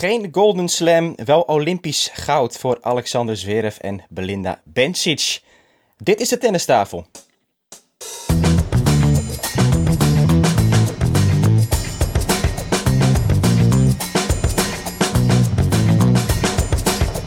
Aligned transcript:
Geen 0.00 0.28
Golden 0.32 0.68
Slam, 0.68 1.14
wel 1.24 1.40
Olympisch 1.42 2.10
goud 2.12 2.58
voor 2.58 2.78
Alexander 2.80 3.36
Zverev 3.36 3.76
en 3.78 4.02
Belinda 4.08 4.60
Bencic. 4.64 5.40
Dit 5.96 6.20
is 6.20 6.28
de 6.28 6.38
tennistafel. 6.38 7.06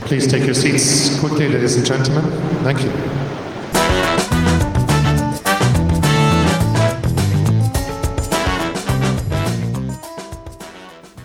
Please 0.05 0.27
take 0.27 0.43
your 0.43 0.55
seats 0.55 1.19
quickly, 1.19 1.47
ladies 1.51 1.75
and 1.75 1.87
gentlemen. 1.87 2.23
Thank 2.63 2.79
you. 2.79 2.91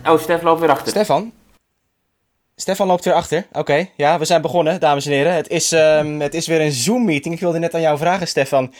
Oh, 0.08 0.18
Stef 0.18 0.42
loopt 0.42 0.60
weer 0.60 0.70
achter. 0.70 0.88
Stefan? 0.88 1.32
Stefan 2.56 2.86
loopt 2.86 3.04
weer 3.04 3.14
achter. 3.14 3.46
Oké, 3.52 3.88
ja, 3.96 4.18
we 4.18 4.24
zijn 4.24 4.42
begonnen, 4.42 4.80
dames 4.80 5.06
en 5.06 5.12
heren. 5.12 5.34
Het 5.34 5.48
is, 5.48 5.72
ehm, 5.72 6.20
het 6.20 6.34
is 6.34 6.46
weer 6.46 6.60
een 6.60 6.72
Zoom-meeting. 6.72 7.34
Ik 7.34 7.40
wilde 7.40 7.58
net 7.58 7.74
aan 7.74 7.80
jou 7.80 7.98
vragen, 7.98 8.28
Stefan. 8.28 8.74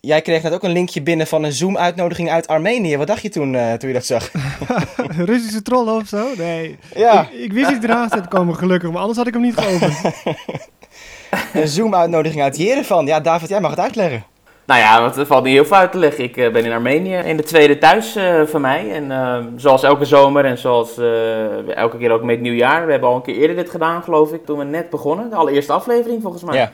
Jij 0.00 0.22
kreeg 0.22 0.42
net 0.42 0.52
ook 0.52 0.62
een 0.62 0.72
linkje 0.72 1.02
binnen 1.02 1.26
van 1.26 1.42
een 1.42 1.52
Zoom-uitnodiging 1.52 2.30
uit 2.30 2.48
Armenië. 2.48 2.96
Wat 2.96 3.06
dacht 3.06 3.22
je 3.22 3.28
toen, 3.28 3.54
eh, 3.54 3.72
toen 3.72 3.88
je 3.88 3.94
dat 3.94 4.04
zag? 4.06 4.30
Russische 5.30 5.62
trollen 5.62 5.94
of 5.94 6.08
zo? 6.08 6.34
Nee. 6.36 6.78
Ja. 6.94 7.20
Ik, 7.20 7.38
ik 7.38 7.52
wist 7.52 7.70
niet 7.70 7.84
eraan 7.84 8.08
te 8.08 8.22
komen, 8.28 8.56
gelukkig, 8.56 8.90
maar 8.90 9.00
anders 9.00 9.18
had 9.18 9.26
ik 9.26 9.32
hem 9.32 9.42
niet 9.42 9.56
geopend. 9.56 9.96
Een 11.52 11.68
Zoom-uitnodiging 11.68 12.42
uit 12.42 12.56
Jerevan. 12.56 13.06
Ja, 13.06 13.20
David, 13.20 13.48
jij 13.48 13.60
mag 13.60 13.70
het 13.70 13.80
uitleggen. 13.80 14.24
Nou 14.64 14.80
ja, 14.80 15.00
want 15.00 15.16
er 15.16 15.26
valt 15.26 15.44
niet 15.44 15.52
heel 15.52 15.64
veel 15.64 15.76
uit 15.76 15.92
te 15.92 15.98
leggen. 15.98 16.24
Ik 16.24 16.36
eh, 16.36 16.52
ben 16.52 16.64
in 16.64 16.72
Armenië, 16.72 17.14
in 17.14 17.36
de 17.36 17.42
tweede 17.42 17.78
thuis 17.78 18.16
eh, 18.16 18.42
van 18.42 18.60
mij. 18.60 18.92
En 18.92 19.10
eh, 19.10 19.38
zoals 19.56 19.82
elke 19.82 20.04
zomer 20.04 20.44
en 20.44 20.58
zoals 20.58 20.98
eh, 20.98 21.76
elke 21.76 21.98
keer 21.98 22.10
ook 22.10 22.22
met 22.22 22.40
nieuwjaar. 22.40 22.84
We 22.84 22.90
hebben 22.90 23.08
al 23.08 23.16
een 23.16 23.22
keer 23.22 23.36
eerder 23.36 23.56
dit 23.56 23.70
gedaan, 23.70 24.02
geloof 24.02 24.32
ik, 24.32 24.44
toen 24.44 24.58
we 24.58 24.64
net 24.64 24.90
begonnen. 24.90 25.30
De 25.30 25.36
allereerste 25.36 25.72
aflevering, 25.72 26.22
volgens 26.22 26.42
mij. 26.42 26.56
Ja. 26.56 26.72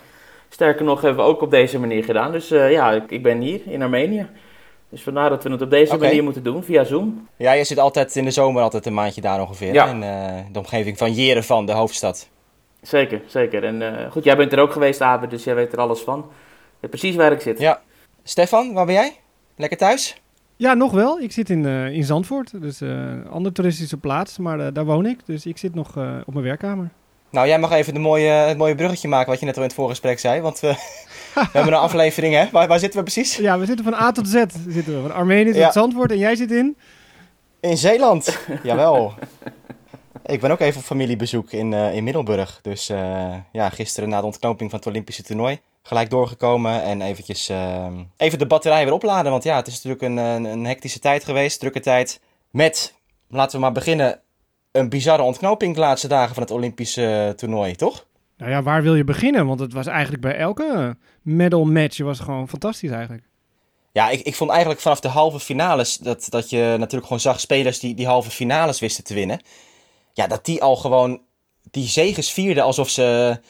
Sterker 0.48 0.84
nog, 0.84 1.00
hebben 1.00 1.25
we 1.25 1.30
ook 1.30 1.42
op 1.42 1.50
deze 1.50 1.78
manier 1.78 2.05
gedaan. 2.05 2.33
Dus 2.33 2.48
ja, 2.48 2.92
ik, 2.92 3.11
ik 3.11 3.22
ben 3.22 3.41
hier 3.41 3.61
in 3.64 3.83
Armenië. 3.83 4.27
Dus 4.89 5.02
vandaar 5.02 5.30
dat 5.30 5.42
we 5.42 5.50
het 5.50 5.62
op 5.62 5.70
deze 5.70 5.97
manier 5.97 6.23
moeten 6.23 6.42
doen, 6.42 6.64
via 6.64 6.84
Zoom. 6.84 7.28
Ja, 7.36 7.52
je 7.52 7.64
zit 7.64 7.78
altijd 7.78 8.17
in 8.17 8.25
de 8.25 8.30
zomer 8.30 8.62
altijd 8.62 8.86
een 8.86 8.95
maandje 8.95 9.20
daar 9.20 9.41
ongeveer. 9.41 9.73
Ja. 9.73 9.86
In 9.86 10.00
de 10.52 10.58
omgeving 10.58 10.98
van 10.98 11.12
Jerevan, 11.12 11.67
de 11.67 11.73
hoofdstad. 11.73 12.28
Zeker, 12.83 13.20
zeker. 13.27 13.64
En 13.64 13.83
goed, 14.11 14.25
jij 14.25 14.36
bent 14.36 14.52
er 14.52 14.61
ook 14.61 14.73
geweest, 14.73 15.00
Abe, 15.00 15.27
dus 15.27 15.45
jij 15.45 15.55
weet 15.55 15.73
er 15.73 15.78
alles 15.78 16.00
van. 16.00 16.27
Precies 16.80 17.14
waar 17.16 17.32
ik 17.32 17.40
zit. 17.40 17.58
Ja. 17.58 17.80
Stefan, 18.22 18.72
waar 18.72 18.86
ben 18.86 18.94
jij? 18.94 19.16
Lekker 19.56 19.78
thuis? 19.78 20.20
Ja, 20.56 20.74
nog 20.74 20.92
wel. 20.92 21.20
Ik 21.20 21.32
zit 21.32 21.50
in, 21.50 21.66
eh, 21.66 21.90
in 21.90 22.04
Zandvoort, 22.04 22.60
dus 22.60 22.80
eh, 22.80 22.88
een 22.88 23.28
andere 23.28 23.54
toeristische 23.54 23.96
plaats, 23.96 24.38
maar 24.38 24.60
eh, 24.60 24.66
daar 24.72 24.84
woon 24.84 25.06
ik. 25.06 25.18
Dus 25.26 25.46
ik 25.46 25.58
zit 25.58 25.74
nog 25.74 25.96
eh, 25.96 26.16
op 26.26 26.32
mijn 26.32 26.46
werkkamer. 26.46 26.90
Nou, 27.30 27.46
jij 27.48 27.58
mag 27.58 27.70
even 27.70 27.94
de 27.94 28.00
mooie, 28.00 28.28
het 28.30 28.58
mooie 28.58 28.74
bruggetje 28.74 29.08
maken 29.08 29.30
wat 29.30 29.40
je 29.40 29.46
net 29.46 29.56
al 29.56 29.62
in 29.62 29.68
het 29.68 29.76
voorgesprek 29.76 30.18
zei. 30.18 30.40
Want 30.40 30.60
we, 30.60 30.68
we 31.34 31.48
hebben 31.52 31.72
een 31.72 31.78
aflevering, 31.78 32.34
hè? 32.34 32.48
Waar, 32.52 32.68
waar 32.68 32.78
zitten 32.78 32.98
we 32.98 33.04
precies? 33.04 33.36
Ja, 33.36 33.58
we 33.58 33.66
zitten 33.66 33.84
van 33.84 33.94
A 33.94 34.12
tot 34.12 34.28
Z. 34.28 34.44
Zitten 34.68 34.94
we. 34.94 35.00
Van 35.00 35.12
Armenië 35.12 35.50
tot 35.50 35.60
Ja. 35.60 35.72
Zandvoort 35.72 36.10
en 36.10 36.18
jij 36.18 36.36
zit 36.36 36.50
in? 36.50 36.76
In 37.60 37.76
Zeeland. 37.76 38.38
Jawel. 38.62 39.14
Ik 40.26 40.40
ben 40.40 40.50
ook 40.50 40.60
even 40.60 40.80
op 40.80 40.86
familiebezoek 40.86 41.52
in, 41.52 41.72
eh, 41.72 41.94
in 41.94 42.04
Middelburg. 42.04 42.58
Dus 42.62 42.88
eh, 42.88 43.34
ja, 43.52 43.68
gisteren 43.68 44.08
na 44.08 44.20
de 44.20 44.26
ontknoping 44.26 44.70
van 44.70 44.78
het 44.78 44.88
Olympische 44.88 45.22
toernooi 45.22 45.60
gelijk 45.89 46.11
doorgekomen. 46.11 46.83
En 46.83 47.03
eventjes 47.03 47.48
eh, 47.48 47.86
even 48.17 48.39
de 48.39 48.47
batterij 48.47 48.84
weer 48.84 48.92
opladen. 48.92 49.31
Want 49.31 49.44
ja, 49.44 49.56
het 49.56 49.67
is 49.67 49.83
natuurlijk 49.83 50.03
een, 50.03 50.17
een, 50.17 50.45
een 50.45 50.64
hectische 50.64 50.98
tijd 50.98 51.25
geweest, 51.25 51.61
drukke 51.61 51.80
tijd. 51.80 52.20
Met, 52.50 52.95
laten 53.28 53.56
we 53.56 53.62
maar 53.62 53.72
beginnen, 53.72 54.20
een 54.72 54.89
bizarre 54.89 55.22
ontknoping 55.22 55.75
de 55.75 55.80
laatste 55.80 56.08
dagen 56.08 56.34
van 56.34 56.42
het 56.42 56.53
Olympische 56.53 57.33
toernooi, 57.36 57.75
toch? 57.75 58.06
Nou 58.36 58.50
ja, 58.50 58.62
waar 58.62 58.83
wil 58.83 58.95
je 58.95 59.05
beginnen? 59.05 59.47
Want 59.47 59.61
het 59.61 59.72
was 59.72 59.86
eigenlijk 59.86 60.22
bij 60.22 60.36
elke 60.36 60.67
eh, 60.67 60.91
medal 61.22 61.64
match 61.64 61.98
was 61.98 62.19
gewoon 62.20 62.48
fantastisch 62.48 62.91
eigenlijk. 62.91 63.23
Ja, 63.92 64.08
ik, 64.08 64.20
ik 64.20 64.35
vond 64.35 64.51
eigenlijk 64.51 64.80
vanaf 64.80 65.01
de 65.01 65.08
halve 65.08 65.41
finales 65.41 65.96
dat, 65.96 66.27
dat 66.29 66.51
je 66.51 66.74
natuurlijk 66.79 67.02
gewoon 67.02 67.20
zag 67.20 67.41
spelers 67.41 67.79
die 67.79 67.95
die 67.95 68.07
halve 68.07 68.30
finales 68.30 68.80
wisten 68.80 69.05
te 69.05 69.14
winnen. 69.14 69.41
Ja, 70.12 70.27
dat 70.27 70.45
die 70.45 70.62
al 70.62 70.77
gewoon 70.77 71.20
die 71.70 71.86
zegens 71.86 72.33
vierden 72.33 72.64
alsof 72.64 72.89
ze, 72.89 73.41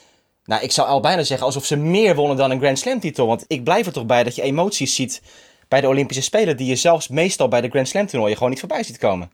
nou 0.48 0.62
ik 0.62 0.72
zou 0.72 0.88
al 0.88 1.00
bijna 1.00 1.22
zeggen 1.22 1.46
alsof 1.46 1.64
ze 1.64 1.76
meer 1.76 2.14
wonnen 2.14 2.36
dan 2.36 2.50
een 2.50 2.58
Grand 2.58 2.78
Slam 2.78 3.00
titel. 3.00 3.26
Want 3.26 3.44
ik 3.46 3.64
blijf 3.64 3.86
er 3.86 3.92
toch 3.92 4.06
bij 4.06 4.24
dat 4.24 4.34
je 4.34 4.42
emoties 4.42 4.94
ziet 4.94 5.22
bij 5.68 5.80
de 5.80 5.88
Olympische 5.88 6.22
Spelen 6.22 6.56
die 6.56 6.66
je 6.66 6.76
zelfs 6.76 7.08
meestal 7.08 7.48
bij 7.48 7.60
de 7.60 7.68
Grand 7.68 7.88
Slam 7.88 8.06
toernooien 8.06 8.36
gewoon 8.36 8.50
niet 8.50 8.60
voorbij 8.60 8.82
ziet 8.82 8.98
komen. 8.98 9.30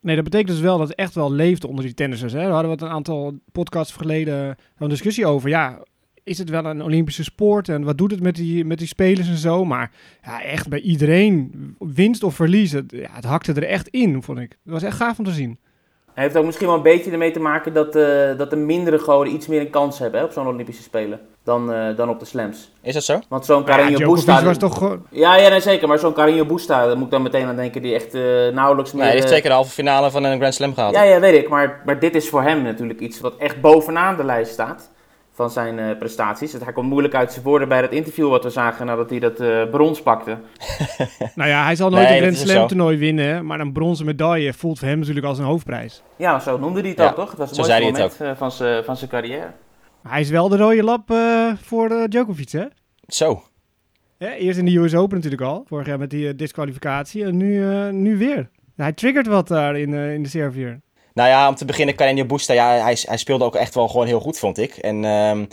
Nee, 0.00 0.14
dat 0.14 0.24
betekent 0.24 0.50
dus 0.50 0.60
wel 0.60 0.78
dat 0.78 0.88
het 0.88 0.96
echt 0.96 1.14
wel 1.14 1.32
leefde 1.32 1.68
onder 1.68 1.84
die 1.84 1.94
tennissers. 1.94 2.32
Hè? 2.32 2.50
Hadden 2.50 2.76
we 2.76 2.84
een 2.84 2.90
aantal 2.90 3.34
podcasts 3.52 3.92
geleden 3.94 4.56
een 4.78 4.88
discussie 4.88 5.26
over. 5.26 5.48
Ja, 5.48 5.82
is 6.22 6.38
het 6.38 6.50
wel 6.50 6.64
een 6.64 6.82
Olympische 6.82 7.24
sport 7.24 7.68
en 7.68 7.84
wat 7.84 7.98
doet 7.98 8.10
het 8.10 8.20
met 8.20 8.34
die, 8.34 8.64
met 8.64 8.78
die 8.78 8.86
spelers 8.86 9.28
en 9.28 9.36
zo? 9.36 9.64
Maar 9.64 9.90
ja, 10.22 10.42
echt 10.42 10.68
bij 10.68 10.80
iedereen, 10.80 11.52
winst 11.78 12.22
of 12.22 12.34
verlies, 12.34 12.72
het, 12.72 12.92
ja, 12.92 13.08
het 13.12 13.24
hakte 13.24 13.52
er 13.52 13.64
echt 13.64 13.88
in, 13.88 14.22
vond 14.22 14.38
ik. 14.38 14.50
Het 14.50 14.72
was 14.72 14.82
echt 14.82 14.96
gaaf 14.96 15.18
om 15.18 15.24
te 15.24 15.32
zien. 15.32 15.58
Hij 16.16 16.24
heeft 16.24 16.36
ook 16.36 16.44
misschien 16.44 16.66
wel 16.66 16.76
een 16.76 16.82
beetje 16.82 17.10
ermee 17.10 17.30
te 17.30 17.40
maken 17.40 17.72
dat, 17.72 17.96
eh, 17.96 18.04
dat 18.36 18.50
de 18.50 18.56
mindere 18.56 18.98
goden 18.98 19.32
iets 19.32 19.46
meer 19.46 19.60
een 19.60 19.70
kans 19.70 19.98
hebben 19.98 20.20
hè, 20.20 20.26
op 20.26 20.32
zo'n 20.32 20.46
Olympische 20.46 20.82
Spelen 20.82 21.20
dan, 21.44 21.72
eh, 21.72 21.96
dan 21.96 22.08
op 22.08 22.20
de 22.20 22.24
slams. 22.24 22.72
Is 22.82 22.94
dat 22.94 23.04
zo? 23.04 23.18
Want 23.28 23.44
zo'n 23.44 23.64
Ja, 23.66 23.78
Carreño 23.78 23.96
Djokovic 23.96 24.24
Busta... 24.24 24.44
was 24.44 24.58
toch 24.58 24.78
gewoon... 24.78 25.02
Ja, 25.10 25.36
ja 25.36 25.48
nee, 25.48 25.60
zeker. 25.60 25.88
Maar 25.88 25.98
zo'n 25.98 26.14
Carreño 26.14 26.46
Busta, 26.46 26.86
daar 26.86 26.96
moet 26.96 27.04
ik 27.04 27.10
dan 27.10 27.22
meteen 27.22 27.46
aan 27.46 27.56
denken, 27.56 27.82
die 27.82 27.94
echt 27.94 28.14
eh, 28.14 28.22
nauwelijks 28.52 28.92
meer... 28.92 29.00
Nee, 29.00 29.10
hij 29.10 29.20
heeft 29.20 29.32
zeker 29.32 29.48
de 29.48 29.54
halve 29.54 29.70
finale 29.70 30.10
van 30.10 30.24
een 30.24 30.38
Grand 30.38 30.54
Slam 30.54 30.74
gehaald. 30.74 30.94
Ja, 30.94 31.02
ja, 31.02 31.20
weet 31.20 31.42
ik. 31.42 31.48
Maar, 31.48 31.82
maar 31.84 31.98
dit 31.98 32.14
is 32.14 32.28
voor 32.28 32.42
hem 32.42 32.62
natuurlijk 32.62 33.00
iets 33.00 33.20
wat 33.20 33.36
echt 33.38 33.60
bovenaan 33.60 34.16
de 34.16 34.24
lijst 34.24 34.52
staat 34.52 34.90
van 35.36 35.50
zijn 35.50 35.78
eh, 35.78 35.98
prestaties. 35.98 36.52
Hij 36.52 36.72
komt 36.72 36.88
moeilijk 36.88 37.14
uit 37.14 37.32
zijn 37.32 37.44
woorden 37.44 37.68
bij 37.68 37.80
dat 37.80 37.92
interview 37.92 38.28
wat 38.28 38.44
we 38.44 38.50
zagen 38.50 38.86
nadat 38.86 39.10
hij 39.10 39.18
dat 39.18 39.40
eh, 39.40 39.70
brons 39.70 40.02
pakte. 40.02 40.36
Nou 41.34 41.48
ja, 41.50 41.64
hij 41.64 41.76
zal 41.76 41.90
nooit 41.90 42.08
Nee, 42.08 42.22
een 42.22 42.34
Grand 42.34 42.48
Slam 42.48 42.66
toernooi 42.66 42.96
winnen, 42.98 43.46
maar 43.46 43.60
een 43.60 43.72
bronzen 43.72 44.06
medaille 44.06 44.52
voelt 44.52 44.78
voor 44.78 44.88
hem 44.88 44.98
natuurlijk 44.98 45.26
als 45.26 45.38
een 45.38 45.44
hoofdprijs. 45.44 46.02
Ja, 46.16 46.38
zo 46.38 46.58
noemde 46.58 46.80
hij 46.80 46.88
het 46.88 46.98
Ja, 46.98 47.08
ook, 47.08 47.14
toch? 47.14 47.28
Het 47.28 47.38
was 47.38 47.48
het 47.48 47.56
zo 47.56 47.62
mooiste 47.62 47.82
zei 47.82 47.92
hij 47.92 48.02
het 48.02 48.18
moment 48.18 48.32
eh, 48.32 48.38
van 48.38 48.52
zijn 48.52 48.84
van 48.84 48.96
zijn 48.96 49.10
carrière. 49.10 49.52
Hij 50.08 50.20
is 50.20 50.30
wel 50.30 50.48
de 50.48 50.56
rode 50.56 50.82
lap 50.82 51.10
eh, 51.10 51.52
voor 51.62 51.90
eh, 51.90 52.04
Djokovic, 52.08 52.50
hè? 52.50 52.64
Zo. 53.06 53.42
Ja, 54.18 54.32
eerst 54.34 54.58
in 54.58 54.64
de 54.64 54.76
US 54.78 54.94
Open 54.94 55.16
natuurlijk 55.16 55.42
al, 55.42 55.64
vorig 55.66 55.86
jaar 55.86 55.98
met 55.98 56.10
die 56.10 56.34
disqualificatie 56.34 57.24
en 57.24 57.36
nu, 57.36 57.70
eh, 57.70 57.88
nu 57.88 58.16
weer. 58.18 58.50
Hij 58.76 58.92
triggert 58.92 59.26
wat 59.26 59.48
daar 59.48 59.78
in, 59.78 59.94
eh, 59.94 60.14
in 60.14 60.22
de 60.22 60.28
Servier. 60.28 60.80
Nou 61.16 61.28
ja, 61.28 61.48
om 61.48 61.54
te 61.54 61.64
beginnen, 61.64 61.94
Carreño 61.94 62.26
Busta, 62.26 62.52
ja, 62.52 62.82
hij, 62.82 62.98
hij 63.00 63.16
speelde 63.16 63.44
ook 63.44 63.54
echt 63.54 63.74
wel 63.74 63.88
gewoon 63.88 64.06
heel 64.06 64.20
goed, 64.20 64.38
vond 64.38 64.58
ik. 64.58 64.76
En 64.76 65.04
ehm, 65.04 65.46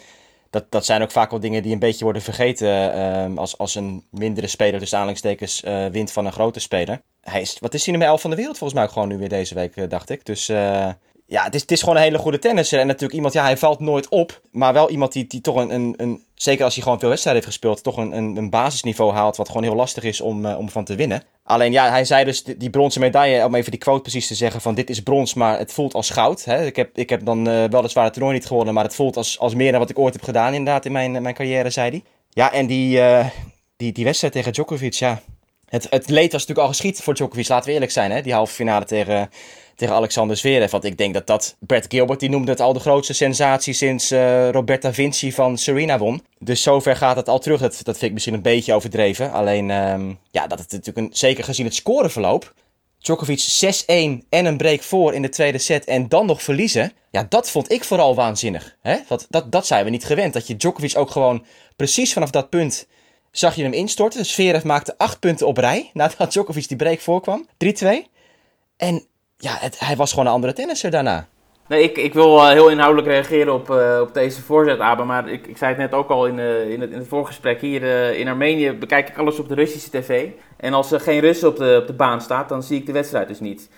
dat, 0.49 0.65
dat 0.69 0.85
zijn 0.85 1.01
ook 1.01 1.11
vaak 1.11 1.31
wel 1.31 1.39
dingen 1.39 1.63
die 1.63 1.73
een 1.73 1.79
beetje 1.79 2.03
worden 2.03 2.21
vergeten 2.21 2.93
ehm, 2.93 3.37
als, 3.37 3.57
als 3.57 3.75
een 3.75 4.03
mindere 4.09 4.47
speler, 4.47 4.79
dus 4.79 4.93
aanhalingstekens, 4.93 5.63
eh 5.63 5.85
wint 5.85 6.11
van 6.11 6.25
een 6.25 6.31
grote 6.31 6.59
speler. 6.59 7.01
Hij 7.21 7.41
is, 7.41 7.57
wat 7.59 7.73
is 7.73 7.83
hij 7.83 7.91
nummer 7.91 8.09
11 8.11 8.21
van 8.21 8.29
de 8.29 8.35
wereld 8.35 8.57
volgens 8.57 8.79
mij 8.79 8.87
ook 8.87 8.93
gewoon 8.93 9.07
nu 9.07 9.17
weer 9.17 9.29
deze 9.29 9.55
week, 9.55 9.75
eh, 9.75 9.89
dacht 9.89 10.09
ik. 10.09 10.25
Dus 10.25 10.49
eh, 10.49 10.89
ja, 11.25 11.43
het 11.43 11.55
is, 11.55 11.61
het 11.61 11.71
is 11.71 11.79
gewoon 11.79 11.95
een 11.95 12.01
hele 12.01 12.17
goede 12.17 12.39
tennisser. 12.39 12.79
En 12.79 12.87
natuurlijk 12.87 13.13
iemand, 13.13 13.33
ja, 13.33 13.43
hij 13.43 13.57
valt 13.57 13.79
nooit 13.79 14.09
op, 14.09 14.41
maar 14.51 14.73
wel 14.73 14.89
iemand 14.89 15.13
die, 15.13 15.27
die 15.27 15.41
toch 15.41 15.55
een, 15.55 15.73
een, 15.73 15.93
een, 15.97 16.23
zeker 16.35 16.63
als 16.63 16.73
hij 16.73 16.83
gewoon 16.83 16.99
veel 16.99 17.09
wedstrijden 17.09 17.43
heeft 17.43 17.55
gespeeld, 17.55 17.83
toch 17.83 17.97
een, 17.97 18.17
een, 18.17 18.35
een 18.37 18.49
basisniveau 18.49 19.13
haalt 19.13 19.37
wat 19.37 19.47
gewoon 19.47 19.63
heel 19.63 19.75
lastig 19.75 20.03
is 20.03 20.21
om, 20.21 20.45
eh, 20.45 20.57
om 20.57 20.69
van 20.69 20.83
te 20.83 20.95
winnen. 20.95 21.23
Alleen 21.43 21.71
ja, 21.71 21.89
hij 21.89 22.05
zei 22.05 22.25
dus 22.25 22.43
die, 22.43 22.57
die 22.57 22.69
bronzen 22.69 23.01
medaille, 23.01 23.45
om 23.45 23.55
even 23.55 23.71
die 23.71 23.79
quote 23.79 24.01
precies 24.01 24.27
te 24.27 24.35
zeggen, 24.35 24.61
van 24.61 24.75
dit 24.75 24.89
is 24.89 25.01
brons, 25.01 25.33
maar 25.33 25.57
het 25.57 25.73
voelt 25.73 25.93
als 25.93 26.09
goud. 26.09 26.45
Hè? 26.45 26.65
Ik, 26.65 26.75
heb, 26.75 26.97
ik 26.97 27.09
heb 27.09 27.25
dan 27.25 27.47
eh 27.47 27.63
weliswaar 27.69 28.03
het 28.03 28.13
toernooi 28.13 28.35
niet 28.35 28.45
gewonnen, 28.45 28.73
maar 28.73 28.83
het 28.83 28.95
voelt 28.95 29.17
als, 29.17 29.39
als 29.39 29.55
meer 29.55 29.71
dan 29.71 29.79
wat 29.79 29.89
ik 29.89 29.99
ooit 29.99 30.13
heb 30.13 30.23
gedaan 30.23 30.53
inderdaad 30.53 30.85
in 30.85 30.91
mijn, 30.91 31.21
mijn 31.21 31.35
carrière, 31.35 31.69
zei 31.69 31.89
hij. 31.89 32.03
Ja, 32.29 32.53
en 32.53 32.67
die, 32.67 33.01
eh, 33.01 33.27
die, 33.77 33.91
die 33.91 34.05
wedstrijd 34.05 34.33
tegen 34.33 34.53
Djokovic, 34.53 34.93
ja, 34.93 35.21
het, 35.73 35.87
het 35.89 36.09
leed 36.09 36.31
was 36.31 36.41
natuurlijk 36.41 36.59
al 36.59 36.67
geschied 36.67 37.01
voor 37.01 37.13
Djokovic, 37.13 37.47
laten 37.47 37.67
we 37.67 37.73
eerlijk 37.73 37.91
zijn. 37.91 38.11
Hè? 38.11 38.21
Die 38.21 38.33
halve 38.33 38.53
finale 38.53 38.85
tegen, 38.85 39.29
tegen 39.83 39.97
Alexander 39.97 40.37
Zverev. 40.37 40.71
Want 40.71 40.83
ik 40.83 40.97
denk 40.97 41.13
dat 41.13 41.27
dat... 41.27 41.55
Brad 41.59 41.85
Gilbert 41.87 42.19
die 42.19 42.29
noemde 42.29 42.51
het 42.51 42.59
al 42.59 42.73
de 42.73 42.79
grootste 42.79 43.13
sensatie 43.13 43.73
sinds 43.73 44.11
eh, 44.11 44.49
Roberta 44.49 44.93
Vinci 44.93 45.31
van 45.31 45.57
Serena 45.57 45.97
won. 45.97 46.23
Dus 46.39 46.61
zover 46.61 46.95
gaat 46.95 47.15
het 47.15 47.29
al 47.29 47.39
terug. 47.39 47.59
Dat, 47.59 47.79
dat 47.83 47.97
vind 47.97 48.01
ik 48.01 48.11
misschien 48.11 48.33
een 48.33 48.41
beetje 48.41 48.73
overdreven. 48.73 49.31
Alleen, 49.31 49.71
ehm, 49.71 50.13
ja, 50.31 50.47
dat 50.47 50.59
het 50.59 50.71
natuurlijk 50.71 50.97
een, 50.97 51.09
zeker 51.13 51.43
gezien 51.43 51.65
het 51.65 51.75
scoreverloop... 51.75 52.53
Djokovic 52.97 53.39
6-1 53.39 54.27
en 54.29 54.45
een 54.45 54.57
break 54.57 54.81
voor 54.81 55.13
in 55.13 55.21
de 55.21 55.29
tweede 55.29 55.57
set 55.57 55.85
en 55.85 56.09
dan 56.09 56.25
nog 56.25 56.43
verliezen. 56.43 56.91
Ja, 57.11 57.25
dat 57.29 57.49
vond 57.49 57.71
ik 57.71 57.83
vooral 57.83 58.15
waanzinnig. 58.15 58.75
Hè? 58.81 58.97
Want 59.07 59.25
dat, 59.29 59.51
dat 59.51 59.67
zijn 59.67 59.83
we 59.83 59.89
niet 59.89 60.05
gewend. 60.05 60.33
Dat 60.33 60.47
je 60.47 60.55
Djokovic 60.55 60.97
ook 60.97 61.11
gewoon 61.11 61.45
precies 61.75 62.13
vanaf 62.13 62.29
dat 62.29 62.49
punt 62.49 62.87
zag 63.31 63.55
je 63.55 63.63
hem 63.63 63.73
instorten. 63.73 64.25
Zverev 64.25 64.63
maakte 64.63 64.97
acht 64.97 65.19
punten 65.19 65.47
op 65.47 65.57
rij 65.57 65.89
nadat 65.93 66.31
Djokovic 66.31 66.67
die 66.67 66.77
break 66.77 66.99
voorkwam. 66.99 67.47
3-2. 67.65 67.87
En 68.77 69.07
ja, 69.43 69.57
het, 69.59 69.79
hij 69.79 69.95
was 69.95 70.09
gewoon 70.09 70.25
een 70.25 70.31
andere 70.31 70.53
tennisser 70.53 70.91
daarna. 70.91 71.27
Nee, 71.67 71.83
ik, 71.83 71.97
ik 71.97 72.13
wil 72.13 72.39
eh, 72.39 72.49
heel 72.49 72.69
inhoudelijk 72.69 73.07
reageren 73.07 73.53
op, 73.53 73.69
eh, 73.69 73.99
op 74.01 74.13
deze 74.13 74.41
voorzet, 74.41 74.79
Abe. 74.79 75.03
Maar 75.03 75.29
ik, 75.29 75.47
ik 75.47 75.57
zei 75.57 75.69
het 75.71 75.79
net 75.79 75.93
ook 75.93 76.09
al 76.09 76.25
in, 76.25 76.39
in, 76.69 76.81
het, 76.81 76.91
in 76.91 76.97
het 76.97 77.07
voorgesprek. 77.07 77.61
Hier 77.61 77.83
eh, 77.83 78.19
in 78.19 78.27
Armenië 78.27 78.71
bekijk 78.71 79.09
ik 79.09 79.17
alles 79.17 79.39
op 79.39 79.49
de 79.49 79.55
Russische 79.55 79.89
tv. 79.89 80.27
En 80.57 80.73
als 80.73 80.91
er 80.91 80.99
geen 80.99 81.19
Russen 81.19 81.47
op 81.47 81.57
de, 81.57 81.77
op 81.81 81.87
de 81.87 81.93
baan 81.93 82.21
staat, 82.21 82.49
dan 82.49 82.63
zie 82.63 82.79
ik 82.79 82.85
de 82.85 82.91
wedstrijd 82.91 83.27
dus 83.27 83.39
niet. 83.39 83.69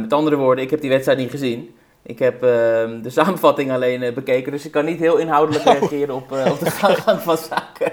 Met 0.00 0.12
andere 0.12 0.36
woorden, 0.36 0.64
ik 0.64 0.70
heb 0.70 0.80
die 0.80 0.90
wedstrijd 0.90 1.18
niet 1.18 1.30
gezien. 1.30 1.74
Ik 2.02 2.18
heb 2.18 2.42
ehm, 2.42 3.02
de 3.02 3.10
samenvatting 3.20 3.72
alleen 3.72 4.14
bekeken, 4.14 4.52
dus 4.52 4.64
ik 4.64 4.72
kan 4.72 4.84
niet 4.84 4.98
heel 4.98 5.16
inhoudelijk 5.16 5.64
reageren 5.78 6.14
op, 6.14 6.32
op 6.32 6.58
de 6.58 6.70
gang 6.70 7.20
van 7.28 7.36
zaken. 7.36 7.92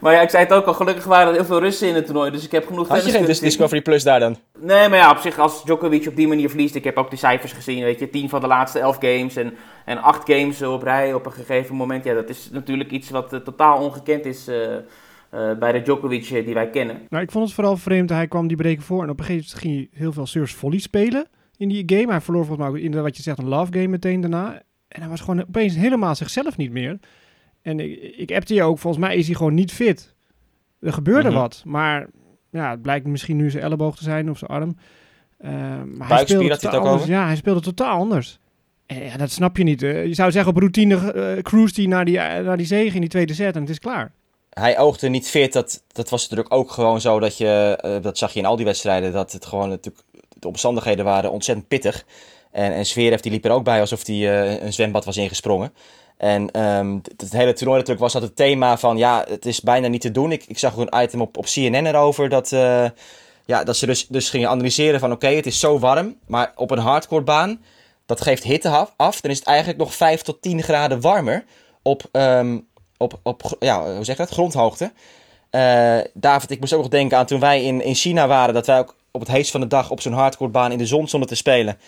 Maar 0.00 0.12
ja, 0.12 0.20
ik 0.20 0.30
zei 0.30 0.44
het 0.44 0.52
ook 0.52 0.66
al, 0.66 0.74
gelukkig 0.74 1.04
waren 1.04 1.28
er 1.28 1.34
heel 1.34 1.44
veel 1.44 1.60
Russen 1.60 1.88
in 1.88 1.94
het 1.94 2.04
toernooi, 2.04 2.30
dus 2.30 2.44
ik 2.44 2.50
heb 2.50 2.66
genoeg 2.66 2.88
Had 2.88 2.96
je 2.96 3.02
tennis 3.02 3.26
geen 3.26 3.34
zien. 3.34 3.44
Discovery 3.44 3.82
Plus 3.82 4.02
daar 4.02 4.20
dan? 4.20 4.36
Nee, 4.58 4.88
maar 4.88 4.98
ja, 4.98 5.10
op 5.10 5.18
zich 5.18 5.38
als 5.38 5.64
Djokovic 5.64 6.06
op 6.06 6.16
die 6.16 6.28
manier 6.28 6.48
verliest, 6.48 6.74
ik 6.74 6.84
heb 6.84 6.96
ook 6.96 7.10
de 7.10 7.16
cijfers 7.16 7.52
gezien, 7.52 7.82
weet 7.82 7.98
je, 7.98 8.10
10 8.10 8.28
van 8.28 8.40
de 8.40 8.46
laatste 8.46 8.78
11 8.78 8.96
games 9.00 9.36
en, 9.36 9.54
en 9.84 9.98
8 9.98 10.32
games 10.32 10.62
op 10.62 10.82
rij 10.82 11.14
op 11.14 11.26
een 11.26 11.32
gegeven 11.32 11.74
moment. 11.74 12.04
Ja, 12.04 12.14
dat 12.14 12.28
is 12.28 12.48
natuurlijk 12.52 12.90
iets 12.90 13.10
wat 13.10 13.32
eh, 13.32 13.40
totaal 13.40 13.82
ongekend 13.82 14.24
is 14.24 14.48
eh, 14.48 14.74
eh, 14.74 15.58
bij 15.58 15.72
de 15.72 15.82
Djokovic 15.82 16.28
die 16.28 16.54
wij 16.54 16.70
kennen. 16.70 17.00
Nou, 17.08 17.22
ik 17.22 17.30
vond 17.30 17.44
het 17.44 17.54
vooral 17.54 17.76
vreemd. 17.76 18.10
Hij 18.10 18.28
kwam 18.28 18.46
die 18.46 18.56
breken 18.56 18.82
voor 18.82 19.02
en 19.02 19.10
op 19.10 19.18
een 19.18 19.24
gegeven 19.24 19.46
moment 19.46 19.62
ging 19.62 19.74
hij 19.74 20.00
heel 20.00 20.12
veel 20.12 20.26
service 20.26 20.56
volley 20.56 20.78
spelen 20.78 21.26
in 21.56 21.68
die 21.68 21.82
game. 21.86 22.10
Hij 22.10 22.20
verloor 22.20 22.44
volgens 22.44 22.66
mij 22.66 22.76
ook 22.76 22.82
inderdaad 22.82 23.08
wat 23.08 23.16
je 23.16 23.22
zegt 23.22 23.38
een 23.38 23.48
love 23.48 23.72
game 23.72 23.88
meteen 23.88 24.20
daarna. 24.20 24.62
En 24.88 25.00
hij 25.00 25.10
was 25.10 25.20
gewoon 25.20 25.40
opeens 25.40 25.74
helemaal 25.74 26.14
zichzelf 26.14 26.56
niet 26.56 26.72
meer. 26.72 26.98
En 27.62 27.80
ik, 27.80 28.14
ik 28.16 28.32
appte 28.32 28.54
je 28.54 28.62
ook, 28.62 28.78
volgens 28.78 29.04
mij 29.04 29.16
is 29.16 29.26
hij 29.26 29.36
gewoon 29.36 29.54
niet 29.54 29.72
fit. 29.72 30.14
Er 30.80 30.92
gebeurde 30.92 31.28
Mhm. 31.28 31.38
wat, 31.38 31.62
maar 31.66 32.06
ja, 32.50 32.70
het 32.70 32.82
blijkt 32.82 33.06
misschien 33.06 33.36
nu 33.36 33.50
zijn 33.50 33.62
elleboog 33.62 33.96
te 33.96 34.02
zijn 34.02 34.30
of 34.30 34.38
zijn 34.38 34.50
arm. 34.50 34.76
Eh, 35.38 35.50
maar 35.50 36.08
hij 36.08 36.08
Buikspier 36.08 36.24
speelde 36.26 36.56
totaal 36.58 36.80
ook 36.80 36.84
anders. 36.86 37.02
over? 37.02 37.14
Ja, 37.14 37.26
hij 37.26 37.36
speelde 37.36 37.60
totaal 37.60 37.98
anders. 37.98 38.38
En 38.86 39.02
ja, 39.04 39.16
dat 39.16 39.30
snap 39.30 39.56
je 39.56 39.62
niet. 39.64 39.82
eh. 39.82 40.06
je 40.06 40.14
zou 40.14 40.30
zeggen 40.30 40.50
op 40.52 40.58
routine 40.58 41.12
eh 41.12 41.42
cruise 41.42 41.74
die 41.74 41.88
naar 41.88 42.04
die, 42.04 42.18
eh, 42.18 42.44
naar 42.44 42.56
die 42.56 42.66
zege 42.66 42.94
in 42.94 43.00
die 43.00 43.10
tweede 43.10 43.34
set 43.34 43.54
en 43.54 43.60
het 43.60 43.70
is 43.70 43.78
klaar. 43.78 44.12
Hij 44.50 44.78
oogde 44.78 45.08
niet 45.08 45.28
fit. 45.28 45.52
Dat, 45.52 45.84
dat 45.88 46.08
was 46.10 46.22
natuurlijk 46.22 46.54
ook 46.54 46.70
gewoon 46.70 47.00
zo 47.00 47.18
dat 47.20 47.36
je, 47.38 47.78
eh, 47.80 48.02
dat 48.02 48.18
zag 48.18 48.32
je 48.32 48.38
in 48.38 48.46
al 48.46 48.56
die 48.56 48.64
wedstrijden, 48.64 49.12
dat 49.12 49.32
het 49.32 49.46
gewoon 49.46 49.68
natuurlijk, 49.68 50.04
de 50.28 50.48
omstandigheden 50.48 51.04
waren 51.04 51.30
ontzettend 51.32 51.68
pittig. 51.68 52.04
En, 52.50 52.72
en 52.72 52.86
Zverev 52.86 53.20
die 53.20 53.32
liep 53.32 53.44
er 53.44 53.50
ook 53.50 53.64
bij 53.64 53.80
alsof 53.80 54.06
hij 54.06 54.16
eh, 54.56 54.62
een 54.64 54.72
zwembad 54.72 55.04
was 55.04 55.16
ingesprongen. 55.16 55.72
En 56.18 56.50
ehm, 56.50 56.98
het, 57.16 57.32
hele 57.32 57.52
toernooi 57.52 57.78
natuurlijk 57.78 58.00
was 58.00 58.12
dat 58.12 58.22
het 58.22 58.36
thema 58.36 58.78
van, 58.78 58.96
ja, 58.96 59.24
het 59.28 59.46
is 59.46 59.60
bijna 59.60 59.88
niet 59.88 60.00
te 60.00 60.10
doen. 60.10 60.32
Ik, 60.32 60.44
ik 60.46 60.58
zag 60.58 60.78
ook 60.78 60.88
een 60.90 61.02
item 61.02 61.20
op, 61.20 61.36
op 61.36 61.44
CNN 61.44 61.86
erover 61.86 62.28
dat, 62.28 62.52
eh, 62.52 62.84
ja, 63.44 63.64
dat 63.64 63.76
ze 63.76 63.86
dus, 63.86 64.06
dus 64.06 64.30
gingen 64.30 64.48
analyseren 64.48 65.00
van, 65.00 65.12
oké, 65.12 65.28
het 65.28 65.46
is 65.46 65.60
zo 65.60 65.78
warm, 65.78 66.16
maar 66.26 66.52
op 66.54 66.70
een 66.70 66.78
hardcore 66.78 67.22
baan, 67.22 67.60
dat 68.06 68.20
geeft 68.20 68.42
hitte 68.42 68.86
af. 68.96 69.20
Dan 69.20 69.30
is 69.30 69.38
het 69.38 69.46
eigenlijk 69.46 69.78
nog 69.78 69.94
5 69.94 70.22
tot 70.22 70.42
10 70.42 70.62
graden 70.62 71.00
warmer 71.00 71.44
op, 71.82 72.02
ehm, 72.12 72.58
op, 72.96 73.20
op 73.22 73.56
ja, 73.58 73.94
hoe 73.94 74.04
zeg 74.04 74.16
je 74.16 74.22
dat, 74.22 74.32
grondhoogte. 74.32 74.92
Eh, 75.50 75.98
David, 76.14 76.50
ik 76.50 76.60
moest 76.60 76.72
ook 76.72 76.80
nog 76.80 76.90
denken 76.90 77.18
aan 77.18 77.26
toen 77.26 77.40
wij 77.40 77.62
in, 77.62 77.82
in 77.82 77.94
China 77.94 78.26
waren, 78.26 78.54
dat 78.54 78.66
wij 78.66 78.78
ook 78.78 78.96
op 79.10 79.20
het 79.20 79.30
heetst 79.30 79.50
van 79.50 79.60
de 79.60 79.66
dag 79.66 79.90
op 79.90 80.00
zo'n 80.00 80.12
hardcorebaan 80.12 80.72
in 80.72 80.78
de 80.78 80.86
zon 80.86 81.06
stonden 81.06 81.28
te 81.28 81.34
spelen. 81.34 81.78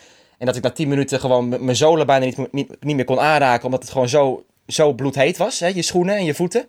En 0.40 0.46
dat 0.46 0.56
ik 0.56 0.62
na 0.62 0.70
10 0.70 0.88
minuten 0.88 1.20
gewoon 1.20 1.48
mijn 1.48 1.76
zolen 1.76 2.06
bijna 2.06 2.24
niet, 2.24 2.64
niet, 2.80 2.96
meer 2.96 3.04
kon 3.04 3.20
aanraken, 3.20 3.64
omdat 3.64 3.82
het 3.82 3.90
gewoon 3.90 4.08
zo, 4.08 4.44
zo 4.66 4.92
bloedheet 4.92 5.36
was, 5.36 5.60
hè, 5.60 5.66
je 5.66 5.82
schoenen 5.82 6.16
en 6.16 6.24
je 6.24 6.34
voeten. 6.34 6.66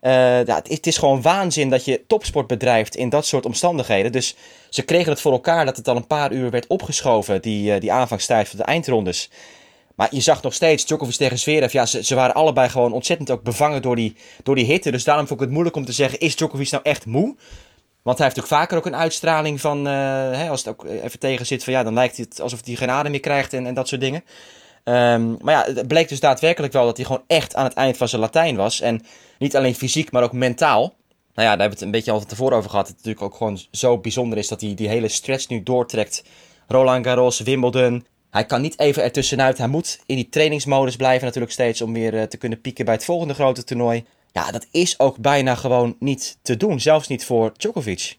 Eh, 0.00 0.44
ja, 0.44 0.54
het, 0.54 0.68
is, 0.68 0.76
het 0.76 0.86
is 0.86 0.96
gewoon 0.96 1.22
waanzin 1.22 1.70
dat 1.70 1.84
je 1.84 2.06
topsport 2.06 2.46
bedrijft 2.46 2.96
in 2.96 3.08
dat 3.08 3.26
soort 3.26 3.44
omstandigheden. 3.44 4.12
Dus 4.12 4.36
ze 4.68 4.82
kregen 4.82 5.10
het 5.10 5.20
voor 5.20 5.32
elkaar 5.32 5.64
dat 5.64 5.76
het 5.76 5.88
al 5.88 5.96
een 5.96 6.06
paar 6.06 6.32
uur 6.32 6.50
werd 6.50 6.66
opgeschoven, 6.66 7.42
die, 7.42 7.72
eh, 7.72 7.80
die 7.80 7.92
aanvangstijd 7.92 8.48
voor 8.48 8.58
de 8.58 8.64
eindrondes. 8.64 9.30
Maar 9.94 10.08
je 10.10 10.20
zag 10.20 10.42
nog 10.42 10.54
steeds 10.54 10.86
Djokovic 10.86 11.14
tegen 11.14 11.38
Zverev. 11.38 11.72
Ja, 11.72 11.86
ze, 11.86 12.04
ze 12.04 12.14
waren 12.14 12.34
allebei 12.34 12.68
gewoon 12.68 12.92
ontzettend 12.92 13.30
ook 13.30 13.42
bevangen 13.42 13.82
door 13.82 13.96
die, 13.96 14.16
door 14.42 14.54
die 14.54 14.64
hitte. 14.64 14.90
Dus 14.90 15.04
daarom 15.04 15.26
vond 15.26 15.40
ik 15.40 15.44
het 15.44 15.54
moeilijk 15.54 15.76
om 15.76 15.84
te 15.84 15.92
zeggen, 15.92 16.18
is 16.18 16.36
Djokovic 16.36 16.70
nou 16.70 16.82
echt 16.82 17.06
moe? 17.06 17.36
Want 18.04 18.18
hij 18.18 18.26
heeft 18.26 18.36
natuurlijk 18.36 18.62
vaker 18.62 18.78
ook 18.78 18.86
een 18.86 19.00
uitstraling 19.00 19.60
van, 19.60 19.86
eh, 19.86 19.92
hè, 20.30 20.48
als 20.48 20.64
het 20.64 20.68
ook 20.68 20.84
even 20.84 21.18
tegen 21.18 21.46
zit, 21.46 21.64
van 21.64 21.72
ja, 21.72 21.82
dan 21.82 21.94
lijkt 21.94 22.16
het 22.16 22.40
alsof 22.40 22.60
hij 22.64 22.74
geen 22.74 22.90
adem 22.90 23.10
meer 23.10 23.20
krijgt 23.20 23.52
en, 23.52 23.66
en 23.66 23.74
dat 23.74 23.88
soort 23.88 24.00
dingen. 24.00 24.24
Ehm, 24.84 25.34
maar 25.40 25.54
ja, 25.54 25.74
het 25.74 25.88
bleek 25.88 26.08
dus 26.08 26.20
daadwerkelijk 26.20 26.72
wel 26.72 26.84
dat 26.84 26.96
hij 26.96 27.06
gewoon 27.06 27.24
echt 27.26 27.54
aan 27.54 27.64
het 27.64 27.74
eind 27.74 27.96
van 27.96 28.08
zijn 28.08 28.20
Latijn 28.20 28.56
was. 28.56 28.80
En 28.80 29.02
niet 29.38 29.56
alleen 29.56 29.74
fysiek, 29.74 30.10
maar 30.10 30.22
ook 30.22 30.32
mentaal. 30.32 30.80
Nou 31.34 31.48
ja, 31.48 31.56
daar 31.56 31.60
hebben 31.60 31.68
we 31.68 31.74
het 31.74 31.80
een 31.80 31.90
beetje 31.90 32.10
al 32.10 32.18
van 32.18 32.28
tevoren 32.28 32.56
over 32.56 32.70
gehad. 32.70 32.86
Dat 32.86 32.96
het 32.96 33.04
natuurlijk 33.04 33.32
ook 33.32 33.38
gewoon 33.38 33.60
zo 33.70 33.98
bijzonder 33.98 34.38
is 34.38 34.48
dat 34.48 34.60
hij 34.60 34.74
die 34.74 34.88
hele 34.88 35.08
stretch 35.08 35.48
nu 35.48 35.62
doortrekt. 35.62 36.24
Roland 36.68 37.06
Garros, 37.06 37.40
Wimbledon. 37.40 38.06
Hij 38.30 38.44
kan 38.44 38.60
niet 38.60 38.78
even 38.78 39.02
ertussenuit. 39.02 39.58
Hij 39.58 39.68
moet 39.68 40.00
in 40.06 40.16
die 40.16 40.28
trainingsmodus 40.28 40.96
blijven 40.96 41.24
natuurlijk 41.24 41.52
steeds 41.52 41.82
om 41.82 41.92
weer 41.92 42.18
eh, 42.18 42.22
te 42.22 42.36
kunnen 42.36 42.60
pieken 42.60 42.84
bij 42.84 42.94
het 42.94 43.04
volgende 43.04 43.34
grote 43.34 43.64
toernooi. 43.64 44.04
Ja, 44.34 44.50
dat 44.50 44.66
is 44.70 44.98
ook 44.98 45.18
bijna 45.18 45.54
gewoon 45.54 45.96
niet 45.98 46.38
te 46.42 46.56
doen. 46.56 46.80
Zelfs 46.80 47.08
niet 47.08 47.24
voor 47.24 47.52
Djokovic. 47.56 48.18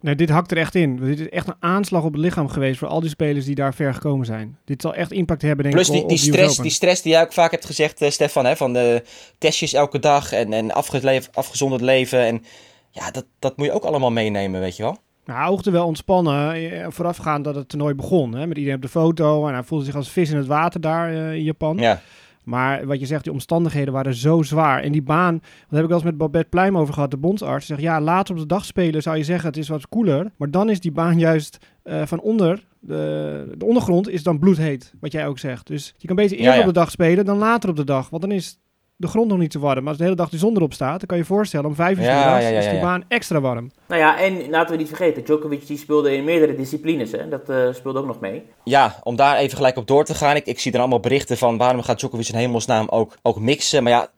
Nee, 0.00 0.14
dit 0.14 0.28
hakt 0.28 0.50
er 0.50 0.56
echt 0.56 0.74
in. 0.74 0.96
Dit 0.96 1.20
is 1.20 1.28
echt 1.28 1.46
een 1.48 1.54
aanslag 1.60 2.02
op 2.04 2.12
het 2.12 2.20
lichaam 2.22 2.48
geweest 2.48 2.78
voor 2.78 2.88
al 2.88 3.00
die 3.00 3.08
spelers 3.08 3.44
die 3.44 3.54
daar 3.54 3.74
ver 3.74 3.94
gekomen 3.94 4.26
zijn. 4.26 4.58
Dit 4.64 4.82
zal 4.82 4.94
echt 4.94 5.12
impact 5.12 5.42
hebben, 5.42 5.62
denk 5.62 5.74
Plus 5.74 5.86
ik, 5.88 5.92
die, 5.92 6.02
op 6.02 6.08
die, 6.08 6.18
US 6.18 6.24
stress, 6.24 6.56
die 6.56 6.70
stress 6.70 7.02
die 7.02 7.12
jij 7.12 7.22
ook 7.22 7.32
vaak 7.32 7.50
hebt 7.50 7.64
gezegd, 7.64 8.00
eh, 8.00 8.10
Stefan, 8.10 8.44
hè, 8.44 8.56
van 8.56 8.72
de 8.72 9.02
testjes 9.38 9.72
elke 9.72 9.98
dag 9.98 10.32
en, 10.32 10.52
en 10.52 10.70
afgeleef- 10.72 11.28
afgezonderd 11.32 11.82
leven. 11.82 12.18
En 12.20 12.44
ja, 12.90 13.10
dat, 13.10 13.24
dat 13.38 13.56
moet 13.56 13.66
je 13.66 13.72
ook 13.72 13.84
allemaal 13.84 14.10
meenemen, 14.10 14.60
weet 14.60 14.76
je 14.76 14.82
wel. 14.82 14.98
Nou, 15.24 15.38
hij 15.38 15.48
oogde 15.48 15.70
wel 15.70 15.86
ontspannen 15.86 16.54
eh, 16.54 16.86
voorafgaand 16.90 17.44
dat 17.44 17.54
het 17.54 17.68
toernooi 17.68 17.94
begon. 17.94 18.34
Hè, 18.34 18.46
met 18.46 18.56
iedereen 18.56 18.76
op 18.76 18.82
de 18.82 18.88
foto. 18.88 19.46
En 19.46 19.52
hij 19.54 19.62
voelde 19.62 19.84
zich 19.84 19.94
als 19.96 20.08
vis 20.10 20.30
in 20.30 20.36
het 20.36 20.46
water 20.46 20.80
daar 20.80 21.12
eh, 21.12 21.32
in 21.32 21.42
Japan. 21.42 21.78
Ja, 21.78 22.02
Maar 22.44 22.86
wat 22.86 23.00
je 23.00 23.06
zegt, 23.06 23.24
die 23.24 23.32
omstandigheden 23.32 23.92
waren 23.92 24.14
zo 24.14 24.42
zwaar. 24.42 24.82
En 24.82 24.92
die 24.92 25.02
baan, 25.02 25.38
daar 25.38 25.68
heb 25.68 25.82
ik 25.82 25.88
wel 25.88 25.96
eens 25.96 26.06
met 26.06 26.16
Babette 26.16 26.48
Pluim 26.48 26.78
over 26.78 26.94
gehad, 26.94 27.10
de 27.10 27.16
bondsarts. 27.16 27.66
Zegt, 27.66 27.80
ja, 27.80 28.00
later 28.00 28.34
op 28.34 28.40
de 28.40 28.46
dag 28.46 28.64
spelen 28.64 29.02
zou 29.02 29.16
je 29.16 29.24
zeggen 29.24 29.48
het 29.48 29.56
is 29.56 29.68
wat 29.68 29.88
koeler. 29.88 30.32
Maar 30.36 30.50
dan 30.50 30.70
is 30.70 30.80
die 30.80 30.92
baan 30.92 31.18
juist 31.18 31.58
eh, 31.82 32.02
van 32.06 32.20
onder, 32.20 32.64
de, 32.80 33.54
de 33.58 33.64
ondergrond 33.64 34.08
is 34.08 34.22
dan 34.22 34.38
bloedheet. 34.38 34.94
Wat 35.00 35.12
jij 35.12 35.26
ook 35.26 35.38
zegt. 35.38 35.66
Dus 35.66 35.94
je 35.96 36.06
kan 36.06 36.16
beter 36.16 36.36
eerder 36.36 36.52
Ja, 36.52 36.58
ja. 36.58 36.60
op 36.60 36.74
de 36.74 36.80
dag 36.80 36.90
spelen 36.90 37.24
dan 37.24 37.38
later 37.38 37.70
op 37.70 37.76
de 37.76 37.84
dag. 37.84 38.10
Want 38.10 38.22
dan 38.22 38.32
is 38.32 38.58
de 39.02 39.08
grond 39.08 39.28
nog 39.28 39.38
niet 39.38 39.50
te 39.50 39.58
warm. 39.58 39.80
Maar 39.80 39.88
als 39.88 39.96
de 39.96 40.04
hele 40.04 40.16
dag 40.16 40.28
die 40.28 40.38
zon 40.38 40.56
erop 40.56 40.72
staat, 40.72 40.98
dan 40.98 41.06
kan 41.06 41.16
je 41.16 41.22
je 41.22 41.28
voorstellen, 41.28 41.66
om 41.66 41.74
vijf 41.74 41.98
uur 41.98 42.04
's 42.04 42.06
Ja, 42.06 42.14
middags 42.14 42.44
ja, 42.44 42.50
ja, 42.50 42.58
is 42.58 42.70
die 42.70 42.80
baan 42.80 43.04
extra 43.08 43.40
warm. 43.40 43.70
Nou 43.88 44.00
ja, 44.00 44.18
en 44.20 44.50
laten 44.50 44.70
we 44.70 44.76
niet 44.76 44.88
vergeten, 44.88 45.24
Djokovic 45.24 45.66
die 45.66 45.78
speelde 45.78 46.16
in 46.16 46.24
meerdere 46.24 46.56
disciplines, 46.56 47.12
hè? 47.12 47.28
dat 47.28 47.48
eh, 47.48 47.72
speelde 47.72 47.98
ook 47.98 48.06
nog 48.06 48.20
mee. 48.20 48.42
ja, 48.64 48.98
om 49.02 49.16
daar 49.16 49.36
even 49.36 49.56
gelijk 49.56 49.76
op 49.76 49.86
door 49.86 50.04
te 50.04 50.14
gaan. 50.14 50.36
Ik, 50.36 50.46
ik 50.46 50.60
zie 50.60 50.72
er 50.72 50.78
allemaal 50.78 51.00
berichten 51.00 51.38
van 51.38 51.56
waarom 51.56 51.82
gaat 51.82 51.98
Djokovic 51.98 52.28
in 52.28 52.34
hemelsnaam 52.34 52.88
ook, 52.88 53.16
ook 53.22 53.40
mixen. 53.40 53.82
Maar 53.82 53.92
ja, 53.92 54.10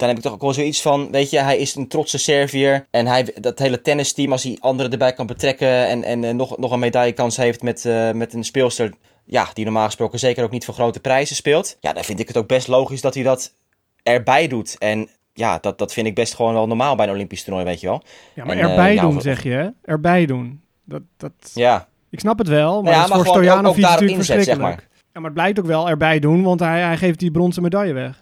dan 0.00 0.08
heb 0.08 0.16
ik 0.16 0.22
toch 0.22 0.32
ook 0.32 0.40
wel 0.40 0.52
zoiets 0.52 0.82
van, 0.82 1.10
weet 1.10 1.30
je, 1.30 1.38
hij 1.38 1.58
is 1.58 1.74
een 1.74 1.88
trotse 1.88 2.18
Serviër. 2.18 2.86
En 2.90 3.06
hij, 3.06 3.34
dat 3.40 3.58
hele 3.58 3.80
tennisteam, 3.80 4.32
als 4.32 4.42
hij 4.42 4.56
anderen 4.60 4.92
erbij 4.92 5.12
kan 5.12 5.26
betrekken 5.26 5.86
en, 5.86 6.04
en 6.04 6.24
eh, 6.24 6.34
nog, 6.34 6.58
nog 6.58 6.72
een 6.72 6.78
medaillekans 6.78 7.36
heeft 7.36 7.62
met, 7.62 7.84
eh, 7.84 8.10
met 8.10 8.34
een 8.34 8.44
speelster... 8.44 8.92
Ja, 9.24 9.48
die 9.54 9.64
normaal 9.64 9.84
gesproken 9.84 10.18
zeker 10.18 10.44
ook 10.44 10.50
niet 10.50 10.64
voor 10.64 10.74
grote 10.74 11.00
prijzen 11.00 11.36
speelt. 11.36 11.76
Ja, 11.80 11.92
dan 11.92 12.04
vind 12.04 12.20
ik 12.20 12.28
het 12.28 12.36
ook 12.36 12.46
best 12.46 12.68
logisch 12.68 13.00
dat 13.00 13.14
hij 13.14 13.22
dat 13.22 13.54
erbij 14.14 14.48
doet. 14.48 14.78
En 14.78 15.08
ja, 15.32 15.58
dat, 15.60 15.78
dat 15.78 15.92
vind 15.92 16.06
ik 16.06 16.14
best 16.14 16.34
gewoon 16.34 16.54
wel 16.54 16.66
normaal 16.66 16.96
bij 16.96 17.06
een 17.06 17.12
Olympisch 17.12 17.44
toernooi, 17.44 17.64
weet 17.64 17.80
je 17.80 17.86
wel. 17.86 18.02
Ja, 18.34 18.44
maar 18.44 18.56
En, 18.56 18.62
eh, 18.64 18.70
erbij 18.70 18.94
ja, 18.94 19.00
doen, 19.00 19.20
zeg 19.20 19.42
je, 19.42 19.50
hè? 19.50 19.68
Erbij 19.82 20.26
doen. 20.26 20.60
Dat, 20.84 21.02
dat, 21.16 21.32
Ja, 21.54 21.88
Ik 22.10 22.20
snap 22.20 22.38
het 22.38 22.48
wel, 22.48 22.82
maar 22.82 22.92
Ja, 22.92 23.02
is 23.02 23.08
maar 23.08 23.18
voor 23.18 23.26
Stojanovic 23.26 23.82
daarop 23.82 24.00
natuurlijk 24.00 24.10
inzet, 24.18 24.26
zeg 24.26 24.36
verschrikkelijk. 24.36 24.88
Ja, 25.12 25.20
maar 25.20 25.24
het 25.30 25.34
blijkt 25.34 25.58
ook 25.58 25.66
wel 25.66 25.88
erbij 25.88 26.18
doen, 26.18 26.42
want 26.42 26.60
hij, 26.60 26.80
hij 26.80 26.96
geeft 26.96 27.18
die 27.18 27.30
bronzen 27.30 27.62
medaille 27.62 27.92
weg. 27.92 28.16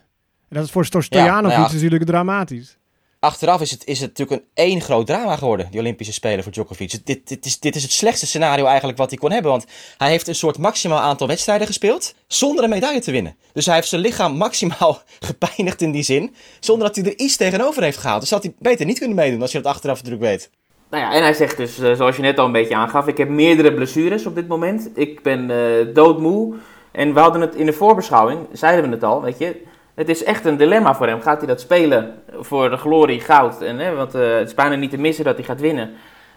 En 0.48 0.56
dat 0.56 0.64
is 0.64 0.70
voor 0.70 0.84
Sto- 0.84 1.00
Stojanovic 1.00 1.56
nou 1.56 1.68
ja. 1.68 1.74
natuurlijk 1.74 2.04
dramatisch. 2.04 2.77
Achteraf 3.20 3.60
is 3.60 3.70
het, 3.70 3.86
is 3.86 4.00
het 4.00 4.08
natuurlijk 4.08 4.42
een 4.42 4.48
één 4.54 4.80
groot 4.80 5.06
drama 5.06 5.36
geworden, 5.36 5.70
die 5.70 5.80
Olympische 5.80 6.12
Spelen 6.12 6.42
voor 6.42 6.52
Djokovic. 6.52 7.06
Dit, 7.06 7.28
dit, 7.28 7.46
is, 7.46 7.60
dit 7.60 7.76
is 7.76 7.82
het 7.82 7.92
slechtste 7.92 8.26
scenario 8.26 8.64
eigenlijk 8.64 8.98
wat 8.98 9.10
hij 9.10 9.18
kon 9.18 9.30
hebben. 9.30 9.50
Want 9.50 9.66
hij 9.96 10.10
heeft 10.10 10.28
een 10.28 10.34
soort 10.34 10.58
maximaal 10.58 11.00
aantal 11.00 11.26
wedstrijden 11.26 11.66
gespeeld 11.66 12.14
zonder 12.26 12.64
een 12.64 12.70
medaille 12.70 13.00
te 13.00 13.10
winnen. 13.10 13.36
Dus 13.52 13.66
hij 13.66 13.74
heeft 13.74 13.88
zijn 13.88 14.00
lichaam 14.00 14.36
maximaal 14.46 15.02
gepijnigd 15.20 15.82
in 15.82 15.90
die 15.90 16.02
zin, 16.02 16.34
zonder 16.60 16.86
dat 16.86 16.96
hij 16.96 17.04
er 17.04 17.18
iets 17.18 17.36
tegenover 17.36 17.82
heeft 17.82 17.98
gehaald. 17.98 18.20
Dus 18.20 18.30
had 18.30 18.42
hij 18.42 18.54
beter 18.58 18.86
niet 18.86 18.98
kunnen 18.98 19.16
meedoen 19.16 19.42
als 19.42 19.52
je 19.52 19.60
dat 19.60 19.72
achteraf 19.72 19.96
natuurlijk 19.96 20.22
weet. 20.22 20.50
Nou 20.90 21.02
ja, 21.02 21.12
en 21.12 21.22
hij 21.22 21.34
zegt 21.34 21.56
dus, 21.56 21.78
eh, 21.78 21.94
zoals 21.94 22.16
je 22.16 22.22
net 22.22 22.38
al 22.38 22.46
een 22.46 22.52
beetje 22.52 22.74
aangaf, 22.74 23.06
ik 23.06 23.16
heb 23.16 23.28
meerdere 23.28 23.74
blessures 23.74 24.26
op 24.26 24.34
dit 24.34 24.48
moment. 24.48 24.90
Ik 24.94 25.22
ben 25.22 25.50
eh, 25.50 25.94
doodmoe. 25.94 26.54
En 26.92 27.14
we 27.14 27.20
hadden 27.20 27.40
het 27.40 27.54
in 27.54 27.66
de 27.66 27.72
voorbeschouwing, 27.72 28.46
zeiden 28.52 28.84
we 28.84 28.94
het 28.94 29.04
al, 29.04 29.22
weet 29.22 29.38
je. 29.38 29.62
Het 29.98 30.08
is 30.08 30.24
echt 30.24 30.44
een 30.44 30.56
dilemma 30.56 30.94
voor 30.94 31.06
hem. 31.06 31.20
Gaat 31.20 31.38
hij 31.38 31.46
dat 31.46 31.60
spelen 31.60 32.14
voor 32.40 32.70
de 32.70 32.76
glorie, 32.76 33.20
goud? 33.20 33.62
En, 33.62 33.78
hè, 33.78 33.94
want 33.94 34.14
eh, 34.14 34.34
het 34.34 34.46
is 34.46 34.54
bijna 34.54 34.74
niet 34.74 34.90
te 34.90 34.98
missen 34.98 35.24
dat 35.24 35.36
hij 35.36 35.44
gaat 35.44 35.60
winnen. 35.60 35.90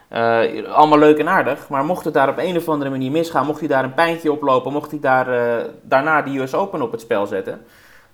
Eh, 0.08 0.64
allemaal 0.68 0.98
leuk 0.98 1.18
en 1.18 1.28
aardig. 1.28 1.68
Maar 1.68 1.84
mocht 1.84 2.04
het 2.04 2.14
daar 2.14 2.28
op 2.28 2.38
een 2.38 2.56
of 2.56 2.68
andere 2.68 2.90
manier 2.90 3.10
misgaan, 3.10 3.46
mocht 3.46 3.58
hij 3.58 3.68
daar 3.68 3.84
een 3.84 3.94
pijntje 3.94 4.32
oplopen, 4.32 4.72
mocht 4.72 4.90
hij 4.90 5.00
daar, 5.00 5.28
eh, 5.28 5.64
daarna 5.82 6.22
de 6.22 6.38
US 6.38 6.54
Open 6.54 6.82
op 6.82 6.92
het 6.92 7.00
spel 7.00 7.26
zetten. 7.26 7.60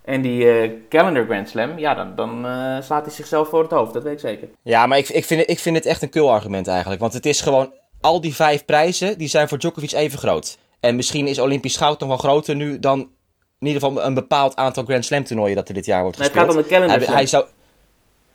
En 0.04 0.22
die 0.22 0.72
Calendar 0.88 1.24
Grand 1.24 1.48
Slam, 1.48 1.78
ja, 1.78 1.94
dan, 1.94 2.14
dan 2.14 2.46
slaat 2.82 3.04
hij 3.04 3.14
zichzelf 3.14 3.48
voor 3.48 3.62
het 3.62 3.70
hoofd. 3.70 3.92
Dat 3.92 4.02
weet 4.02 4.12
ik 4.12 4.20
zeker. 4.20 4.48
Ja, 4.62 4.86
maar 4.86 4.98
ik, 4.98 5.08
ik, 5.08 5.24
vind, 5.24 5.50
ik 5.50 5.58
vind 5.58 5.76
het 5.76 5.86
echt 5.86 6.02
een 6.02 6.10
kul 6.10 6.32
argument 6.32 6.68
eigenlijk. 6.68 7.00
Want 7.00 7.12
het 7.12 7.26
is 7.26 7.40
gewoon, 7.40 7.72
al 8.00 8.20
die 8.20 8.34
vijf 8.34 8.64
prijzen, 8.64 9.18
die 9.18 9.28
zijn 9.28 9.48
voor 9.48 9.58
Djokovic 9.58 9.92
even 9.92 10.18
groot. 10.18 10.58
En 10.80 10.96
misschien 10.96 11.26
is 11.26 11.38
Olympisch 11.38 11.76
goud 11.76 12.00
nog 12.00 12.08
wel 12.08 12.18
groter 12.18 12.54
nu 12.54 12.78
dan 12.78 13.08
in 13.60 13.66
ieder 13.66 13.82
geval 13.82 14.04
een 14.04 14.14
bepaald 14.14 14.56
aantal 14.56 14.84
Grand 14.84 15.04
Slam 15.04 15.24
toernooien 15.24 15.56
dat 15.56 15.68
er 15.68 15.74
dit 15.74 15.86
jaar 15.86 16.02
wordt 16.02 16.18
Nee, 16.18 16.28
het 16.28 16.36
gespeeld. 16.36 16.56
gaat 16.56 16.64
om 16.64 16.70
de 16.70 16.86
Calendar 16.88 17.14
hij, 17.14 17.26
zou... 17.26 17.44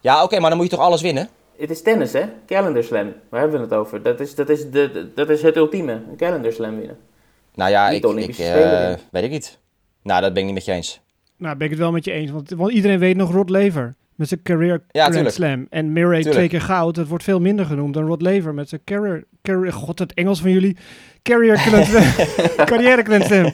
Ja, 0.01 0.23
oké, 0.23 0.39
maar 0.39 0.49
dan 0.49 0.57
moet 0.59 0.69
je 0.69 0.75
toch 0.75 0.85
alles 0.85 1.01
winnen? 1.01 1.29
Het 1.57 1.69
is 1.69 1.81
tennis, 1.81 2.13
hè? 2.13 2.23
Calendar 2.47 2.83
Slam. 2.83 3.13
Waar 3.29 3.41
hebben 3.41 3.59
we 3.59 3.65
het 3.65 3.73
over? 3.75 4.03
Dat 4.03 4.19
is, 4.19 4.35
dat 4.35 4.49
is, 4.49 4.69
de, 4.69 5.11
dat 5.15 5.29
is 5.29 5.41
het 5.41 5.55
ultieme. 5.55 5.91
Een 5.91 6.15
Calendar 6.17 6.51
Slam 6.51 6.77
winnen. 6.77 6.97
Nou 7.55 7.71
ja, 7.71 7.89
Niet 7.89 8.03
ik, 8.05 8.27
ik 8.27 8.37
eh, 8.37 8.93
weet 9.11 9.23
ik 9.23 9.29
niet. 9.29 9.59
Nou, 10.03 10.21
dat 10.21 10.29
ben 10.33 10.39
ik 10.41 10.45
niet 10.45 10.53
met 10.55 10.65
je 10.65 10.71
eens. 10.71 11.01
Nou, 11.37 11.55
ben 11.55 11.65
ik 11.65 11.71
het 11.71 11.81
wel 11.81 11.91
met 11.91 12.05
je 12.05 12.11
eens. 12.11 12.31
Want, 12.31 12.49
want 12.49 12.71
iedereen 12.71 12.99
weet 12.99 13.15
nog 13.17 13.31
Rod 13.31 13.49
Lever 13.49 13.95
met 14.15 14.27
zijn 14.27 14.41
career 14.41 14.83
Ja, 14.91 15.01
Grand 15.01 15.13
tuurlijk. 15.13 15.35
Slam. 15.35 15.67
En 15.69 15.93
Murray 15.93 16.15
Tuurlijk. 16.15 16.33
twee 16.35 16.47
keer 16.49 16.61
goud. 16.61 16.95
Dat 16.95 17.07
wordt 17.07 17.23
veel 17.23 17.39
minder 17.39 17.65
genoemd 17.65 17.93
dan 17.93 18.05
Rod 18.05 18.21
Lever 18.21 18.53
met 18.53 18.69
zijn 18.69 18.81
carrier... 18.85 19.23
carrier 19.41 19.73
God, 19.73 19.99
het 19.99 20.13
Engels 20.13 20.41
van 20.41 20.51
jullie. 20.51 20.77
Carrier 21.21 21.57
Grand 21.57 21.85
Slam. 21.85 22.03
Carrière 22.69 23.03
Grand 23.03 23.23
Slam. 23.23 23.51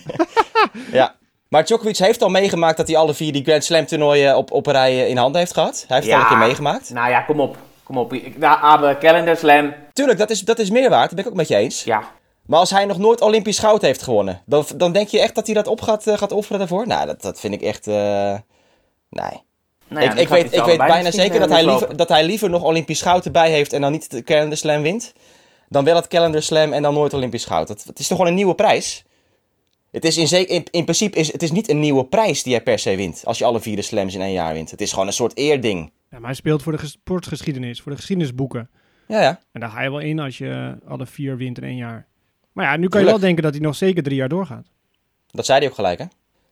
Ja. 0.92 1.16
Maar 1.50 1.66
Djokovic 1.66 1.98
heeft 1.98 2.22
al 2.22 2.30
meegemaakt 2.30 2.78
dat 2.78 2.88
hij 2.88 2.98
alle 2.98 3.14
vier 3.14 3.32
die 3.34 3.44
Grand 3.44 3.64
Slam 3.64 3.86
toernooien 3.86 4.38
op, 4.38 4.52
op 4.52 4.66
een 4.68 4.74
rij 4.74 4.92
eh, 5.04 5.10
in 5.10 5.18
handen 5.18 5.40
heeft 5.40 5.54
gehad. 5.54 5.84
Hij 5.88 5.98
heeft 5.98 6.10
het 6.10 6.16
al 6.16 6.22
een 6.22 6.28
keer 6.28 6.38
meegemaakt. 6.48 6.90
Nou 6.90 7.10
ja, 7.10 7.22
kom 7.22 7.40
op. 7.40 7.58
Kom 7.84 7.98
op. 7.98 8.14
Ik- 8.14 8.38
Nou, 8.38 8.58
Abe, 8.62 8.98
Calendar 9.00 9.36
Slam. 9.38 9.74
Tuurlijk, 9.94 10.18
dat 10.20 10.30
is, 10.30 10.40
dat 10.42 10.60
is 10.60 10.70
meer 10.70 10.90
waard. 10.90 11.06
Dat 11.06 11.16
ben 11.16 11.24
ik 11.26 11.30
ook 11.32 11.38
met 11.38 11.48
je 11.48 11.56
eens. 11.56 11.84
Ja. 11.84 12.04
Maar 12.46 12.60
als 12.60 12.70
hij 12.70 12.86
nog 12.86 12.98
nooit 12.98 13.22
Olympisch 13.22 13.60
goud 13.60 13.82
heeft 13.82 14.02
gewonnen, 14.02 14.42
dan, 14.46 14.66
dan 14.76 14.92
denk 14.92 15.08
je 15.08 15.20
echt 15.20 15.36
dat 15.36 15.46
hij 15.46 15.56
dat 15.56 15.68
op 15.68 15.82
gaat, 15.82 16.08
eh, 16.08 16.18
gaat 16.18 16.32
offeren 16.32 16.60
daarvoor? 16.60 16.88
Nou, 16.88 17.06
dat, 17.06 17.22
dat 17.22 17.40
vind 17.40 17.54
ik 17.54 17.62
echt... 17.62 17.88
eh, 17.88 17.94
Nee. 19.10 19.44
Nou 19.88 20.04
ja, 20.06 20.14
ik 20.16 20.28
weet, 20.28 20.46
ik 20.54 20.64
weet 20.64 20.78
bijna 20.78 21.12
zeker 21.12 21.40
dat 21.40 21.50
hij, 21.50 21.64
liever, 21.80 21.98
dat 21.98 22.10
hij 22.10 22.24
liever 22.24 22.50
nog 22.50 22.64
Olympisch 22.64 23.02
goud 23.02 23.26
erbij 23.26 23.50
heeft 23.52 23.74
en 23.74 23.82
dan 23.82 23.92
niet 23.92 24.12
de 24.12 24.24
Calendar 24.24 24.58
Slam 24.58 24.82
wint. 24.82 25.14
Dan 25.70 25.84
wel 25.84 25.96
het 25.96 26.08
Calendar 26.08 26.42
Slam 26.42 26.74
en 26.74 26.82
dan 26.82 26.94
nooit 26.94 27.14
Olympisch 27.14 27.46
goud. 27.46 27.68
Dat, 27.68 27.84
het 27.84 28.00
is 28.00 28.08
toch 28.08 28.18
gewoon 28.18 28.32
een 28.32 28.38
nieuwe 28.38 28.56
prijs? 28.56 29.04
Het 29.92 30.06
is 30.06 30.18
in, 30.18 30.28
ze- 30.28 30.46
in, 30.46 30.64
in 30.72 30.84
principe 30.84 31.18
is 31.18 31.32
het 31.32 31.44
is 31.44 31.52
niet 31.52 31.70
een 31.70 31.80
nieuwe 31.80 32.06
prijs 32.06 32.44
die 32.44 32.54
hij 32.54 32.64
per 32.64 32.80
se 32.80 32.96
wint. 32.96 33.22
Als 33.26 33.38
je 33.38 33.46
alle 33.46 33.60
vier 33.60 33.76
de 33.76 33.82
slams 33.82 34.14
in 34.14 34.22
één 34.22 34.32
jaar 34.32 34.54
wint. 34.54 34.72
Het 34.72 34.82
is 34.82 34.92
gewoon 34.92 35.08
een 35.08 35.14
soort 35.14 35.38
eerding. 35.38 35.92
Ja, 36.12 36.18
maar 36.18 36.26
hij 36.28 36.34
speelt 36.36 36.64
voor 36.64 36.72
de 36.72 36.78
ges- 36.78 36.92
sportgeschiedenis. 36.92 37.82
Voor 37.82 37.92
de 37.92 37.98
geschiedenisboeken. 37.98 38.70
Ja, 39.08 39.22
ja. 39.22 39.40
En 39.52 39.60
daar 39.60 39.70
ga 39.70 39.82
je 39.82 39.90
wel 39.90 40.00
in 40.00 40.20
als 40.20 40.38
je 40.38 40.78
alle 40.88 41.06
vier 41.06 41.38
wint 41.38 41.58
in 41.58 41.64
één 41.64 41.76
jaar. 41.76 42.08
Maar 42.52 42.66
ja, 42.66 42.78
nu 42.78 42.88
kan 42.88 43.02
je 43.02 43.08
wel 43.08 43.20
denken 43.20 43.44
dat 43.44 43.54
hij 43.54 43.62
nog 43.62 43.76
zeker 43.76 44.04
drie 44.04 44.16
jaar 44.16 44.30
doorgaat. 44.30 44.68
Dat 45.32 45.46
zei 45.46 45.60
hij 45.60 45.68
ook 45.68 45.76
gelijk, 45.76 46.00
hè? 46.00 46.06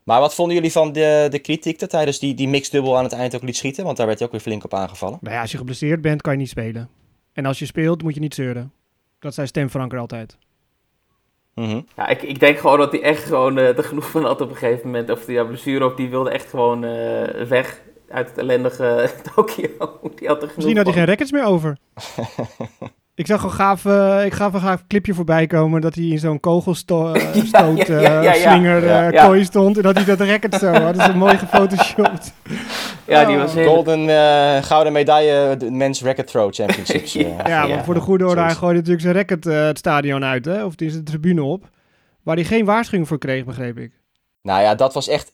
Maar 0.03 0.20
wat 0.20 0.36
vonden 0.36 0.56
jullie 0.56 0.72
van 0.72 0.91
de, 0.91 1.27
de 1.29 1.39
kritiek 1.39 1.79
dat 1.79 1.91
hij 1.91 2.06
dus 2.06 2.20
die, 2.20 2.34
die 2.34 2.48
mixdubbel 2.48 2.98
aan 2.98 3.03
het 3.03 3.13
eind 3.13 3.36
ook 3.36 3.41
liet 3.44 3.58
schieten? 3.58 3.84
Want 3.84 3.98
daar 3.98 4.06
werd 4.06 4.17
hij 4.17 4.27
ook 4.27 4.34
weer 4.34 4.44
flink 4.44 4.63
op 4.63 4.74
aangevallen. 4.74 5.17
Nou 5.22 5.36
ja, 5.36 5.41
als 5.41 5.51
je 5.51 5.58
geblesseerd 5.58 6.01
bent, 6.01 6.22
kan 6.22 6.34
je 6.34 6.39
niet 6.39 6.50
spelen. 6.50 6.89
En 7.34 7.46
als 7.46 7.60
je 7.60 7.65
speelt, 7.65 8.03
moet 8.03 8.13
je 8.13 8.20
niet 8.20 8.34
zeuren. 8.34 8.72
Dat 9.20 9.34
zei 9.34 9.48
Stem 9.48 9.70
Franker 9.70 10.00
altijd. 10.00 10.38
Mhm. 11.58 11.82
Ja, 11.96 12.08
ik, 12.08 12.22
ik 12.22 12.40
denk 12.40 12.58
gewoon 12.58 12.78
dat 12.78 12.92
hij 12.92 13.02
echt 13.02 13.24
gewoon 13.24 13.58
eh 13.58 13.78
er 13.78 13.84
genoeg 13.84 14.10
van 14.10 14.24
had 14.24 14.42
op 14.42 14.50
een 14.50 14.56
gegeven 14.56 14.86
moment. 14.86 15.10
Of 15.10 15.26
die 15.26 15.36
ja, 15.36 15.44
blessure 15.44 15.86
of 15.86 15.96
die 15.96 16.10
wilde 16.10 16.30
echt 16.30 16.50
gewoon 16.50 16.84
eh, 16.84 17.44
weg 17.48 17.82
uit 18.10 18.30
het 18.30 18.38
ellendige 18.38 19.10
Tokio. 19.36 20.00
Die 20.16 20.28
had 20.28 20.42
er 20.42 20.50
genoeg 20.50 20.56
Misschien 20.56 20.78
had 20.78 20.86
hij 20.86 20.96
geen 20.96 21.06
rackets 21.06 21.32
meer 21.32 21.46
over. 21.46 21.78
ik 23.18 23.28
zag 23.28 23.44
een 23.44 23.52
gaaf, 23.52 23.86
eh, 23.86 24.26
ik 24.26 24.34
gaf 24.34 24.54
een 24.54 24.62
gaaf 24.62 24.88
clipje 24.88 25.14
voorbij 25.14 25.48
komen 25.48 25.82
dat 25.82 25.96
hij 25.96 26.04
in 26.04 26.20
zo'n 26.20 26.40
kogelstoot 26.40 27.22
Ja, 27.52 27.66
ja, 27.66 28.02
ja, 28.02 28.22
ja, 28.22 28.34
ja. 28.34 28.52
slinger 28.52 28.88
eh, 28.88 29.26
kooi 29.26 29.44
stond 29.44 29.78
en 29.78 29.84
dat 29.84 29.96
hij 29.96 30.06
dat 30.06 30.20
racket 30.20 30.54
zo 30.54 30.72
had. 30.72 30.96
Dat 30.96 31.08
is 31.08 31.14
een 31.14 31.18
mooi 31.18 31.38
gefotoshopt. 31.38 32.34
Ja, 33.08 33.26
die 33.26 33.38
was 33.38 33.54
heel... 33.54 33.68
Golden 33.68 34.10
eh, 34.10 34.64
gouden 34.64 34.94
medaille, 34.94 35.58
de 35.58 35.72
Men's 35.72 36.02
Racket 36.02 36.28
Throw 36.28 36.54
Championships. 36.54 37.16
eh. 37.18 37.24
Ja, 37.24 37.60
maar 37.60 37.68
Ja, 37.68 37.84
voor 37.84 37.94
de 37.94 38.00
goede 38.00 38.26
orde, 38.26 38.42
hij 38.42 38.56
gooide 38.56 38.78
natuurlijk 38.78 39.02
zijn 39.02 39.16
racket 39.16 39.46
eh, 39.46 39.66
het 39.66 39.78
stadion 39.78 40.24
uit, 40.24 40.46
hè? 40.46 40.64
of 40.64 40.76
die 40.76 40.88
is 40.88 40.94
de 40.94 41.04
tribune 41.04 41.44
op. 41.44 41.70
Waar 42.24 42.36
hij 42.36 42.46
geen 42.46 42.66
waarschuwing 42.66 43.08
voor 43.08 43.18
kreeg, 43.18 43.46
begreep 43.46 43.78
ik. 43.78 43.92
Nou 44.42 44.62
ja, 44.62 44.76
dat 44.76 44.94
was 44.94 45.08
echt, 45.08 45.32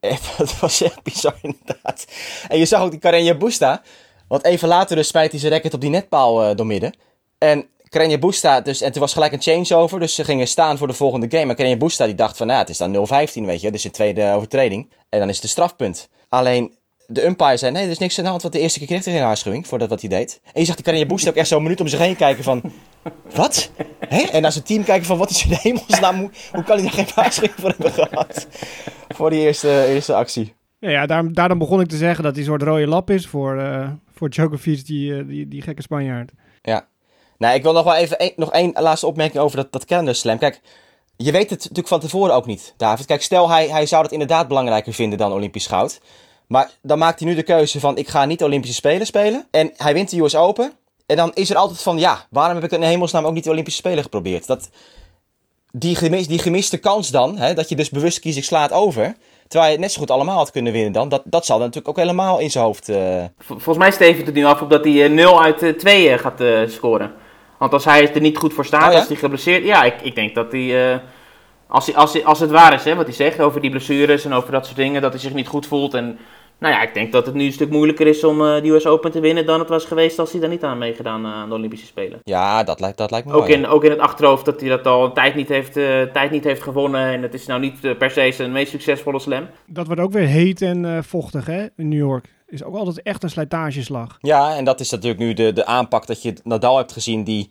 echt, 0.00 0.38
dat 0.38 0.58
was 0.60 0.82
echt 0.82 1.02
bizar 1.02 1.34
inderdaad. 1.42 2.06
En 2.48 2.58
je 2.58 2.64
zag 2.64 2.82
ook 2.82 2.90
die 2.90 3.00
Carreño 3.00 3.38
Busta. 3.38 3.82
Want 4.28 4.44
even 4.44 4.68
later 4.68 4.96
dus 4.96 5.08
spijt 5.08 5.30
hij 5.30 5.40
zijn 5.40 5.52
racket 5.52 5.74
op 5.74 5.80
die 5.80 5.90
netpaal 5.90 6.44
eh 6.44 6.56
doormidden. 6.56 6.92
En 7.38 7.66
Carreño 7.88 8.18
Busta, 8.18 8.60
dus, 8.60 8.80
en 8.80 8.92
toen 8.92 9.00
was 9.00 9.12
gelijk 9.12 9.32
een 9.32 9.42
changeover. 9.42 10.00
Dus 10.00 10.14
ze 10.14 10.24
gingen 10.24 10.48
staan 10.48 10.78
voor 10.78 10.86
de 10.86 10.92
volgende 10.92 11.26
game. 11.30 11.44
Maar 11.44 11.56
Carreño 11.56 11.78
Busta 11.78 12.04
die 12.04 12.14
dacht 12.14 12.36
van, 12.36 12.46
nou 12.46 12.58
het 12.58 12.68
is 12.68 12.78
dan 12.78 13.06
0-15 13.06 13.44
weet 13.44 13.60
je. 13.60 13.70
Dus 13.70 13.84
een 13.84 13.90
tweede 13.90 14.32
overtreding. 14.32 14.92
En 15.08 15.18
dan 15.18 15.28
is 15.28 15.34
het 15.34 15.44
een 15.44 15.50
strafpunt. 15.50 16.08
Alleen 16.28 16.76
de 17.06 17.24
umpire 17.26 17.56
zei, 17.56 17.72
nee 17.72 17.84
er 17.84 17.90
is 17.90 17.98
niks 17.98 18.18
aan 18.18 18.24
de 18.24 18.30
hand. 18.30 18.42
Want 18.42 18.54
de 18.54 18.60
eerste 18.60 18.78
keer 18.78 18.88
kreeg 18.88 19.04
hij 19.04 19.14
geen 19.14 19.22
waarschuwing 19.22 19.66
voor 19.66 19.78
dat 19.78 19.88
wat 19.88 20.00
hij 20.00 20.10
deed. 20.10 20.40
En 20.52 20.60
je 20.60 20.66
zag 20.66 20.76
die 20.76 20.84
Carreño 20.84 21.06
Busta 21.06 21.30
ook 21.30 21.36
echt 21.36 21.48
zo'n 21.48 21.62
minuut 21.62 21.80
om 21.80 21.88
zich 21.88 21.98
heen 21.98 22.16
kijken 22.16 22.44
van... 22.44 22.62
Wat? 23.34 23.70
Hè? 24.08 24.22
En 24.22 24.42
naar 24.42 24.52
zijn 24.52 24.64
team 24.64 24.84
kijken 24.84 25.06
van 25.06 25.18
wat 25.18 25.30
is 25.30 25.44
in 25.44 25.50
de 25.50 25.58
hemelsnaam? 25.62 26.18
Hoe, 26.18 26.30
hoe 26.52 26.62
kan 26.62 26.76
hij 26.76 26.84
daar 26.84 26.92
geen 26.92 27.14
waarschuwing 27.14 27.54
voor 27.56 27.70
hebben 27.70 27.92
gehad? 27.92 28.46
Voor 29.08 29.30
die 29.30 29.40
eerste, 29.40 29.84
eerste 29.86 30.14
actie. 30.14 30.54
Ja, 30.78 30.90
ja 30.90 31.06
daar, 31.06 31.32
daarom 31.32 31.58
begon 31.58 31.80
ik 31.80 31.88
te 31.88 31.96
zeggen 31.96 32.24
dat 32.24 32.32
hij 32.32 32.42
een 32.42 32.48
soort 32.48 32.62
rode 32.62 32.86
lap 32.86 33.10
is 33.10 33.26
voor, 33.26 33.58
eh 33.58 33.88
voor 34.14 34.30
Djokovic, 34.30 34.86
die, 34.86 35.18
eh, 35.18 35.26
die, 35.26 35.48
die 35.48 35.62
gekke 35.62 35.82
Spanjaard. 35.82 36.32
Nou, 37.38 37.54
ik 37.54 37.62
wil 37.62 37.72
nog 37.72 37.84
wel 37.84 37.94
even 37.94 38.32
nog 38.36 38.52
één 38.52 38.72
laatste 38.74 39.06
opmerking 39.06 39.42
over 39.42 39.56
dat, 39.56 39.72
dat 39.72 39.84
calendar 39.84 40.14
slam. 40.14 40.38
Kijk, 40.38 40.60
je 41.16 41.32
weet 41.32 41.50
het 41.50 41.58
natuurlijk 41.60 41.88
van 41.88 42.00
tevoren 42.00 42.34
ook 42.34 42.46
niet, 42.46 42.74
David. 42.76 43.06
Kijk, 43.06 43.22
stel 43.22 43.50
hij, 43.50 43.68
hij 43.68 43.86
zou 43.86 44.02
dat 44.02 44.12
inderdaad 44.12 44.48
belangrijker 44.48 44.92
vinden 44.92 45.18
dan 45.18 45.32
Olympisch 45.32 45.66
goud. 45.66 46.00
Maar 46.46 46.70
dan 46.82 46.98
maakt 46.98 47.18
hij 47.20 47.28
nu 47.28 47.34
de 47.34 47.42
keuze 47.42 47.80
van 47.80 47.96
ik 47.96 48.08
ga 48.08 48.24
niet 48.24 48.42
Olympische 48.42 48.74
Spelen 48.76 49.06
spelen. 49.06 49.46
En 49.50 49.72
hij 49.76 49.92
wint 49.94 50.10
de 50.10 50.20
US 50.22 50.34
Open. 50.36 50.72
En 51.06 51.16
dan 51.16 51.30
is 51.34 51.50
er 51.50 51.56
altijd 51.56 51.82
van 51.82 51.98
ja, 51.98 52.26
waarom 52.30 52.54
heb 52.54 52.64
ik 52.64 52.72
in 52.72 52.82
hemelsnaam 52.82 53.24
ook 53.26 53.32
niet 53.34 53.44
de 53.44 53.50
Olympische 53.50 53.78
Spelen 53.80 54.02
geprobeerd? 54.02 54.46
Dat, 54.46 54.68
die, 55.72 55.96
gemis, 55.96 56.26
die 56.28 56.38
gemiste 56.38 56.76
kans 56.78 57.10
dan, 57.10 57.36
hè, 57.38 57.54
dat 57.54 57.68
je 57.68 57.76
dus 57.76 57.90
bewust 57.90 58.20
kies 58.20 58.36
ik 58.36 58.44
sla 58.44 58.62
het 58.62 58.72
over. 58.72 59.16
Terwijl 59.48 59.70
je 59.70 59.76
het 59.76 59.80
net 59.86 59.92
zo 59.92 60.00
goed 60.00 60.10
allemaal 60.10 60.36
had 60.36 60.50
kunnen 60.50 60.72
winnen 60.72 60.92
dan. 60.92 61.08
Dat, 61.08 61.22
dat 61.24 61.46
zal 61.46 61.58
natuurlijk 61.58 61.88
ook 61.88 61.96
helemaal 61.96 62.38
in 62.38 62.50
zijn 62.50 62.64
hoofd... 62.64 62.88
eh, 62.88 63.24
Vol- 63.38 63.58
Volgens 63.58 63.76
mij 63.78 63.90
stevent 63.90 64.26
het 64.26 64.34
nu 64.34 64.44
af 64.44 64.62
op 64.62 64.70
dat 64.70 64.84
hij 64.84 65.04
eh, 65.04 65.10
0 65.10 65.42
uit 65.42 65.62
eh, 65.62 65.70
2 65.72 66.08
eh, 66.10 66.18
gaat 66.18 66.70
scoren. 66.70 67.12
Want 67.58 67.72
als 67.72 67.84
hij 67.84 68.14
er 68.14 68.20
niet 68.20 68.36
goed 68.38 68.52
voor 68.54 68.64
staat, 68.64 68.86
Oh 68.86 68.92
ja? 68.92 68.98
als 68.98 69.08
hij 69.08 69.16
geblesseerd... 69.16 69.64
Ja, 69.64 69.82
ik, 69.84 69.94
ik 70.02 70.14
denk 70.14 70.34
dat 70.34 70.52
hij... 70.52 70.92
eh, 70.92 70.98
als, 71.68 71.86
hij, 71.86 71.94
als, 71.94 72.12
hij, 72.12 72.24
als 72.24 72.40
het 72.40 72.50
waar 72.50 72.72
is, 72.74 72.84
hè, 72.84 72.94
wat 72.94 73.06
hij 73.06 73.14
zegt 73.14 73.40
over 73.40 73.60
die 73.60 73.70
blessures 73.70 74.24
en 74.24 74.32
over 74.32 74.52
dat 74.52 74.64
soort 74.66 74.76
dingen, 74.76 75.02
dat 75.02 75.12
hij 75.12 75.20
zich 75.20 75.34
niet 75.34 75.48
goed 75.48 75.66
voelt. 75.66 75.94
En 75.94 76.18
nou 76.58 76.74
ja, 76.74 76.82
ik 76.82 76.94
denk 76.94 77.12
dat 77.12 77.26
het 77.26 77.34
nu 77.34 77.44
een 77.44 77.52
stuk 77.52 77.70
moeilijker 77.70 78.06
is 78.06 78.24
om 78.24 78.40
eh 78.46 78.62
de 78.62 78.68
US 78.68 78.86
Open 78.86 79.10
te 79.10 79.20
winnen 79.20 79.46
dan 79.46 79.58
het 79.58 79.68
was 79.68 79.84
geweest 79.84 80.18
als 80.18 80.30
hij 80.32 80.40
daar 80.40 80.50
niet 80.50 80.64
aan 80.64 80.78
meegedaan 80.78 81.24
eh, 81.24 81.32
aan 81.32 81.48
de 81.48 81.54
Olympische 81.54 81.86
Spelen. 81.86 82.18
ja, 82.24 82.64
dat 82.64 82.80
lijkt, 82.80 82.98
dat 82.98 83.10
lijkt 83.10 83.26
me 83.26 83.32
Ook 83.32 83.40
wel, 83.46 83.48
ja. 83.50 83.56
in, 83.56 83.66
ook 83.66 83.84
in 83.84 83.90
het 83.90 83.98
achterhoofd 84.00 84.44
dat 84.44 84.60
hij 84.60 84.68
dat 84.68 84.86
al 84.86 85.04
een 85.04 85.12
tijd 85.12 85.34
niet 85.34 85.48
heeft, 85.48 85.76
eh, 85.76 86.02
tijd 86.02 86.30
niet 86.30 86.44
heeft 86.44 86.62
gewonnen. 86.62 87.00
En 87.12 87.22
het 87.22 87.34
is 87.34 87.46
nou 87.46 87.60
niet 87.60 87.98
per 87.98 88.10
se 88.10 88.32
zijn 88.32 88.52
meest 88.52 88.70
succesvolle 88.70 89.18
slam. 89.20 89.46
Dat 89.66 89.86
wordt 89.86 90.00
ook 90.00 90.12
weer 90.12 90.26
heet 90.26 90.62
en 90.62 90.84
eh, 90.84 91.02
vochtig, 91.02 91.46
hè, 91.46 91.66
in 91.76 91.88
New 91.88 91.98
York. 91.98 92.26
Is 92.48 92.64
ook 92.64 92.76
altijd 92.76 93.02
echt 93.02 93.22
een 93.22 93.30
slijtageslag. 93.30 94.18
Ja, 94.20 94.56
en 94.56 94.64
dat 94.64 94.80
is 94.80 94.90
natuurlijk 94.90 95.20
nu 95.20 95.32
de, 95.32 95.52
de 95.52 95.66
aanpak 95.66 96.06
dat 96.06 96.22
je 96.22 96.34
Nadal 96.44 96.76
hebt 96.76 96.92
gezien 96.92 97.24
die 97.24 97.50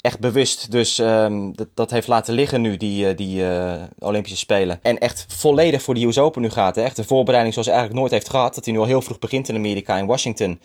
echt 0.00 0.20
bewust 0.20 0.70
dus 0.70 0.98
ehm, 0.98 1.52
dat, 1.52 1.68
dat 1.74 1.90
heeft 1.90 2.08
laten 2.08 2.34
liggen 2.34 2.60
nu, 2.60 2.76
die, 2.76 3.08
eh, 3.08 3.16
die 3.16 3.48
eh, 3.48 3.82
Olympische 3.98 4.38
Spelen. 4.38 4.78
En 4.82 4.98
echt 4.98 5.24
volledig 5.28 5.82
voor 5.82 5.94
de 5.94 6.04
US 6.04 6.18
Open 6.18 6.42
nu 6.42 6.50
gaat. 6.50 6.76
Hè? 6.76 6.82
Echt 6.82 6.98
een 6.98 7.04
voorbereiding 7.04 7.52
zoals 7.52 7.68
hij 7.68 7.76
eigenlijk 7.76 8.06
nooit 8.06 8.20
heeft 8.20 8.30
gehad. 8.34 8.54
Dat 8.54 8.64
hij 8.64 8.74
nu 8.74 8.80
al 8.80 8.86
heel 8.86 9.02
vroeg 9.02 9.18
begint 9.18 9.48
in 9.48 9.54
Amerika, 9.54 9.96
in 9.96 10.06
Washington. 10.06 10.60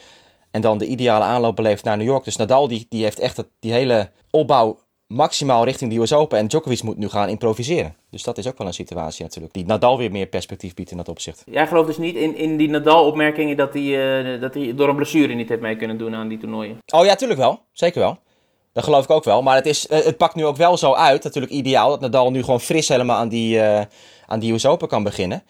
En 0.52 0.62
dan 0.62 0.78
de 0.78 0.88
ideale 0.88 1.24
aanloop 1.24 1.56
beleeft 1.56 1.84
naar 1.84 1.98
New 1.98 2.08
York. 2.08 2.24
Dus 2.24 2.36
Nadal 2.36 2.68
die, 2.68 2.86
die 2.90 3.04
heeft 3.04 3.20
echt 3.20 3.44
die 3.60 3.72
hele 3.72 4.10
opbouw 4.30 4.80
maximaal 5.08 5.64
richting 5.64 5.92
de 5.92 6.00
US 6.00 6.14
Open. 6.14 6.38
En 6.38 6.48
Djokovic 6.48 6.84
moet 6.84 6.98
nu 6.98 7.10
gaan 7.10 7.30
improviseren. 7.30 7.96
Dus 8.10 8.24
dat 8.24 8.38
is 8.38 8.48
ook 8.48 8.58
wel 8.58 8.68
een 8.68 8.74
situatie 8.74 9.24
natuurlijk. 9.24 9.54
Die 9.54 9.66
Nadal 9.66 9.98
weer 9.98 10.12
meer 10.12 10.26
perspectief 10.26 10.74
biedt 10.74 10.92
in 10.92 10.98
dat 10.98 11.10
opzicht. 11.10 11.44
Jij 11.46 11.68
gelooft 11.68 11.88
dus 11.88 11.98
niet 11.98 12.16
in, 12.16 12.36
in 12.36 12.58
die 12.58 12.70
Nadal-opmerkingen 12.70 13.58
dat 13.58 13.74
hij, 13.74 14.24
eh, 14.34 14.42
dat 14.42 14.54
hij 14.54 14.76
door 14.76 14.90
een 14.90 14.96
blessure 14.96 15.34
niet 15.34 15.50
heeft 15.50 15.62
mee 15.62 15.76
kunnen 15.76 15.98
doen 15.98 16.16
aan 16.16 16.28
die 16.28 16.38
toernooien. 16.38 16.78
Oh 16.94 17.06
ja, 17.06 17.16
tuurlijk 17.16 17.40
wel. 17.40 17.60
Zeker 17.72 18.00
wel. 18.00 18.18
Dat 18.74 18.84
geloof 18.84 19.04
ik 19.04 19.10
ook 19.10 19.24
wel. 19.24 19.42
Maar 19.42 19.56
het, 19.56 19.66
is, 19.66 19.88
eh, 19.88 20.04
het 20.04 20.18
pakt 20.18 20.36
nu 20.36 20.46
ook 20.46 20.58
wel 20.58 20.78
zo 20.78 20.94
uit. 20.94 21.24
Natuurlijk 21.24 21.54
ideaal 21.54 21.90
dat 21.90 22.00
Nadal 22.00 22.32
nu 22.32 22.44
gewoon 22.44 22.62
fris 22.62 22.88
helemaal 22.88 23.18
aan 23.18 23.30
die, 23.30 23.60
eh, 23.60 23.86
aan 24.26 24.40
die 24.40 24.54
US 24.54 24.66
Open 24.66 24.88
kan 24.88 25.04
beginnen. 25.04 25.44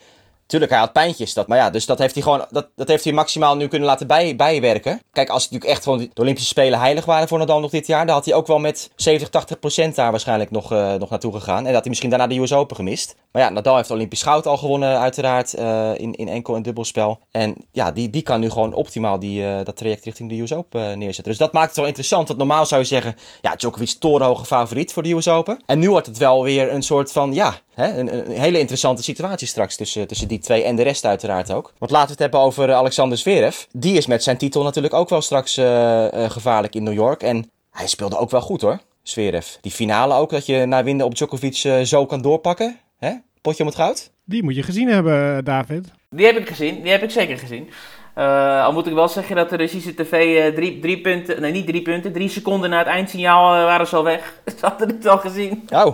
Tuurlijk, 0.46 0.72
hij 0.72 0.82
had 0.82 0.94
pijntjes. 0.94 1.34
Dat, 1.34 1.48
maar 1.48 1.58
ja, 1.58 1.70
dus 1.70 1.86
dat 1.86 2.00
heeft 2.00 2.14
hij 2.14 2.24
gewoon 2.24 2.46
dat, 2.50 2.70
dat 2.76 2.88
heeft 2.88 3.04
hij 3.04 3.14
maximaal 3.14 3.56
nu 3.56 3.68
kunnen 3.68 3.88
laten 3.88 4.08
bij, 4.08 4.36
bijwerken. 4.36 5.02
Kijk, 5.12 5.30
als 5.30 5.44
het 5.44 5.52
natuurlijk 5.52 5.78
echt 5.78 5.84
gewoon 5.84 6.10
de 6.14 6.22
Olympische 6.22 6.50
Spelen 6.50 6.80
heilig 6.80 7.06
waren 7.06 7.28
voor 7.28 7.38
Nadal 7.38 7.60
nog 7.60 7.72
dit 7.72 7.88
jaar, 7.88 8.06
dan 8.06 8.16
had 8.16 8.26
hij 8.26 8.34
ook 8.34 8.48
wel 8.48 8.60
met 8.60 8.92
70, 8.96 9.30
80 9.30 9.60
procent 9.60 9.96
daar 9.96 10.12
waarschijnlijk 10.12 10.52
nog, 10.52 10.72
eh, 10.72 10.94
nog 10.94 11.10
naartoe 11.10 11.34
gegaan. 11.34 11.58
En 11.58 11.64
dat 11.64 11.74
had 11.74 11.82
hij 11.82 11.90
misschien 11.90 12.10
daarna 12.10 12.28
de 12.28 12.40
US 12.40 12.54
Open 12.54 12.76
gemist. 12.76 13.16
Maar 13.32 13.42
ja, 13.42 13.50
Nadal 13.50 13.76
heeft 13.76 13.92
Olympisch 13.92 14.22
goud 14.22 14.48
al 14.48 14.58
gewonnen, 14.58 15.00
uiteraard, 15.00 15.54
eh, 15.54 15.92
in, 15.98 16.14
in 16.14 16.28
enkel 16.28 16.56
en 16.56 16.62
dubbelspel. 16.62 17.20
En 17.32 17.56
ja, 17.72 17.92
die, 17.92 18.10
die 18.10 18.22
kan 18.22 18.40
nu 18.40 18.50
gewoon 18.50 18.74
optimaal 18.74 19.20
die, 19.20 19.48
eh, 19.48 19.66
dat 19.66 19.78
traject 19.78 20.06
richting 20.06 20.30
de 20.30 20.42
US 20.42 20.54
Open 20.54 21.00
neerzetten. 21.00 21.24
Dus 21.32 21.38
dat 21.38 21.54
maakt 21.54 21.68
het 21.68 21.76
wel 21.76 21.86
interessant. 21.86 22.28
Want 22.28 22.40
normaal 22.40 22.66
zou 22.66 22.82
je 22.82 22.88
zeggen, 22.88 23.16
ja, 23.42 23.56
Djokovic 23.56 23.90
torenhoge 23.90 24.46
favoriet 24.46 24.94
voor 24.94 25.04
de 25.04 25.12
US 25.12 25.28
Open. 25.28 25.60
En 25.66 25.80
nu 25.80 25.90
wordt 25.90 26.08
het 26.08 26.18
wel 26.18 26.44
weer 26.44 26.74
een 26.74 26.84
soort 26.84 27.12
van, 27.12 27.34
ja, 27.34 27.54
hè, 27.76 27.98
een, 27.98 28.16
een 28.16 28.40
hele 28.40 28.60
interessante 28.60 29.04
situatie 29.04 29.48
straks 29.48 29.76
tussen, 29.76 30.08
tussen 30.08 30.28
die 30.28 30.40
twee 30.40 30.64
en 30.64 30.76
de 30.76 30.84
rest 30.84 31.06
uiteraard 31.06 31.52
ook. 31.52 31.74
Want 31.78 31.92
laten 31.92 32.08
we 32.08 32.14
het 32.14 32.22
hebben 32.22 32.40
over 32.40 32.70
eh, 32.70 32.76
Alexander 32.76 33.18
Zverev. 33.18 33.64
Die 33.72 33.98
is 33.98 34.06
met 34.06 34.24
zijn 34.24 34.38
titel 34.38 34.64
natuurlijk 34.64 34.94
ook 34.94 35.10
wel 35.10 35.22
straks 35.22 35.58
eh, 35.58 36.24
eh, 36.24 36.32
gevaarlijk 36.32 36.76
in 36.76 36.84
New 36.84 36.94
York. 36.94 37.24
En 37.24 37.50
hij 37.72 37.88
speelde 37.88 38.18
ook 38.18 38.30
wel 38.30 38.42
goed 38.42 38.62
hoor, 38.62 38.80
Zverev. 39.04 39.48
Die 39.62 39.72
finale 39.72 40.14
ook, 40.14 40.30
dat 40.30 40.46
je 40.46 40.66
na 40.66 40.84
winnen 40.84 41.06
op 41.06 41.16
Djokovic 41.16 41.62
eh, 41.64 41.82
zo 41.82 42.06
kan 42.06 42.22
doorpakken. 42.22 42.80
Hè? 42.98 43.12
Potje 43.42 43.64
om 43.64 43.70
het 43.70 43.78
goud. 43.78 44.12
Die 44.24 44.44
moet 44.44 44.56
je 44.56 44.64
gezien 44.64 44.88
hebben, 44.88 45.46
David. 45.46 45.92
Die 46.10 46.26
heb 46.26 46.38
ik 46.38 46.48
gezien, 46.48 46.82
die 46.82 46.92
heb 46.92 47.04
ik 47.04 47.12
zeker 47.12 47.38
gezien. 47.38 47.70
Eh, 48.14 48.66
al 48.66 48.74
moet 48.74 48.88
ik 48.88 48.94
wel 48.94 49.08
zeggen 49.08 49.36
dat 49.36 49.50
de 49.50 49.56
Russische 49.56 49.94
tv 49.94 50.38
eh, 50.38 50.54
drie, 50.54 50.80
drie 50.80 51.02
punten, 51.02 51.42
nee 51.42 51.52
niet 51.52 51.68
drie 51.68 51.82
punten, 51.82 52.14
drie 52.14 52.30
seconden 52.30 52.70
na 52.70 52.78
het 52.78 52.88
eindsignaal 52.88 53.42
waren 53.66 53.88
ze 53.88 53.96
al 53.96 54.04
weg. 54.04 54.34
Ze 54.60 54.66
hadden 54.66 54.88
het 54.88 55.06
al 55.06 55.18
gezien. 55.18 55.64
Oh, 55.70 55.94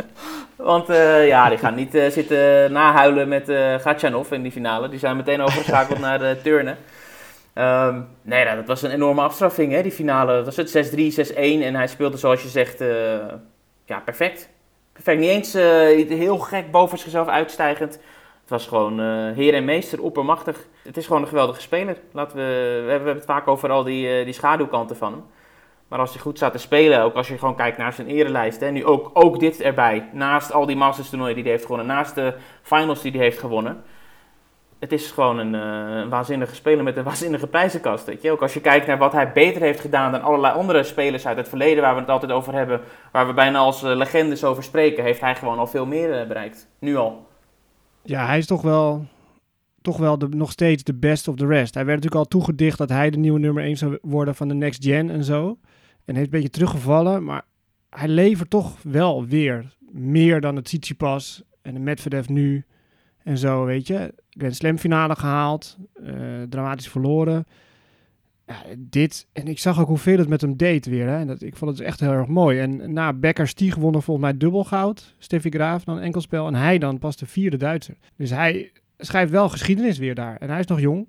Want 0.63 0.89
uh, 0.89 1.27
ja, 1.27 1.50
die 1.50 1.58
gaan 1.58 1.75
niet 1.75 1.96
uh, 1.96 2.08
zitten 2.08 2.72
nahuilen 2.72 3.27
met 3.27 3.50
uh, 3.50 3.75
Gatjanov 3.75 4.32
in 4.32 4.41
die 4.41 4.51
finale. 4.51 4.89
Die 4.89 5.00
zijn 5.00 5.15
meteen 5.15 5.41
overgeschakeld 5.41 6.00
naar 6.08 6.20
de 6.20 6.38
turnen. 6.44 6.77
Um, 7.56 8.08
nee, 8.22 8.44
nou, 8.44 8.56
dat 8.56 8.68
was 8.68 8.82
een 8.82 8.91
enorme 8.91 9.22
afstraffing, 9.22 9.72
hè, 9.72 9.82
die 9.82 9.91
finale. 9.91 10.44
Dat 10.44 10.56
was 10.56 10.74
het 10.74 10.94
6-3, 11.27 11.32
6-1 11.34 11.36
en 11.36 11.75
hij 11.75 11.88
speelde 11.88 12.18
zoals 12.18 12.41
je 12.41 12.48
zegt, 12.48 12.80
ja, 13.86 14.00
perfect. 14.06 14.50
Perfect, 14.94 15.20
niet 15.20 15.30
eens 15.30 15.53
heel 16.10 16.38
gek 16.38 16.72
boven 16.72 16.98
zichzelf 16.98 17.27
uitstijgend. 17.27 17.94
Het 18.41 18.50
was 18.50 18.68
gewoon 18.68 19.00
heer 19.34 19.53
en 19.53 19.65
meester, 19.65 20.01
oppermachtig. 20.01 20.65
Het 20.84 20.98
is 20.98 21.06
gewoon 21.06 21.22
een 21.22 21.27
geweldige 21.27 21.62
speler. 21.62 21.98
Laten 22.12 22.38
we, 22.38 22.82
we 22.86 22.91
hebben 22.91 23.15
het 23.15 23.25
vaak 23.25 23.48
over 23.48 23.70
al 23.70 23.84
die, 23.84 24.24
die 24.24 24.34
schaduwkanten 24.34 24.98
van 24.98 25.12
hem. 25.12 25.24
Maar 25.91 26.00
als 26.00 26.12
hij 26.12 26.21
goed 26.21 26.38
staat 26.38 26.51
te 26.51 26.57
spelen, 26.57 27.01
ook 27.01 27.13
als 27.13 27.27
je 27.27 27.38
gewoon 27.38 27.55
kijkt 27.55 27.77
naar 27.77 27.93
zijn 27.93 28.07
erelijst. 28.07 28.60
Hè, 28.60 28.71
nu 28.71 28.86
ook, 28.86 29.10
ook 29.13 29.39
dit 29.39 29.62
erbij. 29.62 30.10
Naast 30.13 30.53
al 30.53 30.65
die 30.65 30.75
Masters 30.75 31.10
toernooien 31.10 31.36
die 31.36 31.43
hij 31.43 31.51
heeft 31.51 31.65
gewonnen. 31.65 31.88
Naast 31.88 32.15
de 32.15 32.33
finals 32.62 33.01
die 33.01 33.12
hij 33.12 33.21
heeft 33.21 33.39
gewonnen. 33.39 33.81
Het 34.79 34.91
is 34.91 35.12
gewoon 35.12 35.38
een, 35.38 35.53
een 35.53 36.10
waanzinnige 36.10 36.55
speler 36.55 36.83
met 36.83 36.98
een 36.98 37.03
waanzinnige 37.12 37.48
prijzenkast. 37.48 38.05
Weet 38.05 38.21
je? 38.21 38.31
Ook 38.31 38.41
als 38.41 38.53
je 38.53 38.62
kijkt 38.62 38.88
naar 38.88 38.98
wat 38.98 39.12
hij 39.12 39.31
beter 39.31 39.62
heeft 39.62 39.79
gedaan 39.79 40.12
dan 40.12 40.21
allerlei 40.21 40.53
andere 40.53 40.83
spelers 40.83 41.27
uit 41.27 41.38
het 41.38 41.50
verleden. 41.50 41.83
Waar 41.83 41.93
we 41.93 42.00
het 42.00 42.10
altijd 42.10 42.31
over 42.31 42.53
hebben. 42.53 42.81
Waar 43.12 43.27
we 43.27 43.33
bijna 43.33 43.60
als 43.60 43.83
uh, 43.83 43.95
legendes 43.95 44.43
over 44.43 44.63
spreken. 44.63 45.03
Heeft 45.03 45.21
hij 45.21 45.36
gewoon 45.36 45.60
al 45.60 45.67
veel 45.67 45.86
meer 45.86 46.21
uh, 46.21 46.27
bereikt. 46.27 46.67
Nu 46.79 46.95
al. 46.95 47.27
Ja, 48.01 48.25
hij 48.25 48.38
is 48.38 48.48
toch 48.48 48.62
wel 48.62 49.05
toch 49.81 49.98
wel 49.98 50.17
de, 50.17 50.27
nog 50.27 50.51
steeds 50.51 50.83
de 50.83 50.93
best 50.93 51.27
of 51.27 51.36
the 51.36 51.45
rest. 51.45 51.74
Hij 51.74 51.86
werd 51.86 51.98
natuurlijk 51.98 52.25
al 52.25 52.39
toegedicht 52.39 52.77
dat 52.77 52.89
hij 52.89 53.10
de 53.10 53.17
nieuwe 53.17 53.39
nummer 53.39 53.63
1 53.63 53.77
zou 53.77 53.98
worden 54.01 54.36
van 54.36 54.48
de 54.48 54.53
next 54.53 54.83
gen 54.83 55.10
en 55.10 55.24
zo. 55.24 55.57
En 56.12 56.18
heeft 56.18 56.34
een 56.34 56.39
beetje 56.39 56.58
teruggevallen, 56.58 57.24
maar 57.24 57.41
hij 57.89 58.08
levert 58.08 58.50
toch 58.50 58.82
wel 58.84 59.25
weer 59.25 59.75
meer 59.91 60.41
dan 60.41 60.56
het 60.56 60.65
Tsitsipas 60.65 61.44
en 61.62 61.74
de 61.74 61.80
Medvedev 61.80 62.27
nu 62.27 62.65
en 63.24 63.38
zo, 63.38 63.65
weet 63.65 63.88
je. 63.88 64.13
Grand 64.30 64.56
Slam 64.56 64.77
finale 64.77 65.15
gehaald, 65.15 65.77
uh, 66.03 66.41
dramatisch 66.50 66.88
verloren. 66.88 67.46
Ja, 68.48 68.56
dit, 68.77 69.27
en 69.34 69.48
ik 69.48 69.60
zag 69.60 69.80
ook 69.80 69.88
hoeveel 69.88 70.18
het 70.18 70.30
met 70.30 70.41
hem 70.41 70.58
deed 70.58 70.86
weer. 70.86 71.08
Hè. 71.08 71.18
En 71.18 71.27
dat, 71.27 71.41
ik 71.41 71.56
vond 71.56 71.72
het 71.72 71.88
echt 71.88 72.00
heel 72.00 72.12
erg 72.12 72.27
mooi. 72.27 72.60
En 72.60 72.94
na 72.94 73.13
Becker 73.13 73.48
Stieg 73.48 73.75
wonnen 73.75 74.01
volgens 74.01 74.25
mij 74.25 74.38
dubbel 74.38 74.63
goud. 74.63 75.15
Steffi 75.18 75.50
Graaf 75.50 75.84
dan 75.84 76.00
enkelspel. 76.00 76.48
En 76.48 76.56
hij 76.56 76.77
dan 76.77 77.00
pas 77.00 77.18
de 77.18 77.25
vierde 77.25 77.58
Duitser. 77.58 77.98
Dus 78.15 78.30
hij 78.30 78.72
schrijft 78.98 79.32
wel 79.32 79.50
geschiedenis 79.50 79.98
weer 79.98 80.15
daar. 80.15 80.38
En 80.38 80.50
hij 80.50 80.60
is 80.60 80.65
nog 80.65 80.80
jong. 80.80 81.08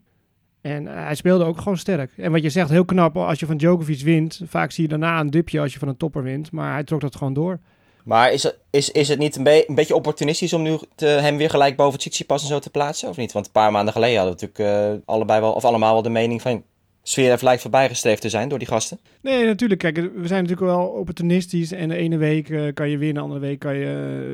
En 0.62 0.88
eh, 0.88 1.04
hij 1.04 1.14
speelde 1.14 1.44
ook 1.44 1.58
gewoon 1.58 1.78
sterk. 1.78 2.10
En 2.16 2.32
wat 2.32 2.42
je 2.42 2.50
zegt, 2.50 2.70
heel 2.70 2.84
knap 2.84 3.16
als 3.16 3.40
je 3.40 3.46
van 3.46 3.56
Djokovic 3.56 4.00
wint. 4.00 4.40
Vaak 4.46 4.70
zie 4.70 4.82
je 4.82 4.88
daarna 4.88 5.20
een 5.20 5.30
dipje 5.30 5.60
als 5.60 5.72
je 5.72 5.78
van 5.78 5.88
een 5.88 5.96
topper 5.96 6.22
wint. 6.22 6.52
Maar 6.52 6.72
hij 6.72 6.84
trok 6.84 7.00
dat 7.00 7.16
gewoon 7.16 7.34
door. 7.34 7.58
Maar 8.04 8.32
is 8.32 8.42
het, 8.42 8.58
is, 8.70 8.90
is 8.90 9.08
het 9.08 9.18
niet 9.18 9.36
een, 9.36 9.46
een 9.46 9.74
beetje 9.74 9.94
opportunistisch 9.94 10.52
om 10.52 10.62
nu 10.62 10.78
te, 10.94 11.06
hem 11.06 11.36
weer 11.36 11.50
gelijk 11.50 11.76
boven 11.76 11.98
Tsitsipas 11.98 12.42
en 12.42 12.48
zo 12.48 12.58
te 12.58 12.70
plaatsen? 12.70 13.08
Of 13.08 13.16
niet? 13.16 13.32
Want 13.32 13.46
een 13.46 13.52
paar 13.52 13.72
maanden 13.72 13.92
geleden 13.92 14.16
hadden 14.16 14.36
we 14.36 14.46
natuurlijk 14.46 14.96
uh, 14.96 15.00
allebei 15.04 15.40
wel, 15.40 15.52
of 15.52 15.64
allemaal 15.64 15.92
wel 15.92 16.02
de 16.02 16.10
mening 16.10 16.42
van... 16.42 16.62
Sfeer 17.04 17.38
lijkt 17.40 17.62
voorbijgestreefd 17.62 18.20
te 18.20 18.28
zijn 18.28 18.48
door 18.48 18.58
die 18.58 18.68
gasten. 18.68 18.98
Nee, 19.20 19.44
natuurlijk. 19.44 19.80
Kijk, 19.80 19.96
we 19.96 20.26
zijn 20.26 20.42
natuurlijk 20.42 20.70
wel 20.70 20.86
opportunistisch. 20.86 21.72
En 21.72 21.88
de 21.88 21.96
ene 21.96 22.16
week 22.16 22.48
uh, 22.48 22.72
kan 22.74 22.88
je 22.88 22.98
winnen, 22.98 23.14
de 23.14 23.20
andere 23.20 23.40
week 23.40 23.58
kan 23.58 23.74
je 23.74 23.84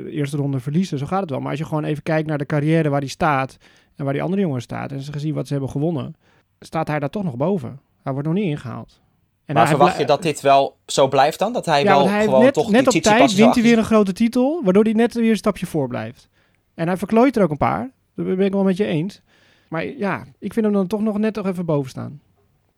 de 0.05 0.11
eerste 0.11 0.37
ronde 0.37 0.61
verliezen. 0.61 0.99
Zo 0.99 1.07
gaat 1.07 1.21
het 1.21 1.31
wel. 1.31 1.41
Maar 1.41 1.51
als 1.51 1.59
je 1.59 1.65
gewoon 1.65 1.85
even 1.85 2.03
kijkt 2.03 2.29
naar 2.29 2.39
de 2.39 2.47
carrière 2.47 2.89
waar 2.89 3.01
hij 3.01 3.09
staat 3.09 3.57
en 3.99 4.05
waar 4.05 4.13
die 4.13 4.23
andere 4.23 4.41
jongen 4.41 4.63
staat, 4.63 4.93
en 4.93 5.01
ze 5.01 5.13
gezien 5.13 5.35
wat 5.35 5.47
ze 5.47 5.53
hebben 5.53 5.71
gewonnen, 5.71 6.17
staat 6.61 6.89
hij 6.89 6.99
daar 6.99 7.11
toch 7.11 7.25
nog 7.25 7.37
boven. 7.37 7.81
Hij 8.03 8.13
wordt 8.13 8.29
nog 8.29 8.37
niet 8.37 8.45
ingehaald. 8.45 9.01
En 9.45 9.55
maar 9.55 9.69
verwacht 9.69 9.99
je 9.99 10.05
dat 10.05 10.23
dit 10.23 10.41
wel 10.41 10.77
zo 10.87 11.09
blijft 11.09 11.39
dan? 11.39 11.53
Dat 11.53 11.67
hij 11.67 11.83
ja, 11.83 11.97
wel 11.97 12.09
hij 12.09 12.25
gewoon 12.25 12.43
net, 12.43 12.55
toch 12.55 12.71
net 12.71 12.87
op 12.87 13.03
tijd 13.03 13.35
wint 13.35 13.55
hij 13.55 13.63
weer 13.63 13.79
een 13.79 13.85
grote 13.85 14.13
titel, 14.13 14.61
waardoor 14.65 14.83
hij 14.83 14.93
net 14.93 15.15
weer 15.15 15.31
een 15.31 15.37
stapje 15.37 15.67
voor 15.67 15.89
blijft. 15.89 16.29
En 16.75 16.87
hij 16.87 16.97
verklooit 16.97 17.37
er 17.37 17.43
ook 17.43 17.51
een 17.51 17.57
paar. 17.57 17.91
Dat 18.15 18.27
ben 18.27 18.47
ik 18.47 18.53
wel 18.53 18.63
met 18.63 18.77
je 18.77 18.85
eens. 18.85 19.23
Maar 19.69 19.87
ja, 19.87 20.25
ik 20.39 20.53
vind 20.53 20.65
hem 20.65 20.75
dan 20.75 20.87
toch 20.87 21.01
nog 21.01 21.19
net 21.19 21.35
toch 21.35 21.47
even 21.47 21.65
boven 21.65 21.91
staan. 21.91 22.21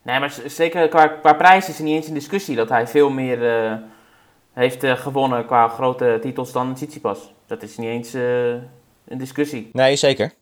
Nee, 0.03 0.21
maar 0.21 0.40
zeker 0.47 0.88
qua, 0.88 1.07
qua 1.07 1.33
prijs 1.33 1.68
is 1.68 1.79
er 1.79 1.85
niet 1.85 1.95
eens 1.95 2.09
een 2.09 2.14
discussie 2.14 2.57
dat 2.57 2.68
hij 2.68 2.87
veel 2.87 3.11
meer 3.11 3.71
uh, 3.71 3.77
heeft 4.53 4.85
uh, 4.85 4.92
gewonnen 4.92 5.47
qua 5.47 5.68
grote 5.68 6.18
titels 6.21 6.53
dan 6.53 6.75
Tsitsipas. 6.75 7.33
Dat 7.47 7.62
is 7.62 7.77
niet 7.77 7.88
eens 7.88 8.14
uh, 8.14 8.49
een 9.05 9.18
discussie. 9.18 9.68
Nee, 9.73 9.97
zeker. 9.97 10.33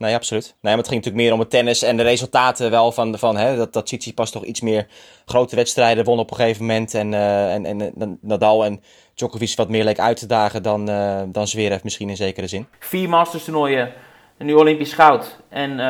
Nee, 0.00 0.14
absoluut. 0.14 0.44
Nee, 0.44 0.56
maar 0.60 0.76
het 0.76 0.88
ging 0.88 1.04
natuurlijk 1.04 1.24
meer 1.24 1.32
om 1.32 1.40
het 1.40 1.50
tennis 1.50 1.82
en 1.82 1.96
de 1.96 2.02
resultaten 2.02 2.70
wel 2.70 2.92
van, 2.92 3.18
van 3.18 3.36
hè, 3.36 3.56
dat, 3.56 3.72
dat 3.72 3.86
Tsitsipas 3.86 4.30
toch 4.30 4.44
iets 4.44 4.60
meer 4.60 4.86
grote 5.24 5.56
wedstrijden 5.56 6.04
won 6.04 6.18
op 6.18 6.30
een 6.30 6.36
gegeven 6.36 6.66
moment. 6.66 6.94
En, 6.94 7.12
uh, 7.12 7.54
en, 7.54 7.66
en, 7.66 8.18
Nadal 8.20 8.64
en 8.64 8.82
Djokovic 9.14 9.56
wat 9.56 9.68
meer 9.68 9.84
leek 9.84 9.98
uit 9.98 10.16
te 10.16 10.26
dagen 10.26 10.62
dan, 10.62 10.90
uh, 10.90 11.20
dan 11.26 11.48
Zverev 11.48 11.82
misschien 11.82 12.08
in 12.08 12.16
zekere 12.16 12.46
zin. 12.46 12.66
Vier 12.78 13.08
Masters 13.08 13.44
toernooien, 13.44 13.92
nu 14.38 14.54
Olympisch 14.54 14.92
goud 14.92 15.38
en 15.48 15.80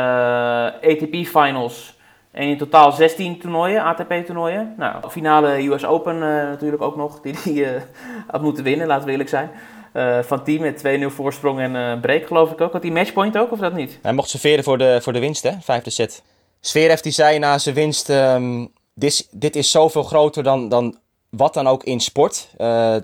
ATP 0.83 1.14
finals. 1.27 1.99
En 2.31 2.49
in 2.49 2.59
totaal 2.59 2.92
16 2.92 3.38
toernooien, 3.38 3.83
ATP-toernooien. 3.83 4.75
Nou, 4.77 5.11
finale 5.11 5.68
US 5.68 5.85
Open 5.85 6.18
natuurlijk 6.18 6.83
ook 6.83 6.96
nog, 6.96 7.20
die 7.20 7.35
hij 7.42 7.83
had 8.27 8.42
moeten 8.42 8.64
winnen, 8.64 8.87
laten 8.87 9.05
we 9.05 9.11
eerlijk 9.11 9.31
zijn. 9.31 9.51
Uh, 9.94 10.22
van 10.22 10.44
team 10.44 10.61
met 10.61 10.83
2-0 11.03 11.07
voorsprong 11.07 11.61
en 11.61 11.74
uh, 11.74 12.00
break, 12.00 12.26
geloof 12.26 12.50
ik 12.50 12.61
ook. 12.61 12.72
Had 12.72 12.83
hij 12.83 12.90
matchpoint 12.90 13.38
ook, 13.38 13.53
of 13.53 13.59
dat 13.59 13.74
niet? 13.74 13.98
Hij 14.03 14.12
mocht 14.12 14.29
serveren 14.29 14.64
voor 14.64 14.79
de, 14.79 14.98
voor 15.03 15.12
de 15.12 15.18
winst, 15.18 15.42
hè? 15.42 15.53
Vijfde 15.61 15.90
set. 15.90 16.22
heeft 16.72 17.03
die 17.03 17.12
zei 17.12 17.38
na 17.38 17.59
zijn 17.59 17.74
winst... 17.74 18.09
Um, 18.09 18.72
dit, 18.94 19.29
dit 19.31 19.57
is 19.57 19.70
zoveel 19.70 20.03
groter 20.03 20.42
dan, 20.42 20.68
dan 20.68 20.98
wat 21.31 21.55
dan 21.55 21.66
ook 21.66 21.85
in 21.85 22.00
sport. 22.00 22.48
Uh, 22.59 22.96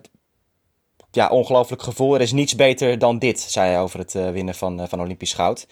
ja, 1.10 1.28
ongelooflijk 1.28 1.82
gevoel. 1.82 2.14
Er 2.14 2.20
is 2.20 2.32
niets 2.32 2.54
beter 2.54 2.98
dan 2.98 3.18
dit, 3.18 3.40
zei 3.40 3.70
hij 3.70 3.80
over 3.80 3.98
het 3.98 4.12
winnen 4.12 4.54
van, 4.54 4.88
van 4.88 5.00
Olympisch 5.00 5.32
goud. 5.32 5.66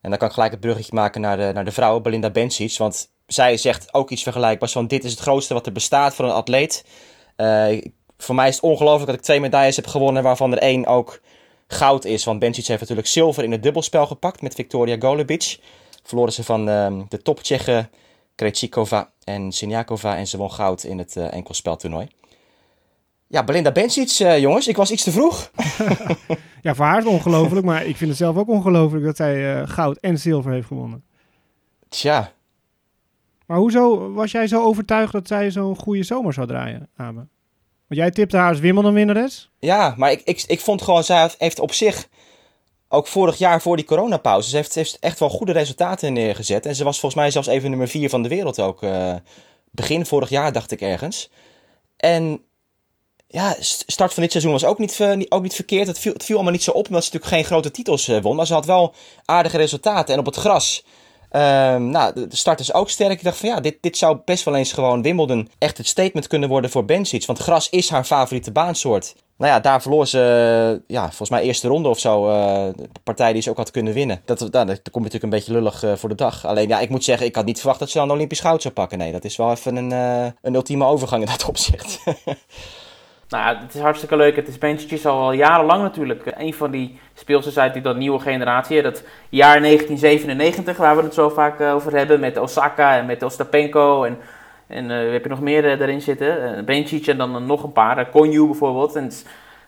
En 0.00 0.10
dan 0.10 0.18
kan 0.18 0.28
ik 0.28 0.34
gelijk 0.34 0.52
het 0.52 0.60
bruggetje 0.60 0.94
maken 0.94 1.20
naar 1.20 1.36
de, 1.36 1.50
naar 1.54 1.64
de 1.64 1.72
vrouw, 1.72 2.00
Belinda 2.00 2.30
Bencic. 2.30 2.76
Want 2.76 3.08
zij 3.26 3.56
zegt 3.56 3.94
ook 3.94 4.10
iets 4.10 4.22
vergelijkbaars 4.22 4.72
van 4.72 4.86
dit 4.86 5.04
is 5.04 5.10
het 5.10 5.20
grootste 5.20 5.54
wat 5.54 5.66
er 5.66 5.72
bestaat 5.72 6.14
voor 6.14 6.24
een 6.24 6.30
atleet. 6.30 6.84
Voor 8.16 8.34
mij 8.34 8.48
is 8.48 8.54
het 8.54 8.64
ongelooflijk 8.64 9.06
dat 9.06 9.14
ik 9.14 9.22
twee 9.22 9.40
medailles 9.40 9.76
heb 9.76 9.86
gewonnen, 9.86 10.22
waarvan 10.22 10.52
er 10.52 10.58
één 10.58 10.86
ook 10.86 11.20
goud 11.66 12.04
is. 12.04 12.24
Want 12.24 12.38
Bencic 12.38 12.66
heeft 12.66 12.80
natuurlijk 12.80 13.08
zilver 13.08 13.44
in 13.44 13.52
het 13.52 13.62
dubbelspel 13.62 14.06
gepakt 14.06 14.42
met 14.42 14.54
Victoria 14.54 14.96
Golubic. 14.98 15.58
Verloren 16.02 16.32
ze 16.32 16.44
van 16.44 16.68
uh, 16.68 17.00
de 17.08 17.22
top 17.22 17.40
Tsjechen 17.40 17.90
Krejcikova 18.34 19.10
en 19.24 19.52
Sinjakova 19.52 20.16
en 20.16 20.26
ze 20.26 20.36
won 20.36 20.52
goud 20.52 20.82
in 20.82 20.98
het 20.98 21.16
uh, 21.16 21.32
enkelspeltoernooi. 21.32 22.08
Ja, 23.26 23.44
Belinda 23.44 23.72
Bencic, 23.72 24.18
uh, 24.18 24.38
jongens, 24.38 24.68
ik 24.68 24.76
was 24.76 24.90
iets 24.90 25.02
te 25.02 25.10
vroeg. 25.10 25.50
ja, 26.62 26.74
voor 26.74 26.84
haar 26.84 26.98
is 26.98 27.04
het 27.04 27.12
ongelooflijk, 27.12 27.66
maar 27.66 27.84
ik 27.84 27.96
vind 27.96 28.10
het 28.10 28.18
zelf 28.18 28.36
ook 28.36 28.48
ongelooflijk 28.48 29.04
dat 29.04 29.16
zij 29.16 29.60
uh, 29.60 29.68
goud 29.68 29.98
en 30.00 30.18
zilver 30.18 30.52
heeft 30.52 30.66
gewonnen. 30.66 31.04
Tja. 31.88 32.32
Maar 33.46 33.58
hoezo 33.58 34.12
was 34.12 34.30
jij 34.30 34.46
zo 34.46 34.62
overtuigd 34.62 35.12
dat 35.12 35.26
zij 35.26 35.50
zo'n 35.50 35.76
goede 35.76 36.02
zomer 36.02 36.32
zou 36.32 36.46
draaien, 36.46 36.88
Abe? 36.96 37.26
Want 37.88 38.00
jij 38.00 38.10
tipte 38.10 38.36
haar 38.36 38.48
als 38.48 38.58
Wimbledon-winnares? 38.58 39.50
Ja, 39.58 39.94
maar 39.96 40.10
ik, 40.10 40.20
ik, 40.24 40.44
ik 40.46 40.60
vond 40.60 40.82
gewoon, 40.82 41.04
zij 41.04 41.30
heeft 41.38 41.58
op 41.60 41.72
zich, 41.72 42.08
ook 42.88 43.06
vorig 43.06 43.38
jaar 43.38 43.62
voor 43.62 43.76
die 43.76 43.84
coronapauze, 43.84 44.48
ze 44.48 44.56
heeft, 44.56 44.74
heeft 44.74 44.98
echt 44.98 45.18
wel 45.18 45.28
goede 45.28 45.52
resultaten 45.52 46.12
neergezet. 46.12 46.66
En 46.66 46.74
ze 46.74 46.84
was 46.84 47.00
volgens 47.00 47.20
mij 47.20 47.30
zelfs 47.30 47.48
even 47.48 47.70
nummer 47.70 47.88
4 47.88 48.08
van 48.10 48.22
de 48.22 48.28
wereld 48.28 48.60
ook. 48.60 48.82
Uh, 48.82 49.14
begin 49.70 50.06
vorig 50.06 50.28
jaar 50.28 50.52
dacht 50.52 50.70
ik 50.70 50.80
ergens. 50.80 51.30
En 51.96 52.40
ja, 53.28 53.56
start 53.60 54.14
van 54.14 54.22
dit 54.22 54.32
seizoen 54.32 54.52
was 54.52 54.64
ook 54.64 54.78
niet, 54.78 55.00
ook 55.28 55.42
niet 55.42 55.54
verkeerd. 55.54 55.86
Het 55.86 55.98
viel, 55.98 56.12
het 56.12 56.24
viel 56.24 56.34
allemaal 56.34 56.52
niet 56.52 56.62
zo 56.62 56.70
op, 56.70 56.86
omdat 56.86 57.04
ze 57.04 57.10
natuurlijk 57.12 57.34
geen 57.34 57.44
grote 57.44 57.70
titels 57.70 58.08
uh, 58.08 58.22
won. 58.22 58.36
Maar 58.36 58.46
ze 58.46 58.52
had 58.52 58.66
wel 58.66 58.94
aardige 59.24 59.56
resultaten. 59.56 60.14
En 60.14 60.20
op 60.20 60.26
het 60.26 60.36
gras 60.36 60.84
Um, 61.30 61.90
nou, 61.90 62.28
de 62.28 62.36
start 62.36 62.60
is 62.60 62.72
ook 62.72 62.90
sterk. 62.90 63.12
Ik 63.12 63.22
dacht 63.22 63.36
van 63.36 63.48
ja, 63.48 63.60
dit, 63.60 63.76
dit 63.80 63.96
zou 63.96 64.18
best 64.24 64.44
wel 64.44 64.56
eens 64.56 64.72
gewoon 64.72 65.02
Wimbledon 65.02 65.48
echt 65.58 65.78
het 65.78 65.86
statement 65.86 66.26
kunnen 66.26 66.48
worden 66.48 66.70
voor 66.70 66.84
Bencic. 66.84 67.26
Want 67.26 67.38
gras 67.38 67.68
is 67.70 67.90
haar 67.90 68.04
favoriete 68.04 68.52
baansoort. 68.52 69.14
Nou 69.36 69.52
ja, 69.52 69.60
daar 69.60 69.82
verloor 69.82 70.06
ze, 70.06 70.82
ja, 70.86 71.06
volgens 71.06 71.30
mij 71.30 71.42
eerste 71.42 71.68
ronde 71.68 71.88
of 71.88 71.98
zo, 71.98 72.28
uh, 72.28 72.34
de 72.76 72.88
partij 73.02 73.32
die 73.32 73.42
ze 73.42 73.50
ook 73.50 73.56
had 73.56 73.70
kunnen 73.70 73.92
winnen. 73.92 74.20
Dat, 74.24 74.38
nou, 74.40 74.66
dat, 74.66 74.90
komt 74.90 75.04
natuurlijk 75.04 75.22
een 75.22 75.30
beetje 75.30 75.52
lullig 75.52 75.82
uh, 75.84 75.92
voor 75.94 76.08
de 76.08 76.14
dag. 76.14 76.46
Alleen 76.46 76.68
ja, 76.68 76.80
ik 76.80 76.90
moet 76.90 77.04
zeggen, 77.04 77.26
ik 77.26 77.34
had 77.34 77.44
niet 77.44 77.58
verwacht 77.58 77.78
dat 77.78 77.90
ze 77.90 77.98
dan 77.98 78.10
Olympisch 78.10 78.40
goud 78.40 78.62
zou 78.62 78.74
pakken. 78.74 78.98
Nee, 78.98 79.12
dat 79.12 79.24
is 79.24 79.36
wel 79.36 79.50
even 79.50 79.76
een, 79.76 79.90
een 80.42 80.54
ultieme 80.54 80.84
overgang 80.84 81.22
in 81.22 81.30
dat 81.30 81.48
opzicht. 81.52 81.98
Nou 83.28 83.44
ja, 83.44 83.60
het 83.62 83.74
is 83.74 83.80
hartstikke 83.80 84.16
leuk. 84.16 84.36
Het 84.36 84.48
is 84.48 84.58
Bencic 84.58 85.04
al 85.04 85.32
jarenlang 85.32 85.82
natuurlijk 85.82 86.32
een 86.36 86.54
van 86.54 86.70
die 86.70 86.98
speelsters 87.14 87.58
uit 87.58 87.72
die 87.72 87.82
dat 87.82 87.96
nieuwe 87.96 88.18
generatie. 88.18 88.82
Dat 88.82 89.02
jaar 89.28 89.60
1997, 89.60 90.76
waar 90.76 90.96
we 90.96 91.02
het 91.02 91.14
zo 91.14 91.28
vaak 91.28 91.60
eh, 91.60 91.74
over 91.74 91.96
hebben, 91.96 92.20
met 92.20 92.38
Osaka 92.38 92.96
en 92.96 93.06
met 93.06 93.22
Ostapenko 93.22 94.04
en, 94.04 94.18
en 94.66 94.90
uh, 94.90 95.12
heb 95.12 95.22
je 95.22 95.28
nog 95.28 95.40
meer 95.40 95.64
uh, 95.64 95.80
erin 95.80 96.00
zitten. 96.00 96.58
Uh, 96.58 96.64
Bencic 96.64 97.06
en 97.06 97.18
dan 97.18 97.46
nog 97.46 97.62
een 97.62 97.72
paar, 97.72 98.10
Konyu 98.10 98.46
bijvoorbeeld. 98.46 98.96
En 98.96 99.12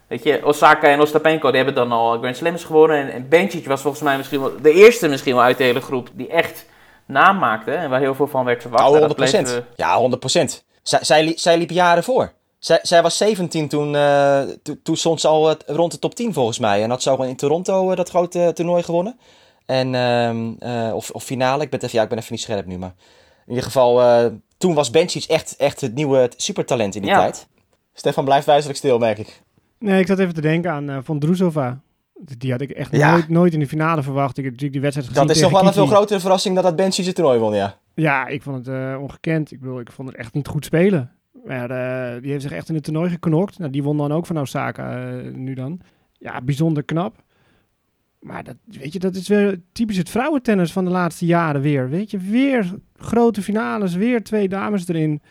weet 0.07 0.23
je, 0.23 0.47
Osaka 0.47 0.88
en 0.88 1.01
Ostapenko, 1.01 1.49
die 1.49 1.57
hebben 1.57 1.75
dan 1.75 1.92
al 1.92 2.18
Grand 2.18 2.37
Slams 2.37 2.64
gewonnen. 2.64 3.12
En, 3.12 3.29
en 3.31 3.64
was 3.64 3.81
volgens 3.81 4.03
mij 4.03 4.16
misschien 4.16 4.40
wel 4.40 4.53
de 4.62 4.73
eerste 4.73 5.09
misschien 5.09 5.35
wel 5.35 5.44
uit 5.44 5.59
de 5.59 5.64
hele 5.64 5.81
groep 5.81 6.09
die 6.12 6.29
echt 6.29 6.66
naam 7.07 7.38
maakte 7.38 7.73
en 7.73 7.90
waar 7.90 8.01
heel 8.01 8.14
veel 8.14 8.27
van 8.27 8.44
werd 8.44 8.62
verwacht. 8.62 8.90
Oh, 8.90 9.61
100%. 9.61 9.64
Ja, 9.75 10.11
100%. 10.11 10.66
Zij, 10.83 10.99
zij, 11.03 11.33
zij 11.37 11.59
liep 11.59 11.71
jaren 11.71 12.05
voor. 12.05 12.33
Zij, 12.59 12.79
zij 12.83 13.03
was 13.03 13.16
17 13.16 13.68
toen, 13.68 13.94
eh, 13.97 14.40
to- 14.62 14.77
toen 14.83 14.97
stond 14.97 15.21
ze 15.21 15.29
al 15.29 15.51
eh, 15.51 15.57
rond 15.77 15.92
de 15.92 15.99
top 15.99 16.14
10 16.14 16.33
volgens 16.33 16.59
mij. 16.59 16.83
En 16.83 16.90
had 16.90 17.03
ze 17.03 17.11
ook 17.11 17.25
in 17.25 17.37
Toronto 17.37 17.90
eh, 17.90 17.97
dat 17.97 18.09
grote 18.09 18.51
toernooi 18.55 18.83
gewonnen. 18.83 19.18
En, 19.66 19.94
ehm, 19.94 20.53
eh, 20.59 20.94
of, 20.94 21.11
of 21.11 21.25
finale, 21.25 21.62
ik 21.62 21.71
ben, 21.71 21.81
even, 21.81 21.97
ja, 21.99 22.03
ik 22.03 22.09
ben 22.09 22.18
even 22.18 22.33
niet 22.33 22.40
scherp 22.42 22.66
nu. 22.66 22.79
Maar 22.79 22.94
in 23.47 23.49
ieder 23.49 23.64
geval, 23.64 24.01
eh, 24.03 24.27
toen 24.59 24.75
was 24.75 24.90
Benchic 24.90 25.25
echt, 25.25 25.57
echt 25.57 25.81
het 25.81 25.94
nieuwe 25.94 26.31
supertalent 26.37 26.94
in 26.94 27.03
die 27.03 27.11
Ja. 27.11 27.18
tijd. 27.21 27.47
Stefan 27.94 28.25
blijft 28.25 28.47
wijzelijk 28.47 28.79
stil, 28.79 28.99
merk 28.99 29.18
ik. 29.18 29.42
Nee, 29.79 30.01
ik 30.01 30.07
zat 30.07 30.18
even 30.18 30.35
te 30.35 30.40
denken 30.40 30.71
aan 30.71 30.90
eh 30.90 30.99
Von 31.03 31.18
Drusova. 31.18 31.81
Die 32.38 32.51
had 32.51 32.61
ik 32.61 32.71
echt 32.71 32.92
Ja. 32.97 33.11
nooit, 33.11 33.29
nooit 33.29 33.53
in 33.53 33.59
de 33.61 33.66
finale 33.68 34.03
verwacht. 34.03 34.38
Ik 34.38 34.44
heb 34.44 34.53
natuurlijk 34.53 34.73
die 34.73 34.81
wedstrijd 34.81 35.09
gezien 35.09 35.27
Dat 35.27 35.37
is 35.37 35.42
nog 35.42 35.51
wel 35.51 35.66
een 35.66 35.73
veel 35.73 35.87
grotere 35.87 36.21
verrassing 36.21 36.55
dan 36.55 36.64
dat 36.64 36.77
Benchic 36.77 37.05
het 37.07 37.14
toernooi 37.14 37.38
won, 37.38 37.55
ja. 37.55 37.79
Ja, 37.94 38.27
ik 38.27 38.42
vond 38.42 38.57
het 38.66 38.75
eh, 38.75 38.97
ongekend. 39.01 39.53
Ik 39.53 39.61
bedoel, 39.61 39.81
ik 39.81 39.92
vond 39.92 40.09
het 40.09 40.16
echt 40.18 40.35
niet 40.35 40.47
goed 40.49 40.64
spelen. 40.64 41.12
Maar 41.44 41.68
die 42.20 42.31
heeft 42.31 42.42
zich 42.42 42.53
echt 42.53 42.68
in 42.68 42.74
het 42.74 42.85
toernooi 42.85 43.11
geknokt. 43.11 43.59
Nou, 43.59 43.70
die 43.70 43.83
won 43.83 43.96
dan 43.96 44.12
ook 44.12 44.27
van 44.27 44.40
Osaka 44.40 45.09
eh, 45.09 45.33
nu 45.33 45.55
dan. 45.55 45.81
Ja, 46.12 46.40
bijzonder 46.40 46.85
knap. 46.85 47.22
Maar 48.20 48.44
dat, 48.44 48.57
weet 48.64 48.92
je, 48.92 48.98
dat 48.98 49.14
is 49.14 49.29
weer 49.29 49.61
typisch 49.72 49.96
het 49.96 50.11
vrouwentennis 50.11 50.72
van 50.72 50.85
de 50.85 50.90
laatste 50.90 51.27
jaren 51.27 51.61
weer. 51.61 51.88
Weet 51.88 52.11
je, 52.11 52.18
weer 52.18 52.74
grote 52.96 53.42
finales, 53.42 53.94
weer 53.94 54.24
twee 54.24 54.48
dames 54.48 54.88
erin. 54.88 55.22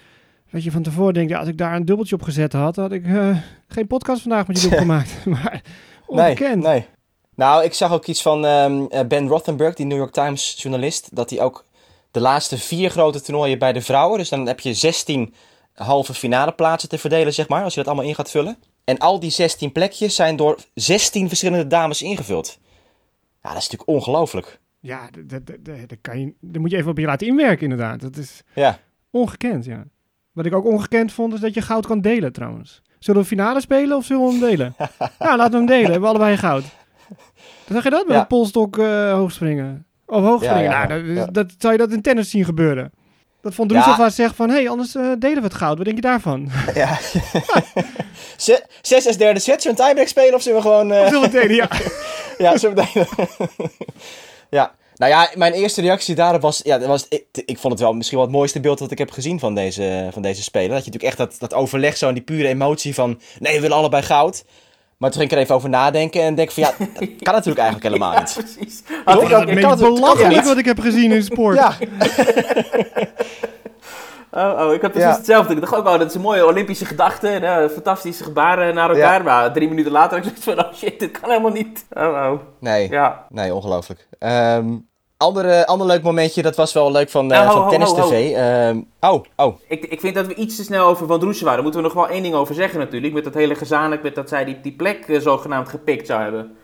Weet 0.50 0.63
je, 0.63 0.72
van 0.72 0.84
tevoren 0.84 1.13
denk 1.13 1.30
je, 1.30 1.38
als 1.38 1.48
ik 1.48 1.58
daar 1.58 1.76
een 1.76 1.86
dubbeltje 1.86 2.15
op 2.15 2.22
gezet 2.22 2.54
had, 2.54 2.76
had 2.76 2.91
ik 2.91 3.06
eh, 3.06 3.38
geen 3.67 3.88
podcast 3.88 4.22
vandaag 4.22 4.48
met 4.48 4.62
jullie 4.62 4.78
gemaakt. 4.88 5.26
maar 5.26 5.62
ongekend. 6.06 6.63
Nee, 6.63 6.72
nee. 6.72 6.86
Nou, 7.36 7.63
ik 7.63 7.74
zag 7.74 7.91
ook 7.91 8.06
iets 8.06 8.22
van 8.22 8.46
ehm, 8.46 8.86
eh, 8.89 9.08
Ben 9.08 9.28
Rothenberg, 9.28 9.76
die 9.76 9.86
New 9.86 9.98
York 9.98 10.12
Times 10.12 10.56
journalist, 10.58 11.15
dat 11.15 11.30
hij 11.30 11.41
ook 11.41 11.65
de 12.12 12.20
laatste 12.20 12.58
vier 12.58 12.89
grote 12.89 13.22
toernooien 13.22 13.60
bij 13.60 13.74
de 13.74 13.82
vrouwen, 13.82 14.17
dus 14.17 14.30
dan 14.30 14.48
heb 14.48 14.60
je 14.60 14.74
16 14.74 15.34
halve 15.84 16.13
finale 16.13 16.52
plaatsen 16.52 16.90
te 16.90 16.98
verdelen, 16.98 17.34
zeg 17.34 17.48
maar, 17.48 17.63
als 17.63 17.74
je 17.74 17.80
dat 17.80 17.88
allemaal 17.90 18.06
in 18.10 18.16
gaat 18.16 18.32
vullen. 18.32 18.58
En 18.84 18.98
al 18.98 19.20
die 19.20 19.30
16 19.30 19.72
plekjes 19.72 20.16
zijn 20.16 20.36
door 20.36 20.58
16 20.74 21.28
verschillende 21.28 21.68
dames 21.68 22.02
ingevuld. 22.02 22.60
Ja, 23.44 23.54
dat 23.54 23.62
is 23.62 23.70
natuurlijk 23.70 23.90
ongelooflijk. 23.90 24.60
Ja, 24.80 25.10
dat, 25.26 25.30
dat, 25.48 25.58
dat, 25.66 25.90
dat 25.90 25.98
kan 26.02 26.20
je, 26.20 26.34
daar 26.42 26.62
moet 26.62 26.72
je 26.72 26.78
even 26.78 26.92
op 26.92 26.98
je 26.98 27.06
laten 27.06 27.28
inwerken 27.28 27.63
inderdaad. 27.63 28.02
Dat 28.02 28.18
is 28.18 28.42
Ja. 28.56 28.80
ongekend, 29.12 29.66
ja. 29.66 29.84
Wat 30.32 30.46
ik 30.46 30.54
ook 30.56 30.66
ongekend 30.66 31.12
vond, 31.12 31.34
is 31.34 31.40
dat 31.40 31.54
je 31.54 31.62
goud 31.62 31.86
kan 31.88 32.02
delen 32.02 32.32
trouwens. 32.34 32.82
Zullen 33.00 33.22
we 33.22 33.28
finale 33.28 33.62
spelen 33.62 33.98
of 33.98 34.06
zullen 34.06 34.26
we 34.26 34.32
hem 34.32 34.40
delen? 34.40 34.76
ja, 35.20 35.36
laten 35.38 35.52
we 35.52 35.58
hem 35.58 35.66
delen. 35.66 35.86
We 35.86 35.92
hebben 35.92 36.10
allebei 36.10 36.38
goud. 36.38 36.63
Dan 37.66 37.76
zeg 37.76 37.84
je 37.84 37.90
dat 37.90 38.06
met 38.06 38.16
Ja. 38.16 38.22
een 38.22 38.28
polstok 38.28 38.78
eh, 38.78 39.13
hoogspringen? 39.13 39.86
Of 40.06 40.22
hoogspringen? 40.24 40.63
Ja, 40.63 40.82
ja, 40.82 40.88
nou, 41.02 41.32
dat, 41.32 41.54
zou 41.58 41.74
je 41.74 41.80
dat 41.80 41.92
in 41.92 42.02
tennis 42.02 42.30
zien 42.30 42.46
gebeuren? 42.46 42.92
Dat 43.47 43.55
Von 43.55 43.67
Drusova 43.67 44.10
zegt 44.10 44.36
van, 44.36 44.49
hé, 44.49 44.55
hey, 44.55 44.69
anders 44.69 44.95
eh, 44.95 45.01
delen 45.19 45.38
we 45.38 45.43
het 45.43 45.53
goud. 45.53 45.75
Wat 45.77 45.86
denk 45.86 45.95
je 45.97 46.01
daarvan? 46.01 46.49
ja. 46.73 46.97
Ze- 48.38 48.63
Zes 48.81 49.05
is 49.05 49.17
derde 49.17 49.39
set, 49.39 49.62
zullen 49.62 49.77
we 49.77 49.81
een 49.83 49.88
tiebreak 49.88 50.07
spelen 50.10 50.33
of 50.33 50.41
zullen 50.41 50.57
we 50.62 50.67
gewoon... 50.67 50.91
eh, 50.91 51.05
Zullen 51.07 51.31
we 51.31 51.38
het 51.38 51.47
delen? 51.47 51.55
Ja. 51.55 51.69
Ja, 52.38 52.57
zo 52.57 52.73
meteen. 52.73 53.05
ja. 54.49 54.75
Nou 54.95 55.12
ja, 55.12 55.29
mijn 55.36 55.53
eerste 55.53 55.81
reactie 55.81 56.15
daarop 56.15 56.41
was... 56.41 56.62
Ja, 56.63 56.77
dat 56.77 56.88
was 56.88 57.05
ik, 57.10 57.23
ik 57.45 57.57
vond 57.57 57.73
het 57.73 57.81
wel 57.81 57.93
misschien 57.93 58.17
wel 58.17 58.27
het 58.27 58.36
mooiste 58.36 58.60
beeld 58.60 58.77
dat 58.79 58.91
ik 58.91 58.97
heb 58.97 59.12
gezien 59.12 59.39
van 59.39 59.55
deze, 59.55 60.07
van 60.12 60.21
deze 60.21 60.43
speler. 60.43 60.69
Dat 60.69 60.86
je 60.86 60.91
natuurlijk 60.91 61.03
echt 61.03 61.17
dat, 61.31 61.39
dat 61.39 61.53
overleg 61.53 61.97
zo 61.97 62.07
en 62.07 62.13
die 62.13 62.23
pure 62.23 62.47
emotie 62.47 62.93
van... 62.93 63.19
Nee, 63.39 63.55
we 63.55 63.62
willen 63.62 63.77
allebei 63.77 64.03
goud. 64.03 64.43
Maar 64.97 65.10
toen 65.12 65.19
ging 65.19 65.31
ik 65.31 65.38
er 65.38 65.43
even 65.43 65.55
over 65.55 65.69
nadenken 65.69 66.21
en 66.21 66.36
denk 66.36 66.51
van... 66.51 66.63
Ja, 66.63 66.69
dat 66.77 66.88
kan 67.23 67.33
natuurlijk 67.33 67.57
eigenlijk 67.60 67.83
helemaal 67.83 68.12
Ja, 68.13 68.19
niet. 68.19 68.33
precies. 68.33 68.83
Had 69.05 69.15
ik 69.15 69.21
ook 69.23 69.29
het 69.29 69.45
kan 69.45 69.55
meest 69.55 69.69
het- 69.69 69.79
belachelijk 69.79 70.43
wat 70.45 70.57
ik 70.57 70.65
heb 70.65 70.79
gezien 70.79 71.12
in 71.12 71.23
sport. 71.23 71.55
Ja, 71.57 71.71
Oh, 74.31 74.60
oh, 74.67 74.73
ik 74.73 74.81
had 74.81 74.91
precies 74.91 75.10
Ja. 75.10 75.15
hetzelfde. 75.17 75.53
Ik 75.53 75.60
dacht 75.62 75.75
ook, 75.75 75.86
oh, 75.88 75.97
dat 75.99 76.07
is 76.10 76.13
een 76.15 76.21
mooie 76.21 76.45
Olympische 76.45 76.86
gedachte. 76.86 77.27
en, 77.27 77.69
fantastische 77.69 78.23
gebaren 78.23 78.75
naar 78.75 78.89
elkaar. 78.89 79.17
Ja. 79.17 79.23
Maar 79.23 79.53
drie 79.53 79.67
minuten 79.69 79.91
later 79.91 80.17
had 80.17 80.27
ik 80.27 80.33
zoiets 80.43 80.62
van, 80.62 80.65
oh 80.71 80.73
shit, 80.73 80.99
dit 80.99 81.19
kan 81.19 81.29
helemaal 81.29 81.51
niet. 81.51 81.86
Oh, 81.93 82.03
oh. 82.03 82.39
nee. 82.60 82.89
Ja. 82.89 83.25
Nee, 83.29 83.53
ongelooflijk. 83.53 84.07
Ehm 84.19 84.65
andere, 85.17 85.67
ander 85.67 85.88
leuk 85.88 86.03
momentje, 86.03 86.41
dat 86.41 86.56
was 86.56 86.73
wel 86.73 86.91
leuk 86.91 87.10
van, 87.10 87.32
eh, 87.32 87.39
Nou, 87.39 87.51
van 87.51 87.69
Tennis. 87.69 87.93
TV. 87.93 88.34
Ehm, 88.36 88.82
oh, 88.99 89.23
oh. 89.36 89.60
Ik, 89.67 89.86
ik 89.86 89.99
vind 89.99 90.15
dat 90.15 90.27
we 90.27 90.34
iets 90.36 90.56
te 90.56 90.63
snel 90.63 90.88
over 90.88 91.08
Van 91.08 91.19
Droesen 91.19 91.45
waren. 91.45 91.63
Daar 91.63 91.71
moeten 91.71 91.82
we 91.91 91.95
nog 91.95 92.06
wel 92.06 92.15
één 92.15 92.23
ding 92.23 92.36
over 92.36 92.56
zeggen 92.56 92.80
natuurlijk. 92.80 93.13
Met 93.13 93.23
dat 93.23 93.34
hele 93.34 93.56
gezamenlijk, 93.56 94.03
met 94.03 94.15
dat 94.15 94.30
zij 94.30 94.45
die, 94.45 94.62
die 94.62 94.71
plek 94.71 95.08
eh, 95.08 95.19
zogenaamd 95.19 95.69
gepikt 95.69 96.08
zou 96.08 96.21
hebben. 96.21 96.56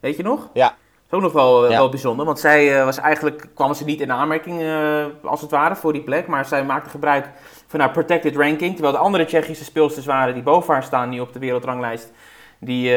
Weet 0.00 0.16
je 0.16 0.22
nog? 0.22 0.48
Ja. 0.52 0.66
Dat 0.66 1.20
is 1.20 1.26
ook 1.26 1.32
nog 1.34 1.42
wel, 1.42 1.64
eh, 1.64 1.70
Ja. 1.70 1.76
wel 1.76 1.88
bijzonder. 1.88 2.26
Want 2.26 2.38
zij 2.38 2.84
was 2.84 2.98
eigenlijk, 2.98 3.48
kwam 3.54 3.74
ze 3.74 3.84
niet 3.84 4.00
in 4.00 4.12
aanmerking 4.12 4.62
als 5.24 5.40
het 5.40 5.50
ware 5.50 5.76
voor 5.76 5.92
die 5.92 6.02
plek. 6.02 6.26
Maar 6.26 6.44
zij 6.44 6.64
maakte 6.64 6.90
gebruik 6.90 7.30
van 7.66 7.80
haar 7.80 7.90
protected 7.90 8.36
ranking. 8.36 8.72
Terwijl 8.72 8.94
de 8.94 9.00
andere 9.00 9.24
Tsjechische 9.24 9.64
speelsters 9.64 10.06
waren 10.06 10.34
die 10.34 10.42
boven 10.42 10.72
haar 10.72 10.82
staan, 10.82 11.08
nu 11.08 11.20
op 11.20 11.32
de 11.32 11.38
wereldranglijst. 11.38 12.12
Die, 12.60 12.88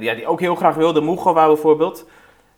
ja, 0.00 0.14
die 0.14 0.26
ook 0.26 0.40
heel 0.40 0.54
graag 0.54 0.74
wilde. 0.74 1.00
Mugova 1.00 1.46
bijvoorbeeld. 1.46 2.04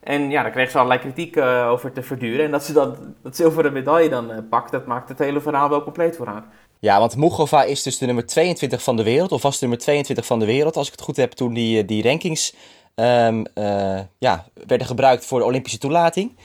En 0.08 0.30
ja, 0.30 0.42
daar 0.42 0.50
kreeg 0.50 0.70
ze 0.70 0.76
allerlei 0.76 1.00
kritiek 1.00 1.36
eh, 1.36 1.68
over 1.70 1.92
te 1.92 2.02
verduren. 2.02 2.44
En 2.44 2.50
dat 2.50 2.64
ze 2.64 2.72
dan 2.72 3.14
dat 3.22 3.36
zilveren 3.36 3.72
medaille 3.72 4.08
dan 4.08 4.30
eh, 4.30 4.38
pakt, 4.50 4.70
dat 4.70 4.86
maakt 4.86 5.08
het 5.08 5.18
hele 5.18 5.40
verhaal 5.40 5.68
wel 5.68 5.82
compleet 5.82 6.16
voor 6.16 6.26
haar. 6.26 6.44
Ja, 6.78 6.98
want 6.98 7.16
Mugova 7.16 7.62
is 7.62 7.82
dus 7.82 7.98
de 7.98 8.06
nummer 8.06 8.26
22 8.26 8.82
van 8.82 8.96
de 8.96 9.02
wereld, 9.02 9.32
of 9.32 9.42
was 9.42 9.58
de 9.58 9.66
nummer 9.66 9.78
22 9.78 10.26
van 10.26 10.38
de 10.38 10.46
wereld, 10.46 10.76
als 10.76 10.86
ik 10.86 10.92
het 10.92 11.02
goed 11.02 11.16
heb, 11.16 11.32
toen 11.32 11.54
die, 11.54 11.80
eh, 11.80 11.86
die 11.86 12.02
rankings 12.02 12.54
ehm, 12.94 13.44
eh, 13.54 14.00
ja, 14.18 14.46
werden 14.66 14.86
gebruikt 14.86 15.24
voor 15.24 15.38
de 15.38 15.44
Olympische 15.44 15.78
toelating. 15.78 16.36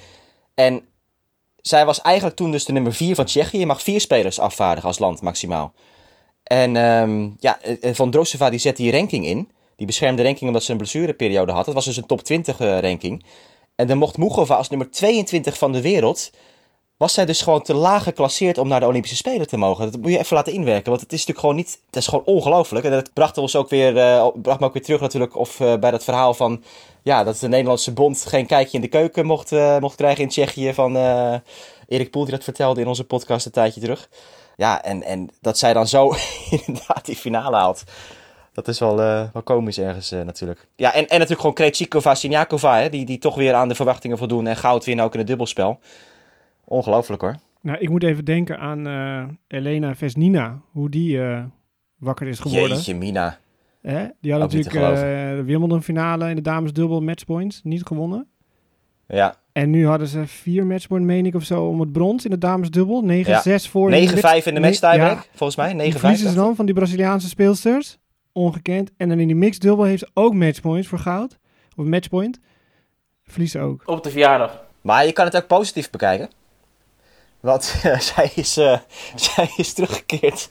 En 0.54 0.82
zij 1.62 1.86
was 1.86 2.02
eigenlijk 2.02 2.36
toen 2.36 2.52
dus 2.52 2.66
de 2.66 2.72
nummer 2.72 2.94
4 2.94 3.16
van 3.16 3.26
Tsjechië. 3.26 3.60
Je 3.60 3.66
mag 3.66 3.82
vier 3.82 4.02
spelers 4.02 4.40
afvaardigen 4.40 4.88
als 4.88 5.00
land 5.00 5.22
maximaal. 5.22 5.74
En 6.44 6.76
ehm, 6.76 7.30
ja, 7.40 7.58
Van 7.82 8.12
Drosova 8.12 8.50
die 8.50 8.60
zette 8.60 8.82
die 8.82 8.92
ranking 8.92 9.26
in. 9.26 9.50
Die 9.76 9.86
beschermde 9.86 10.24
ranking 10.24 10.48
omdat 10.48 10.64
ze 10.64 10.72
een 10.72 10.78
blessureperiode 10.78 11.52
had. 11.52 11.66
Dat 11.66 11.74
was 11.74 11.86
dus 11.86 11.98
een 11.98 12.06
top 12.06 12.22
20 12.22 12.60
eh, 12.60 12.80
ranking. 12.80 13.26
En 13.76 13.88
dan 13.88 13.98
mocht 13.98 14.18
Mugova 14.18 14.56
als 14.56 14.70
nummer 14.70 14.92
22 14.92 15.58
van 15.58 15.72
de 15.72 15.82
wereld 15.82 16.32
was 16.98 17.14
zij 17.14 17.26
dus 17.26 17.42
gewoon 17.42 17.62
te 17.62 17.74
laag 17.74 18.04
geclasseerd 18.04 18.58
om 18.58 18.68
naar 18.68 18.80
de 18.80 18.86
Olympische 18.86 19.18
Spelen 19.18 19.48
te 19.48 19.58
mogen. 19.58 19.92
Dat 19.92 20.02
moet 20.02 20.12
je 20.12 20.18
even 20.18 20.36
laten 20.36 20.54
inwerken, 20.54 20.90
want 20.90 21.02
het 21.02 21.12
is 21.14 21.26
natuurlijk 21.26 21.40
gewoon 21.40 21.56
niet... 21.56 21.80
Het 21.86 21.96
is 21.96 22.08
gewoon 22.08 22.26
ongelooflijk. 22.26 22.86
En 22.86 22.92
dat 22.92 23.14
bracht 23.14 23.38
ons 23.38 23.56
ook 23.56 23.70
weer, 23.70 23.98
eh, 23.98 24.28
bracht 24.42 24.60
me 24.60 24.66
ook 24.66 24.74
weer 24.74 24.84
terug 24.84 25.02
natuurlijk 25.02 25.36
of, 25.36 25.60
eh, 25.60 25.76
bij 25.76 25.92
dat 25.92 26.04
verhaal 26.04 26.34
van... 26.34 26.64
Ja, 27.02 27.24
dat 27.24 27.40
de 27.40 27.48
Nederlandse 27.48 27.94
bond 27.94 28.26
geen 28.26 28.46
kijkje 28.46 28.76
in 28.76 28.82
de 28.82 28.88
keuken 28.88 29.26
mocht, 29.26 29.52
eh, 29.52 29.78
mocht 29.80 29.96
krijgen 29.96 30.24
in 30.24 30.30
Tsjechië 30.30 30.74
van 30.74 30.96
Erik 31.88 32.12
Poel, 32.12 32.24
die 32.24 32.34
dat 32.34 32.44
vertelde 32.44 32.82
in 32.82 32.88
onze 32.88 33.04
podcast 33.04 33.46
een 33.46 33.52
tijdje 33.52 33.82
terug. 33.82 34.10
Ja, 34.56 34.84
en, 34.84 35.04
en 35.04 35.30
dat 35.42 35.58
zij 35.58 35.74
dan 35.74 35.88
zo 35.88 36.16
inderdaad 36.66 37.06
die 37.06 37.16
finale 37.16 37.56
haalt. 37.56 37.84
Dat 38.54 38.68
is 38.68 38.80
wel, 38.80 39.02
eh, 39.02 39.24
wel 39.34 39.42
komisch 39.44 39.80
ergens 39.80 40.12
eh, 40.12 40.22
natuurlijk. 40.22 40.68
Ja, 40.76 40.94
en, 40.94 41.00
en 41.00 41.08
natuurlijk 41.10 41.40
gewoon 41.40 41.56
Krejcikova, 41.56 42.16
Siniakova, 42.16 42.78
hè, 42.78 42.90
die, 42.90 43.06
die 43.06 43.18
toch 43.18 43.36
weer 43.36 43.54
aan 43.54 43.68
de 43.68 43.76
verwachtingen 43.76 44.18
voldoen 44.18 44.48
en 44.48 44.56
goud 44.56 44.86
winnen 44.86 45.06
ook 45.06 45.14
in 45.14 45.20
het 45.20 45.28
dubbelspel. 45.28 45.80
Ongelooflijk 46.66 47.22
hoor. 47.22 47.36
Nou, 47.64 47.78
ik 47.78 47.90
moet 47.90 48.04
even 48.04 48.26
denken 48.26 48.60
aan 48.60 48.88
eh, 48.88 49.24
Elena 49.60 49.96
Vesnina, 49.96 50.62
hoe 50.72 50.90
die 50.90 51.22
eh, 51.24 51.44
wakker 51.98 52.28
is 52.28 52.40
geworden. 52.40 52.70
Jeetje, 52.70 52.96
Mina. 52.96 53.38
Hè? 53.82 54.06
Die 54.22 54.32
had 54.32 54.42
Ook 54.42 54.52
natuurlijk 54.52 54.96
eh, 54.96 55.02
de 55.36 55.44
Wimbledon 55.46 55.84
finale 55.84 56.30
in 56.30 56.36
de 56.36 56.42
damesdubbel 56.42 57.02
matchpoints 57.02 57.62
niet 57.64 57.86
gewonnen. 57.86 58.28
Ja, 59.08 59.36
En 59.52 59.70
nu 59.70 59.88
hadden 59.88 60.08
ze 60.08 60.28
vier 60.28 60.66
matchpoint, 60.66 61.06
meen 61.06 61.26
ik, 61.26 61.36
of 61.36 61.44
zo, 61.44 61.66
om 61.66 61.80
het 61.80 61.92
brons 61.92 62.26
in 62.26 62.32
de 62.32 62.38
damesdubbel. 62.38 63.04
9-6 63.04 63.06
voor. 63.70 63.92
9-5 63.92 63.94
de 63.94 64.42
in 64.46 64.54
de 64.54 64.60
match 64.60 64.82
Nee, 64.82 64.92
tiebreak, 64.92 65.18
ja. 65.18 65.26
volgens 65.34 65.56
mij. 65.56 65.74
9-5. 65.74 65.78
Die 65.78 66.00
verliezen 66.00 66.30
ze 66.30 66.36
dan 66.36 66.56
van 66.56 66.66
die 66.66 66.76
Braziliaanse 66.76 67.28
speelsters. 67.28 67.98
Ongekend. 68.34 68.92
En 68.98 69.10
dan 69.10 69.20
in 69.20 69.28
die 69.28 69.36
mixed 69.36 69.62
dubbel 69.62 69.86
heeft 69.86 70.00
ze 70.00 70.10
ook 70.14 70.34
matchpoints 70.34 70.88
voor 70.88 71.00
goud. 71.00 71.38
Of 71.76 71.86
matchpoint. 71.86 72.40
Verliezen 73.24 73.62
ook. 73.62 73.84
Op 73.86 74.04
de 74.04 74.10
verjaardag. 74.10 74.64
Maar 74.82 75.06
je 75.06 75.12
kan 75.12 75.26
het 75.26 75.36
ook 75.36 75.48
positief 75.48 75.90
bekijken. 75.90 76.30
Want 77.40 77.64
zij, 78.14 78.32
is, 78.36 78.58
eh, 78.58 78.80
zij 79.16 79.52
is 79.58 79.74
teruggekeerd. 79.74 80.50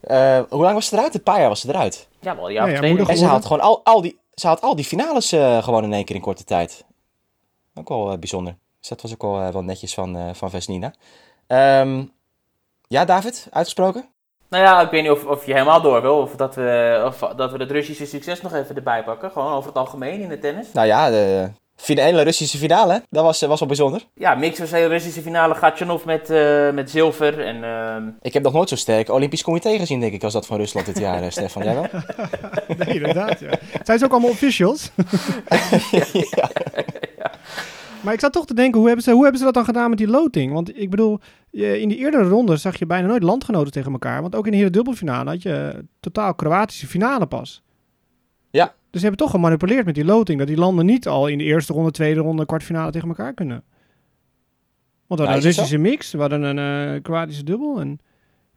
Eh, 0.00 0.40
hoe 0.48 0.62
lang 0.62 0.74
was 0.74 0.86
ze 0.86 0.96
eruit? 0.96 1.14
Een 1.14 1.22
paar 1.22 1.40
jaar 1.40 1.48
was 1.48 1.60
ze 1.60 1.68
eruit. 1.68 2.08
Ja, 2.20 2.36
wel, 2.36 2.48
Ja, 2.48 2.66
En 2.66 3.16
ze 3.16 3.24
had 3.24 3.42
gewoon 3.46 3.60
al, 3.62 3.84
al, 3.84 4.00
die, 4.00 4.18
ze 4.34 4.46
had 4.46 4.60
al 4.60 4.76
die 4.76 4.84
finales 4.84 5.32
eh, 5.32 5.62
gewoon 5.62 5.84
in 5.84 5.92
één 5.92 6.04
keer 6.04 6.16
in 6.16 6.22
korte 6.22 6.44
tijd. 6.44 6.84
Ook 7.74 7.88
wel 7.88 8.12
eh, 8.12 8.18
bijzonder. 8.18 8.56
Dus 8.80 8.88
dat 8.88 9.02
was 9.02 9.12
ook 9.12 9.22
wel, 9.22 9.40
eh, 9.40 9.52
wel 9.52 9.62
netjes 9.62 9.94
van, 9.94 10.16
eh 10.16 10.34
van 10.34 10.50
Vesnina. 10.50 10.94
Ehm, 11.46 12.04
ja, 12.88 13.04
David, 13.04 13.46
uitgesproken? 13.50 14.08
Nou 14.50 14.64
ja, 14.64 14.80
ik 14.80 14.90
weet 14.90 15.02
niet 15.02 15.10
of, 15.10 15.24
of 15.24 15.46
je 15.46 15.52
helemaal 15.52 15.82
door 15.82 16.02
wil. 16.02 16.16
Of 16.16 16.36
dat, 16.36 16.54
we, 16.54 17.02
of 17.06 17.18
dat 17.36 17.52
we 17.52 17.58
het 17.58 17.70
Russische 17.70 18.06
succes 18.06 18.40
nog 18.40 18.54
even 18.54 18.76
erbij 18.76 19.04
pakken. 19.04 19.30
Gewoon 19.30 19.52
over 19.52 19.68
het 19.68 19.78
algemeen 19.78 20.20
in 20.20 20.28
de 20.28 20.38
tennis. 20.38 20.66
Nou 20.72 20.86
ja, 20.86 21.10
de 21.10 21.50
finale 21.76 22.22
Russische 22.22 22.58
finale, 22.58 23.02
dat 23.10 23.24
was, 23.24 23.42
eh, 23.42 23.48
was 23.48 23.58
wel 23.58 23.68
bijzonder. 23.68 24.02
Ja, 24.14 24.34
mix 24.34 24.58
was 24.58 24.72
een 24.72 24.88
Russische 24.88 25.20
finale. 25.22 25.54
Gatjanov 25.54 26.04
met, 26.04 26.30
eh, 26.30 26.70
met 26.70 26.90
zilver. 26.90 27.46
En 27.46 27.64
ehm, 27.64 28.08
Ik 28.20 28.32
heb 28.32 28.42
nog 28.42 28.52
nooit 28.52 28.68
zo 28.68 28.76
sterk 28.76 29.08
Olympisch 29.10 29.42
comité 29.42 29.78
gezien, 29.78 30.00
denk 30.00 30.12
ik, 30.12 30.24
als 30.24 30.32
dat 30.32 30.46
van 30.46 30.56
Rusland 30.56 30.86
dit 30.86 30.98
jaar, 30.98 31.22
eh, 31.22 31.30
Stefan. 31.30 31.62
Jij 31.64 31.74
wel? 31.74 31.86
Nee, 32.78 32.94
inderdaad. 32.94 33.40
Ja. 33.40 33.50
Zijn 33.82 33.98
ze 33.98 34.04
ook 34.04 34.10
allemaal 34.10 34.30
officials? 34.30 34.90
ja. 36.36 36.50
Maar 38.02 38.14
ik 38.14 38.20
zat 38.20 38.32
toch 38.32 38.46
te 38.46 38.54
denken, 38.54 38.78
hoe 38.78 38.86
hebben, 38.86 39.04
ze, 39.04 39.12
hoe 39.12 39.22
hebben 39.22 39.38
ze 39.38 39.44
dat 39.44 39.54
dan 39.54 39.64
gedaan 39.64 39.88
met 39.88 39.98
die 39.98 40.08
loting? 40.08 40.52
Want 40.52 40.78
ik 40.78 40.90
bedoel, 40.90 41.20
in 41.50 41.88
die 41.88 41.98
eerdere 41.98 42.28
ronde 42.28 42.56
zag 42.56 42.78
je 42.78 42.86
bijna 42.86 43.06
nooit 43.06 43.22
landgenoten 43.22 43.72
tegen 43.72 43.92
elkaar. 43.92 44.20
Want 44.20 44.34
ook 44.34 44.44
in 44.44 44.50
de 44.50 44.56
hele 44.56 44.70
dubbelfinale 44.70 45.30
had 45.30 45.42
je 45.42 45.84
totaal 46.00 46.34
Kroatische 46.34 46.86
finale 46.86 47.26
pas. 47.26 47.62
Ja. 48.50 48.64
Dus 48.90 49.00
ze 49.00 49.06
hebben 49.06 49.26
toch 49.26 49.30
gemanipuleerd 49.30 49.84
met 49.84 49.94
die 49.94 50.04
loting. 50.04 50.38
Dat 50.38 50.48
die 50.48 50.56
landen 50.56 50.86
niet 50.86 51.08
al 51.08 51.26
in 51.26 51.38
de 51.38 51.44
eerste 51.44 51.72
ronde, 51.72 51.90
tweede 51.90 52.20
ronde, 52.20 52.46
kwartfinale 52.46 52.90
tegen 52.90 53.08
elkaar 53.08 53.34
kunnen. 53.34 53.64
Want 55.06 55.20
we 55.20 55.26
hadden 55.26 55.34
een? 55.36 55.42
Russische 55.42 55.78
mix, 55.78 56.12
we 56.12 56.20
hadden 56.20 56.42
een 56.42 56.94
eh, 56.94 57.02
Kroatische 57.02 57.44
dubbel. 57.44 57.80
En 57.80 58.00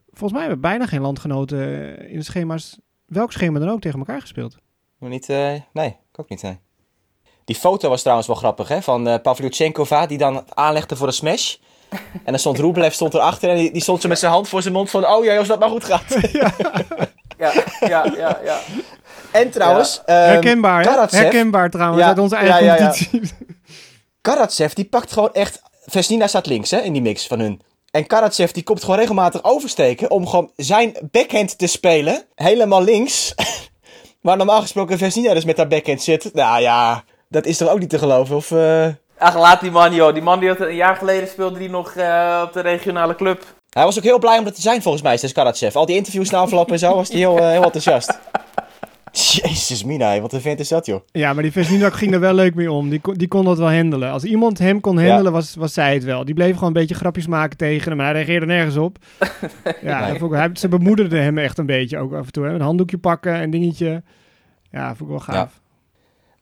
volgens 0.09 0.31
mij 0.31 0.41
hebben 0.41 0.61
bijna 0.61 0.85
geen 0.85 1.01
landgenoten 1.01 1.59
eh, 1.97 2.11
in 2.11 2.17
de 2.17 2.23
schema's, 2.23 2.79
welk 3.05 3.31
schema 3.31 3.59
dan 3.59 3.69
ook, 3.69 3.81
tegen 3.81 3.99
elkaar 3.99 4.21
gespeeld. 4.21 4.57
Nog 4.99 5.09
niet, 5.09 5.29
eh, 5.29 5.53
nee, 5.73 5.87
ik 5.87 6.19
ook 6.19 6.29
niet, 6.29 6.41
nee. 6.41 6.59
Die 7.45 7.55
foto 7.55 7.89
was 7.89 8.01
trouwens 8.01 8.27
wel 8.27 8.37
grappig, 8.37 8.67
hè, 8.67 8.81
van 8.81 9.07
eh 9.07 9.21
Pavlyuchenkova, 9.21 10.05
die 10.05 10.17
dan 10.17 10.43
aanlegde 10.53 10.95
voor 10.95 11.07
een 11.07 11.13
smash. 11.13 11.55
En 12.13 12.31
dan 12.31 12.39
stond 12.39 12.59
Rublev 12.59 12.93
stond 12.93 13.13
erachter 13.13 13.49
en 13.49 13.57
die, 13.57 13.71
die 13.71 13.81
stond 13.81 14.01
zo 14.01 14.07
met 14.07 14.19
zijn 14.19 14.31
hand 14.31 14.47
voor 14.47 14.61
zijn 14.61 14.73
mond 14.73 14.89
van, 14.89 15.07
oh 15.07 15.23
ja, 15.23 15.37
als 15.37 15.47
dat 15.47 15.59
maar 15.59 15.69
goed 15.69 15.83
gaat. 15.83 16.03
Ja, 17.37 17.53
ja, 17.79 18.05
ja, 18.17 18.39
ja. 18.43 18.59
En 19.31 19.49
trouwens, 19.49 20.01
ehm, 20.05 20.17
Herkenbaar, 20.17 20.83
hè? 20.83 20.89
Karatsev, 20.89 21.21
Herkenbaar 21.21 21.69
trouwens, 21.69 22.01
Ja, 22.01 22.07
uit 22.07 22.19
onze 22.19 22.35
eigen 22.35 22.65
ja, 22.65 22.75
ja, 22.75 22.81
ja. 22.81 22.87
competitie. 22.87 23.31
Karatsev, 24.21 24.73
die 24.73 24.85
pakt 24.85 25.11
gewoon 25.11 25.33
echt... 25.33 25.61
Vesnina 25.85 26.27
staat 26.27 26.45
links, 26.45 26.71
hè, 26.71 26.79
in 26.79 26.93
die 26.93 27.01
mix 27.01 27.27
van 27.27 27.39
hun. 27.39 27.61
En 27.91 28.07
Karatsev, 28.07 28.51
die 28.51 28.63
komt 28.63 28.81
gewoon 28.83 28.99
regelmatig 28.99 29.43
oversteken 29.43 30.11
om 30.11 30.27
gewoon 30.27 30.51
zijn 30.55 30.97
backhand 31.11 31.57
te 31.57 31.67
spelen. 31.67 32.25
Helemaal 32.35 32.83
links. 32.83 33.35
Waar 34.21 34.37
normaal 34.37 34.61
gesproken 34.61 34.97
Vesnina 34.97 35.33
dus 35.33 35.45
met 35.45 35.57
haar 35.57 35.67
backhand 35.67 36.01
zit. 36.01 36.33
Nou 36.33 36.61
ja, 36.61 37.03
dat 37.33 37.45
is 37.45 37.57
toch 37.57 37.69
ook 37.69 37.79
niet 37.79 37.89
te 37.89 37.97
geloven, 37.97 38.35
of... 38.35 38.51
eh, 38.51 38.87
Ach, 39.17 39.35
laat 39.35 39.61
die 39.61 39.71
man, 39.71 39.93
joh. 39.93 40.13
Die 40.13 40.23
man 40.23 40.39
die 40.39 40.49
had 40.49 40.59
een 40.59 40.75
jaar 40.75 40.95
geleden 40.95 41.27
speelde 41.27 41.59
die 41.59 41.69
nog 41.69 41.91
eh, 41.95 42.41
op 42.45 42.53
de 42.53 42.59
regionale 42.61 43.15
club. 43.15 43.43
Hij 43.69 43.83
was 43.83 43.97
ook 43.97 44.03
heel 44.03 44.19
blij 44.19 44.37
om 44.37 44.43
dat 44.43 44.55
te 44.55 44.61
zijn, 44.61 44.81
volgens 44.81 45.03
mij, 45.03 45.31
Karatsev. 45.31 45.75
Al 45.75 45.85
die 45.85 45.95
interviews 45.95 46.29
na 46.29 46.37
afloop 46.37 46.71
en 46.71 46.79
zo, 46.79 46.95
was 46.95 47.09
hij 47.09 47.17
heel, 47.17 47.37
eh, 47.37 47.49
heel 47.49 47.63
enthousiast. 47.63 48.19
Jezus, 49.11 49.83
Mina, 49.83 50.19
wat 50.19 50.33
een 50.33 50.41
vent 50.41 50.59
is 50.59 50.67
dat, 50.67 50.85
joh. 50.85 50.99
Ja, 51.11 51.33
maar 51.33 51.43
die 51.43 51.51
Vesninak 51.51 51.93
ging 51.93 52.13
er 52.13 52.19
wel 52.19 52.33
leuk 52.33 52.55
mee 52.55 52.71
om. 52.71 52.89
Die 52.89 52.99
kon, 52.99 53.13
die 53.13 53.27
kon 53.27 53.45
dat 53.45 53.57
wel 53.57 53.71
handelen. 53.73 54.11
Als 54.11 54.23
iemand 54.23 54.59
hem 54.59 54.79
kon 54.81 54.99
handelen, 55.03 55.31
was, 55.31 55.55
was 55.55 55.73
zij 55.73 55.93
het 55.93 56.03
wel. 56.03 56.25
Die 56.25 56.33
bleef 56.35 56.53
gewoon 56.53 56.67
een 56.67 56.73
beetje 56.73 56.95
grapjes 56.95 57.27
maken 57.27 57.57
tegen 57.57 57.87
hem, 57.87 57.97
maar 57.97 58.05
hij 58.05 58.15
reageerde 58.15 58.45
nergens 58.45 58.77
op. 58.77 58.97
Ja, 59.81 59.99
Nee. 59.99 60.09
dat 60.09 60.17
vond 60.17 60.31
ik- 60.31 60.37
hij, 60.37 60.49
ze 60.53 60.67
bemoedigde 60.67 61.17
hem 61.17 61.37
echt 61.37 61.57
een 61.57 61.65
beetje 61.65 61.97
ook 61.97 62.13
af 62.13 62.25
en 62.25 62.31
toe. 62.31 62.45
Hè? 62.45 62.53
Een 62.53 62.61
handdoekje 62.61 62.97
pakken 62.97 63.33
en 63.33 63.49
dingetje. 63.49 64.03
Ja, 64.71 64.87
vond 64.95 64.99
ik 64.99 65.07
wel 65.07 65.19
gaaf. 65.35 65.61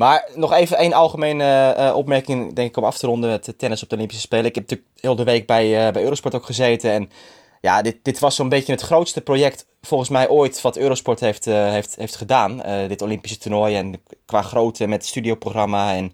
Maar 0.01 0.29
nog 0.35 0.53
even 0.53 0.77
één 0.77 0.93
algemene 0.93 1.43
eh, 1.71 1.95
opmerking, 1.95 2.53
denk 2.53 2.69
ik, 2.69 2.77
om 2.77 2.83
af 2.83 2.97
te 2.97 3.07
ronden 3.07 3.29
met 3.29 3.53
tennis 3.57 3.83
op 3.83 3.89
de 3.89 3.95
Olympische 3.95 4.23
Spelen. 4.23 4.45
Ik 4.45 4.55
heb 4.55 4.63
natuurlijk 4.69 4.89
heel 4.99 5.15
de 5.15 5.23
week 5.23 5.47
bij, 5.47 5.87
eh, 5.87 5.93
bij 5.93 6.03
Eurosport 6.03 6.35
ook 6.35 6.45
gezeten. 6.45 6.91
En 6.91 7.09
ja, 7.61 7.81
dit, 7.81 7.97
dit 8.01 8.19
was 8.19 8.35
zo'n 8.35 8.49
beetje 8.49 8.71
het 8.71 8.81
grootste 8.81 9.21
project 9.21 9.65
volgens 9.81 10.09
mij 10.09 10.29
ooit 10.29 10.61
wat 10.61 10.77
Eurosport 10.77 11.19
heeft, 11.19 11.47
eh, 11.47 11.69
heeft, 11.69 11.95
heeft 11.95 12.15
gedaan. 12.15 12.61
Dit 12.87 13.01
Olympische 13.01 13.37
toernooi 13.37 13.75
en 13.75 14.01
qua 14.25 14.41
grootte 14.41 14.87
met 14.87 14.99
het 15.01 15.09
studioprogramma 15.09 15.95
en 15.95 16.13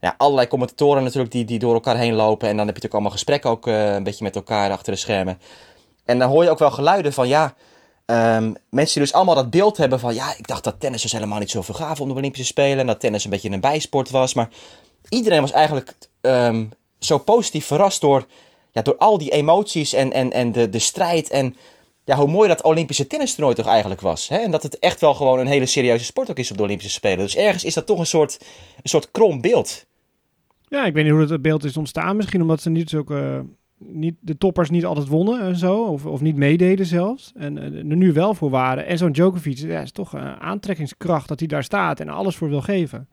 ja, 0.00 0.14
allerlei 0.16 0.48
commentatoren 0.48 1.02
natuurlijk 1.02 1.32
die, 1.32 1.44
die 1.44 1.58
door 1.58 1.74
elkaar 1.74 1.96
heen 1.96 2.14
lopen. 2.14 2.48
En 2.48 2.56
dan 2.56 2.66
heb 2.66 2.76
je 2.76 2.82
natuurlijk 2.82 2.92
allemaal 2.92 3.10
gesprekken 3.10 3.50
ook 3.50 3.66
een 3.66 4.04
beetje 4.04 4.24
met 4.24 4.36
elkaar 4.36 4.70
achter 4.70 4.92
de 4.92 4.98
schermen. 4.98 5.38
En 6.04 6.18
dan 6.18 6.30
hoor 6.30 6.42
je 6.42 6.50
ook 6.50 6.58
wel 6.58 6.70
geluiden 6.70 7.12
van 7.12 7.28
ja, 7.28 7.54
Ehm, 8.12 8.52
mensen 8.70 8.94
die 8.94 9.02
dus 9.02 9.12
allemaal 9.12 9.34
dat 9.34 9.50
beeld 9.50 9.76
hebben 9.76 10.00
van... 10.00 10.14
ja, 10.14 10.36
ik 10.36 10.46
dacht 10.46 10.64
dat 10.64 10.80
tennis 10.80 11.02
dus 11.02 11.12
helemaal 11.12 11.38
niet 11.38 11.50
zoveel 11.50 11.74
gaaf 11.74 12.00
om 12.00 12.08
de 12.08 12.14
Olympische 12.14 12.46
Spelen... 12.46 12.78
en 12.78 12.86
dat 12.86 13.00
tennis 13.00 13.24
een 13.24 13.30
beetje 13.30 13.50
een 13.50 13.60
bijsport 13.60 14.10
was. 14.10 14.34
Maar 14.34 14.48
iedereen 15.08 15.40
was 15.40 15.52
eigenlijk 15.52 15.94
ehm, 16.20 16.64
zo 16.98 17.18
positief 17.18 17.66
verrast 17.66 18.00
door, 18.00 18.26
ja, 18.72 18.82
door 18.82 18.96
al 18.96 19.18
die 19.18 19.30
emoties... 19.30 19.92
en, 19.92 20.12
en, 20.12 20.32
en 20.32 20.52
de, 20.52 20.68
de 20.68 20.78
strijd 20.78 21.30
en 21.30 21.56
ja, 22.04 22.16
hoe 22.16 22.28
mooi 22.28 22.48
dat 22.48 22.62
Olympische 22.62 23.06
tennistoernooi 23.06 23.54
toch 23.54 23.66
eigenlijk 23.66 24.00
was. 24.00 24.28
Hè? 24.28 24.36
En 24.36 24.50
dat 24.50 24.62
het 24.62 24.78
echt 24.78 25.00
wel 25.00 25.14
gewoon 25.14 25.38
een 25.38 25.46
hele 25.46 25.66
serieuze 25.66 26.04
sport 26.04 26.30
ook 26.30 26.38
is 26.38 26.50
op 26.50 26.56
de 26.56 26.62
Olympische 26.62 26.92
Spelen. 26.92 27.18
Dus 27.18 27.36
ergens 27.36 27.64
is 27.64 27.74
dat 27.74 27.86
toch 27.86 27.98
een 27.98 28.06
soort, 28.06 28.38
een 28.82 28.90
soort 28.90 29.10
krom 29.10 29.40
beeld. 29.40 29.86
Ja, 30.68 30.84
ik 30.84 30.94
weet 30.94 31.04
niet 31.04 31.12
hoe 31.12 31.26
dat 31.26 31.42
beeld 31.42 31.64
is 31.64 31.76
ontstaan. 31.76 32.16
Misschien 32.16 32.40
omdat 32.40 32.62
ze 32.62 32.70
niet 32.70 32.90
zulke... 32.90 33.44
Niet, 33.86 34.14
de 34.20 34.38
toppers 34.38 34.70
niet 34.70 34.84
altijd 34.84 35.08
wonnen 35.08 35.40
en 35.40 35.56
zo. 35.56 35.84
Of, 35.84 36.06
of 36.06 36.20
niet 36.20 36.36
meededen 36.36 36.86
zelfs. 36.86 37.32
En 37.36 37.58
eh, 37.58 37.78
er 37.78 37.96
nu 37.96 38.12
wel 38.12 38.34
voor 38.34 38.50
waren. 38.50 38.86
En 38.86 38.98
zo'n 38.98 39.12
Djokovic, 39.12 39.56
ja, 39.56 39.80
is 39.80 39.92
toch 39.92 40.12
een 40.12 40.40
aantrekkingskracht 40.40 41.28
dat 41.28 41.38
hij 41.38 41.48
daar 41.48 41.64
staat 41.64 42.00
en 42.00 42.08
alles 42.08 42.36
voor 42.36 42.48
wil 42.48 42.60
geven. 42.60 43.08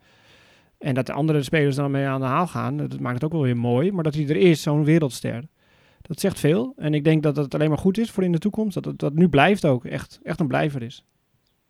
En 0.77 0.93
dat 0.93 1.05
de 1.05 1.13
andere 1.13 1.43
spelers 1.43 1.75
dan 1.75 1.91
mee 1.91 2.05
aan 2.05 2.19
de 2.21 2.25
haal 2.25 2.47
gaan, 2.47 2.77
dat 2.77 2.99
maakt 2.99 3.15
het 3.15 3.23
ook 3.23 3.31
wel 3.31 3.41
weer 3.41 3.57
mooi. 3.57 3.91
Maar 3.91 4.03
dat 4.03 4.15
hij 4.15 4.27
er 4.27 4.35
is, 4.35 4.61
zo'n 4.61 4.83
wereldster. 4.83 5.47
Dat 6.01 6.19
zegt 6.19 6.39
veel. 6.39 6.73
En 6.77 6.93
ik 6.93 7.03
denk 7.03 7.23
dat 7.23 7.35
het 7.35 7.53
alleen 7.53 7.69
maar 7.69 7.77
goed 7.77 7.97
is 7.97 8.11
voor 8.11 8.23
in 8.23 8.31
de 8.31 8.37
toekomst. 8.39 8.73
Dat 8.73 8.85
het 8.85 8.99
dat 8.99 9.13
nu 9.13 9.29
blijft 9.29 9.65
ook. 9.65 9.85
Echt, 9.85 10.19
echt 10.23 10.39
een 10.39 10.47
blijver 10.47 10.81
is. 10.81 11.05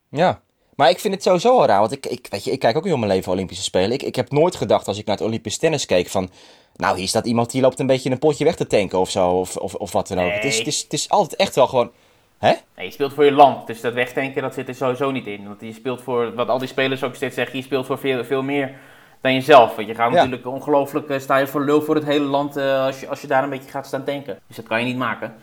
Ja, 0.10 0.42
maar 0.80 0.90
ik 0.90 1.00
vind 1.00 1.14
het 1.14 1.24
sowieso 1.24 1.60
al 1.60 1.66
raar. 1.66 1.80
Want 1.80 1.92
ik, 1.92 2.06
ik, 2.06 2.28
weet 2.30 2.44
je, 2.44 2.52
ik 2.52 2.60
kijk 2.60 2.78
ook 2.78 2.86
heel 2.86 2.98
mijn 2.98 3.12
leven 3.12 3.32
Olympische 3.32 3.64
Spelen. 3.64 3.92
Ik, 3.92 4.04
ik 4.04 4.16
heb 4.16 4.32
nooit 4.32 4.56
gedacht 4.56 4.88
als 4.88 4.98
ik 4.98 5.06
naar 5.06 5.16
het 5.16 5.26
Olympisch 5.26 5.58
tennis 5.58 5.86
keek 5.86 6.08
van... 6.08 6.30
Nou, 6.76 6.98
hier 6.98 7.08
staat 7.08 7.26
iemand 7.26 7.52
die 7.52 7.62
loopt 7.62 7.80
een 7.80 7.88
beetje 7.88 8.12
een 8.12 8.20
potje 8.20 8.44
weg 8.44 8.56
te 8.56 8.68
tanken 8.68 9.00
of 9.00 9.10
zo. 9.10 9.30
Of, 9.30 9.56
of, 9.58 9.76
of 9.76 9.92
wat 9.92 10.08
dan 10.08 10.20
ook. 10.20 10.32
Het, 10.32 10.44
is, 10.44 10.58
het, 10.58 10.68
is, 10.68 10.82
het 10.82 10.94
is 10.94 11.10
altijd 11.10 11.40
echt 11.40 11.56
wel 11.56 11.68
gewoon... 11.68 11.92
Hè? 12.38 12.54
Nee, 12.76 12.86
je 12.86 12.92
speelt 12.92 13.14
voor 13.14 13.26
je 13.26 13.32
land, 13.32 13.68
dus 13.68 13.82
dat 13.82 13.94
wegdenken 13.94 14.42
dat 14.42 14.54
zit 14.54 14.68
er 14.68 14.76
sowieso 14.76 15.12
niet 15.12 15.28
in. 15.28 15.48
Want 15.48 15.62
je 15.62 15.74
speelt 15.74 16.02
voor, 16.02 16.34
wat 16.34 16.50
al 16.50 16.58
die 16.58 16.68
spelers 16.68 17.04
ook 17.04 17.16
steeds 17.16 17.36
zeggen, 17.36 17.58
je 17.58 17.64
speelt 17.64 17.86
voor 17.86 18.00
veel, 18.00 18.24
veel 18.24 18.44
meer 18.44 18.76
dan 19.22 19.34
jezelf. 19.34 19.76
Want 19.76 19.88
je 19.88 19.96
gaat 19.96 20.12
Ja. 20.12 20.16
natuurlijk 20.16 20.48
ongelooflijk, 20.48 21.10
eh, 21.10 21.20
sta 21.20 21.38
je 21.38 21.48
voor 21.48 21.66
lul 21.66 21.82
voor 21.82 21.96
het 21.96 22.06
hele 22.06 22.26
land 22.26 22.58
eh, 22.58 22.86
als, 22.86 23.00
je, 23.00 23.08
als 23.08 23.22
je 23.22 23.28
daar 23.28 23.44
een 23.44 23.50
beetje 23.50 23.70
gaat 23.70 23.88
staan 23.88 24.04
tanken. 24.04 24.40
Dus 24.48 24.56
dat 24.56 24.68
kan 24.68 24.80
je 24.80 24.86
niet 24.86 24.98
maken. 24.98 25.36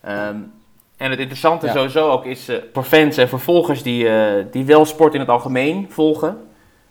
Ehm, 0.00 0.36
en 0.96 1.10
het 1.10 1.18
interessante 1.18 1.66
Ja. 1.66 1.72
sowieso 1.72 2.10
ook 2.10 2.24
is 2.24 2.48
eh, 2.48 2.56
voor 2.72 2.84
fans 2.84 3.16
en 3.16 3.28
voor 3.28 3.40
volgers 3.40 3.82
die, 3.82 4.08
eh, 4.08 4.44
die 4.50 4.64
wel 4.64 4.84
sport 4.84 5.14
in 5.14 5.20
het 5.20 5.28
algemeen 5.28 5.86
volgen, 5.90 6.38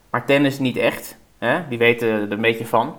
maar 0.09 0.25
tennis 0.25 0.59
niet 0.59 0.77
echt, 0.77 1.17
hè? 1.37 1.59
die 1.69 1.77
weten 1.77 2.07
er 2.07 2.31
een 2.31 2.41
beetje 2.41 2.65
van. 2.65 2.97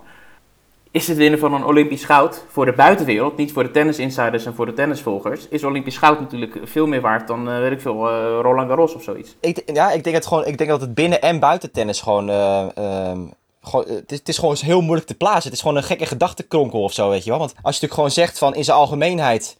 Is 0.91 1.09
het 1.09 1.17
winnen 1.17 1.39
van 1.39 1.55
een 1.55 1.65
Olympisch 1.65 2.05
goud 2.05 2.45
voor 2.49 2.65
de 2.65 2.73
buitenwereld, 2.73 3.37
niet 3.37 3.53
voor 3.53 3.63
de 3.63 3.71
tennisinsiders 3.71 4.47
en 4.47 4.55
voor 4.55 4.67
de 4.67 4.73
tennisvolgers, 4.73 5.49
is 5.49 5.65
Olympisch 5.65 5.97
goud 5.99 6.21
natuurlijk 6.21 6.59
veel 6.65 6.87
meer 6.87 7.01
waard 7.01 7.27
dan, 7.29 7.51
eh, 7.51 7.59
weet 7.59 7.73
ik 7.73 7.81
veel, 7.81 8.09
Roland 8.41 8.69
Garros 8.69 8.95
of 8.95 9.03
zoiets. 9.03 9.37
Ik, 9.41 9.63
ja, 9.73 9.91
ik 9.93 10.05
denk, 10.05 10.17
het 10.17 10.27
gewoon, 10.27 10.47
ik 10.47 10.59
denk 10.59 10.71
dat 10.71 10.81
het 10.81 10.95
binnen- 10.95 11.23
en 11.23 11.39
buiten 11.39 11.73
tennis 11.73 12.01
gewoon... 12.01 12.29
eh, 12.31 12.67
ehm, 12.77 13.21
gewoon 13.63 13.85
het, 13.89 14.13
is, 14.13 14.19
het 14.19 14.29
is 14.29 14.39
gewoon 14.39 14.57
heel 14.61 14.81
moeilijk 14.81 15.07
te 15.07 15.15
plaatsen. 15.15 15.43
Het 15.45 15.53
is 15.53 15.61
gewoon 15.61 15.77
een 15.77 15.83
gekke 15.83 16.07
gedachtenkronkel 16.07 16.83
of 16.83 16.93
zo, 16.93 17.09
weet 17.11 17.25
je 17.25 17.31
wel. 17.31 17.39
Want 17.39 17.51
als 17.51 17.61
je 17.63 17.65
natuurlijk 17.65 17.95
gewoon 17.95 18.11
zegt 18.11 18.39
van 18.39 18.55
in 18.55 18.65
zijn 18.65 18.77
algemeenheid... 18.77 19.57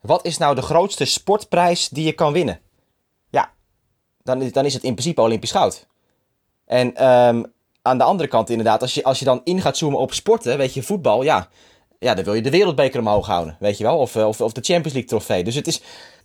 Wat 0.00 0.24
is 0.24 0.38
nou 0.38 0.54
de 0.54 0.62
grootste 0.62 1.04
sportprijs 1.04 1.88
die 1.88 2.04
je 2.04 2.12
kan 2.12 2.32
winnen? 2.32 2.60
Ja, 3.30 3.52
dan, 4.22 4.48
dan 4.48 4.64
is 4.64 4.74
het 4.74 4.82
in 4.82 4.92
principe 4.92 5.20
Olympisch 5.20 5.50
goud. 5.50 5.86
En 6.64 6.94
ehm, 6.94 7.42
aan 7.82 7.98
de 7.98 8.04
andere 8.04 8.28
kant 8.28 8.50
inderdaad, 8.50 8.82
als 8.82 8.94
je, 8.94 9.04
als 9.04 9.18
je 9.18 9.24
dan 9.24 9.40
in 9.44 9.60
gaat 9.60 9.76
zoomen 9.76 10.00
op 10.00 10.12
sporten, 10.12 10.58
weet 10.58 10.74
je, 10.74 10.82
voetbal, 10.82 11.22
ja, 11.22 11.48
ja, 11.98 12.14
dan 12.14 12.24
wil 12.24 12.34
je 12.34 12.42
de 12.42 12.50
wereldbeker 12.50 13.00
omhoog 13.00 13.26
houden, 13.26 13.56
weet 13.60 13.78
je 13.78 13.84
wel, 13.84 13.98
of, 13.98 14.16
eh, 14.16 14.26
of, 14.26 14.40
of 14.40 14.52
de 14.52 14.60
Champions 14.60 14.92
League 14.92 15.10
trofee. 15.10 15.44
Dus 15.44 15.54
het 15.54 15.66
is, 15.66 15.80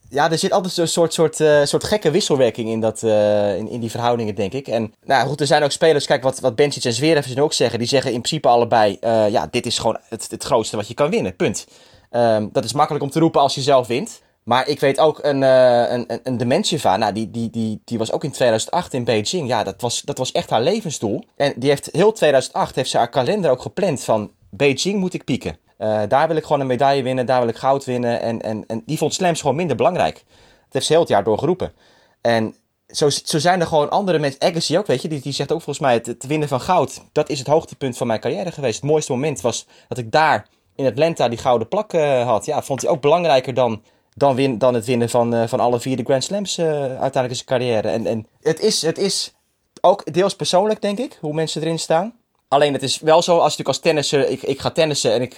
ja, 0.09 0.31
er 0.31 0.37
zit 0.37 0.51
altijd 0.51 0.77
een 0.77 0.87
soort, 0.87 1.13
soort, 1.13 1.39
eh, 1.39 1.63
soort 1.63 1.83
gekke 1.83 2.11
wisselwerking 2.11 2.69
in, 2.69 2.79
dat, 2.79 3.03
eh, 3.03 3.57
in, 3.57 3.69
in 3.69 3.79
die 3.79 3.91
verhoudingen, 3.91 4.35
denk 4.35 4.53
ik. 4.53 4.67
En 4.67 4.93
nou 5.03 5.27
goed, 5.27 5.41
er 5.41 5.47
zijn 5.47 5.63
ook 5.63 5.71
spelers, 5.71 6.05
kijk 6.05 6.23
wat, 6.23 6.39
wat 6.39 6.59
en 6.59 6.93
Zverev 6.93 7.37
ook 7.37 7.53
zeggen, 7.53 7.79
die 7.79 7.87
zeggen 7.87 8.11
in 8.11 8.21
principe 8.21 8.47
allebei, 8.47 8.97
ja, 9.29 9.47
dit 9.51 9.65
is 9.65 9.77
gewoon 9.77 9.97
het, 10.09 10.27
het 10.31 10.43
grootste 10.43 10.75
wat 10.75 10.87
je 10.87 10.93
kan 10.93 11.09
winnen, 11.09 11.35
punt. 11.35 11.67
Ehm, 12.13 12.47
dat 12.51 12.63
is 12.63 12.73
makkelijk 12.73 13.03
om 13.03 13.09
te 13.09 13.19
roepen 13.19 13.41
als 13.41 13.55
je 13.55 13.61
zelf 13.61 13.87
wint. 13.87 14.21
Maar 14.43 14.67
ik 14.67 14.79
weet 14.79 14.99
ook 14.99 15.19
een, 15.21 15.43
eh 15.43 15.91
een, 15.91 16.21
een, 16.23 16.63
nou, 16.99 17.13
die, 17.13 17.31
die, 17.31 17.49
die, 17.49 17.81
die 17.85 17.97
was 17.97 18.11
ook 18.11 18.23
in 18.23 18.31
2008 18.31 18.93
in 18.93 19.03
Beijing. 19.03 19.47
Ja, 19.47 19.63
dat 19.63 19.81
was, 19.81 20.01
dat 20.01 20.17
was 20.17 20.31
echt 20.31 20.49
haar 20.49 20.61
levensdoel. 20.61 21.23
En 21.35 21.53
die 21.55 21.69
heeft 21.69 21.89
heel 21.91 22.11
2008 22.11 22.75
heeft 22.75 22.89
ze 22.89 22.97
haar 22.97 23.09
kalender 23.09 23.51
ook 23.51 23.61
gepland 23.61 24.03
van 24.03 24.31
Beijing 24.49 24.99
moet 24.99 25.13
ik 25.13 25.23
pieken. 25.23 25.57
Eh, 25.77 26.01
daar 26.07 26.27
wil 26.27 26.37
ik 26.37 26.43
gewoon 26.43 26.59
een 26.59 26.67
medaille 26.67 27.03
winnen, 27.03 27.25
daar 27.25 27.39
wil 27.39 27.49
ik 27.49 27.55
goud 27.55 27.85
winnen. 27.85 28.21
En, 28.21 28.41
en, 28.41 28.63
en 28.67 28.83
die 28.85 28.97
vond 28.97 29.13
slams 29.13 29.41
gewoon 29.41 29.55
minder 29.55 29.75
belangrijk. 29.75 30.13
Dat 30.15 30.23
heeft 30.69 30.85
ze 30.85 30.91
heel 30.91 31.01
het 31.01 31.09
jaar 31.09 31.23
door 31.23 31.37
geroepen. 31.37 31.73
En 32.21 32.55
zo, 32.87 33.09
zo 33.09 33.39
zijn 33.39 33.59
er 33.59 33.67
gewoon 33.67 33.89
andere 33.89 34.19
mensen. 34.19 34.41
Agassi 34.41 34.77
ook, 34.77 34.87
weet 34.87 35.01
je, 35.01 35.07
die, 35.07 35.21
die 35.21 35.33
zegt 35.33 35.51
ook 35.51 35.61
volgens 35.61 35.85
mij 35.85 35.93
het, 35.93 36.05
het 36.05 36.25
winnen 36.25 36.47
van 36.47 36.61
goud. 36.61 37.01
Dat 37.11 37.29
is 37.29 37.39
het 37.39 37.47
hoogtepunt 37.47 37.97
van 37.97 38.07
mijn 38.07 38.19
carrière 38.19 38.51
geweest. 38.51 38.81
Het 38.81 38.89
mooiste 38.89 39.11
moment 39.11 39.41
was 39.41 39.67
dat 39.87 39.97
ik 39.97 40.11
daar 40.11 40.47
in 40.75 40.85
Atlanta 40.85 41.29
die 41.29 41.37
gouden 41.37 41.67
plak 41.67 41.93
eh, 41.93 42.25
had. 42.25 42.45
Ja, 42.45 42.61
vond 42.61 42.81
hij 42.81 42.89
ook 42.89 43.01
belangrijker 43.01 43.53
dan, 43.53 43.81
dan, 44.13 44.35
win, 44.35 44.57
dan 44.57 44.73
het 44.73 44.85
winnen 44.85 45.09
van, 45.09 45.33
eh, 45.33 45.47
van 45.47 45.59
alle 45.59 45.79
vier 45.79 45.97
de 45.97 46.03
Grand 46.03 46.23
Slams 46.23 46.57
eh, 46.57 46.65
uiteindelijk 46.75 47.29
in 47.29 47.35
zijn 47.35 47.47
carrière. 47.47 47.89
En, 47.89 48.05
en 48.05 48.27
het, 48.41 48.59
is, 48.59 48.81
het 48.81 48.97
is 48.97 49.33
ook 49.81 50.13
deels 50.13 50.35
persoonlijk, 50.35 50.81
denk 50.81 50.99
ik, 50.99 51.17
hoe 51.21 51.33
mensen 51.33 51.61
erin 51.61 51.79
staan. 51.79 52.13
Alleen 52.47 52.73
het 52.73 52.83
is 52.83 52.99
wel 52.99 53.21
zo, 53.21 53.31
als 53.31 53.55
je 53.55 53.63
natuurlijk 53.63 53.67
als 53.67 53.79
tennisser, 53.79 54.29
ik, 54.29 54.43
ik 54.43 54.59
ga 54.59 54.71
tennissen 54.71 55.13
en 55.13 55.21
ik, 55.21 55.35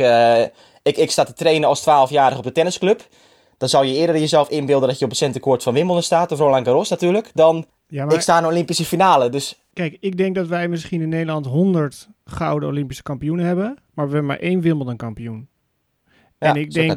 ik, 0.83 0.97
ik 0.97 1.11
sta 1.11 1.23
te 1.23 1.33
trainen 1.33 1.69
als 1.69 1.81
12-jarige 1.81 2.37
op 2.37 2.43
de 2.43 2.51
tennisclub. 2.51 3.07
Dan 3.57 3.69
zou 3.69 3.85
je 3.85 3.93
eerder 3.93 4.17
jezelf 4.17 4.49
inbeelden 4.49 4.89
dat 4.89 4.97
je 4.99 5.03
op 5.03 5.09
het 5.09 5.19
centercourt 5.19 5.63
van 5.63 5.73
Wimbledon 5.73 6.03
staat, 6.03 6.31
of 6.31 6.39
Roland 6.39 6.65
Garros 6.65 6.89
natuurlijk, 6.89 7.31
dan 7.33 7.65
Ja, 7.87 8.05
maar 8.05 8.15
Ik 8.15 8.21
sta 8.21 8.37
in 8.37 8.43
de 8.43 8.49
Olympische 8.49 8.85
finale, 8.85 9.29
dus 9.29 9.59
kijk, 9.73 9.97
ik 9.99 10.17
denk 10.17 10.35
dat 10.35 10.47
wij 10.47 10.67
misschien 10.67 11.01
in 11.01 11.09
Nederland 11.09 11.45
100 11.45 12.07
gouden 12.25 12.69
Olympische 12.69 13.03
kampioenen 13.03 13.45
hebben, 13.45 13.77
maar 13.93 14.05
we 14.05 14.11
hebben 14.13 14.25
maar 14.25 14.39
één 14.39 14.61
Wimbledon 14.61 14.95
kampioen. 14.95 15.47
ja, 16.05 16.13
En 16.37 16.55
ik 16.55 16.71
denk-. 16.71 16.89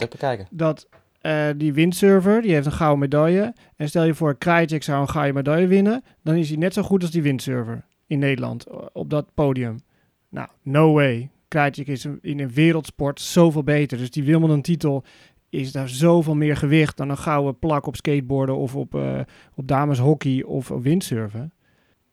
Dat 0.50 0.88
eh, 1.20 1.46
die 1.56 1.72
windsurfer, 1.72 2.42
die 2.42 2.52
heeft 2.52 2.66
een 2.66 2.72
gouden 2.72 2.98
medaille. 2.98 3.54
En 3.76 3.88
stel 3.88 4.04
je 4.04 4.14
voor, 4.14 4.38
Krajicek 4.38 4.82
zou 4.82 5.00
een 5.00 5.08
gouden 5.08 5.34
medaille 5.34 5.66
winnen, 5.66 6.02
dan 6.22 6.34
is 6.34 6.48
hij 6.48 6.58
net 6.58 6.74
zo 6.74 6.82
goed 6.82 7.02
als 7.02 7.10
die 7.10 7.22
windsurfer 7.22 7.84
in 8.06 8.18
Nederland 8.18 8.66
op 8.92 9.10
dat 9.10 9.34
podium. 9.34 9.80
Nou, 10.28 10.48
no 10.62 10.92
way. 10.92 11.30
Krajicek 11.48 11.86
is 11.86 12.04
in 12.20 12.40
een 12.40 12.50
wereldsport 12.50 13.20
zoveel 13.20 13.62
beter. 13.62 13.98
Dus 13.98 14.10
die 14.10 14.24
Wimbledon-titel 14.24 15.04
is 15.48 15.72
daar 15.72 15.88
zoveel 15.88 16.34
meer 16.34 16.56
gewicht 16.56 16.96
dan 16.96 17.08
een 17.08 17.18
gouden 17.18 17.58
plak 17.58 17.86
op 17.86 17.96
skateboarden 17.96 18.56
of 18.56 18.76
op, 18.76 18.94
eh 18.94 19.20
op 19.54 19.68
dameshockey 19.68 20.42
of 20.42 20.70
op 20.70 20.82
windsurfen. 20.82 21.52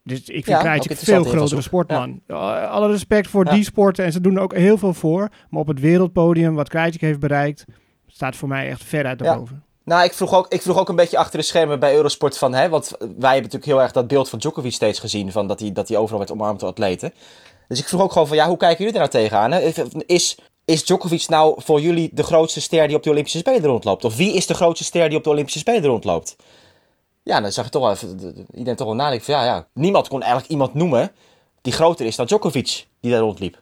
Dus 0.08 0.20
ik 0.20 0.26
vind 0.26 0.46
Ja, 0.46 0.60
Krajicek 0.60 0.92
een 0.92 0.98
veel 0.98 1.24
grotere 1.24 1.62
sportman. 1.62 2.22
Alle 2.28 2.88
respect 2.88 3.28
voor 3.28 3.46
Ja. 3.46 3.52
die 3.52 3.64
sporten 3.64 4.06
en 4.06 4.12
ze 4.12 4.22
doen 4.22 4.36
er 4.36 4.42
ook 4.42 4.56
heel 4.56 4.78
veel 4.78 4.94
voor. 4.94 5.30
Maar 5.50 5.62
op 5.62 5.68
het 5.68 5.80
wereldpodium, 5.80 6.56
wat 6.56 6.70
Krajicek 6.70 7.02
heeft 7.02 7.20
bereikt, 7.20 7.66
staat 8.08 8.36
voor 8.36 8.48
mij 8.48 8.70
echt 8.70 8.84
ver 8.84 9.06
uit 9.06 9.20
Ja. 9.20 9.26
daarboven. 9.26 9.64
Nou, 9.84 10.04
ik 10.04 10.14
vroeg, 10.14 10.34
ook, 10.34 10.46
ik 10.54 10.62
vroeg 10.62 10.80
ook 10.80 10.90
een 10.90 10.96
beetje 10.96 11.18
achter 11.18 11.40
de 11.40 11.46
schermen 11.46 11.80
bij 11.80 11.96
Eurosport 11.96 12.38
van, 12.38 12.54
hè, 12.54 12.70
want 12.70 12.90
wij 13.00 13.08
hebben 13.10 13.32
natuurlijk 13.32 13.66
heel 13.66 13.82
erg 13.82 13.92
dat 13.92 14.08
beeld 14.08 14.30
van 14.30 14.40
Djokovic 14.40 14.72
steeds 14.74 15.00
gezien, 15.00 15.32
van 15.32 15.48
dat 15.48 15.60
hij, 15.60 15.72
dat 15.72 15.88
hij 15.88 15.98
overal 15.98 16.20
werd 16.20 16.32
omarmd 16.32 16.60
door 16.60 16.70
atleten. 16.70 17.14
Dus 17.68 17.80
ik 17.80 17.88
vroeg 17.88 18.02
ook 18.02 18.12
gewoon 18.12 18.28
van, 18.28 18.38
ja, 18.38 18.48
hoe 18.48 18.58
kijken 18.58 18.78
jullie 18.86 19.00
daar 19.00 19.10
nou 19.12 19.24
tegenaan? 19.24 19.52
Hè? 19.52 19.60
Is, 20.06 20.38
is 20.66 20.86
Djokovic 20.86 21.28
nou 21.28 21.62
voor 21.62 21.82
jullie 21.82 22.10
de 22.14 22.24
grootste 22.24 22.62
ster 22.62 22.88
die 22.88 22.96
op 22.96 23.04
de 23.04 23.10
Olympische 23.10 23.38
Spelen 23.38 23.64
rondloopt? 23.64 24.06
Of 24.06 24.16
wie 24.16 24.34
is 24.34 24.46
de 24.48 24.54
grootste 24.54 24.84
ster 24.84 25.10
die 25.10 25.18
op 25.18 25.24
de 25.24 25.30
Olympische 25.30 25.60
Spelen 25.60 25.86
rondloopt? 25.86 26.36
Ja, 27.26 27.42
dan 27.42 27.52
zag 27.52 27.66
je 27.66 27.72
toch 27.72 27.82
wel 27.82 27.92
even, 27.92 28.18
de- 28.18 28.34
de- 28.34 28.46
iedereen 28.54 28.76
toch 28.76 28.88
wel 28.88 28.96
nadenken 28.96 29.26
van, 29.26 29.34
ja, 29.34 29.44
ja, 29.46 29.68
niemand 29.74 30.08
kon 30.08 30.22
eigenlijk 30.22 30.52
iemand 30.52 30.74
noemen 30.74 31.12
die 31.62 31.74
groter 31.74 32.06
is 32.06 32.16
dan 32.16 32.26
Djokovic, 32.26 32.88
die 33.00 33.12
daar 33.12 33.20
rondliep. 33.20 33.58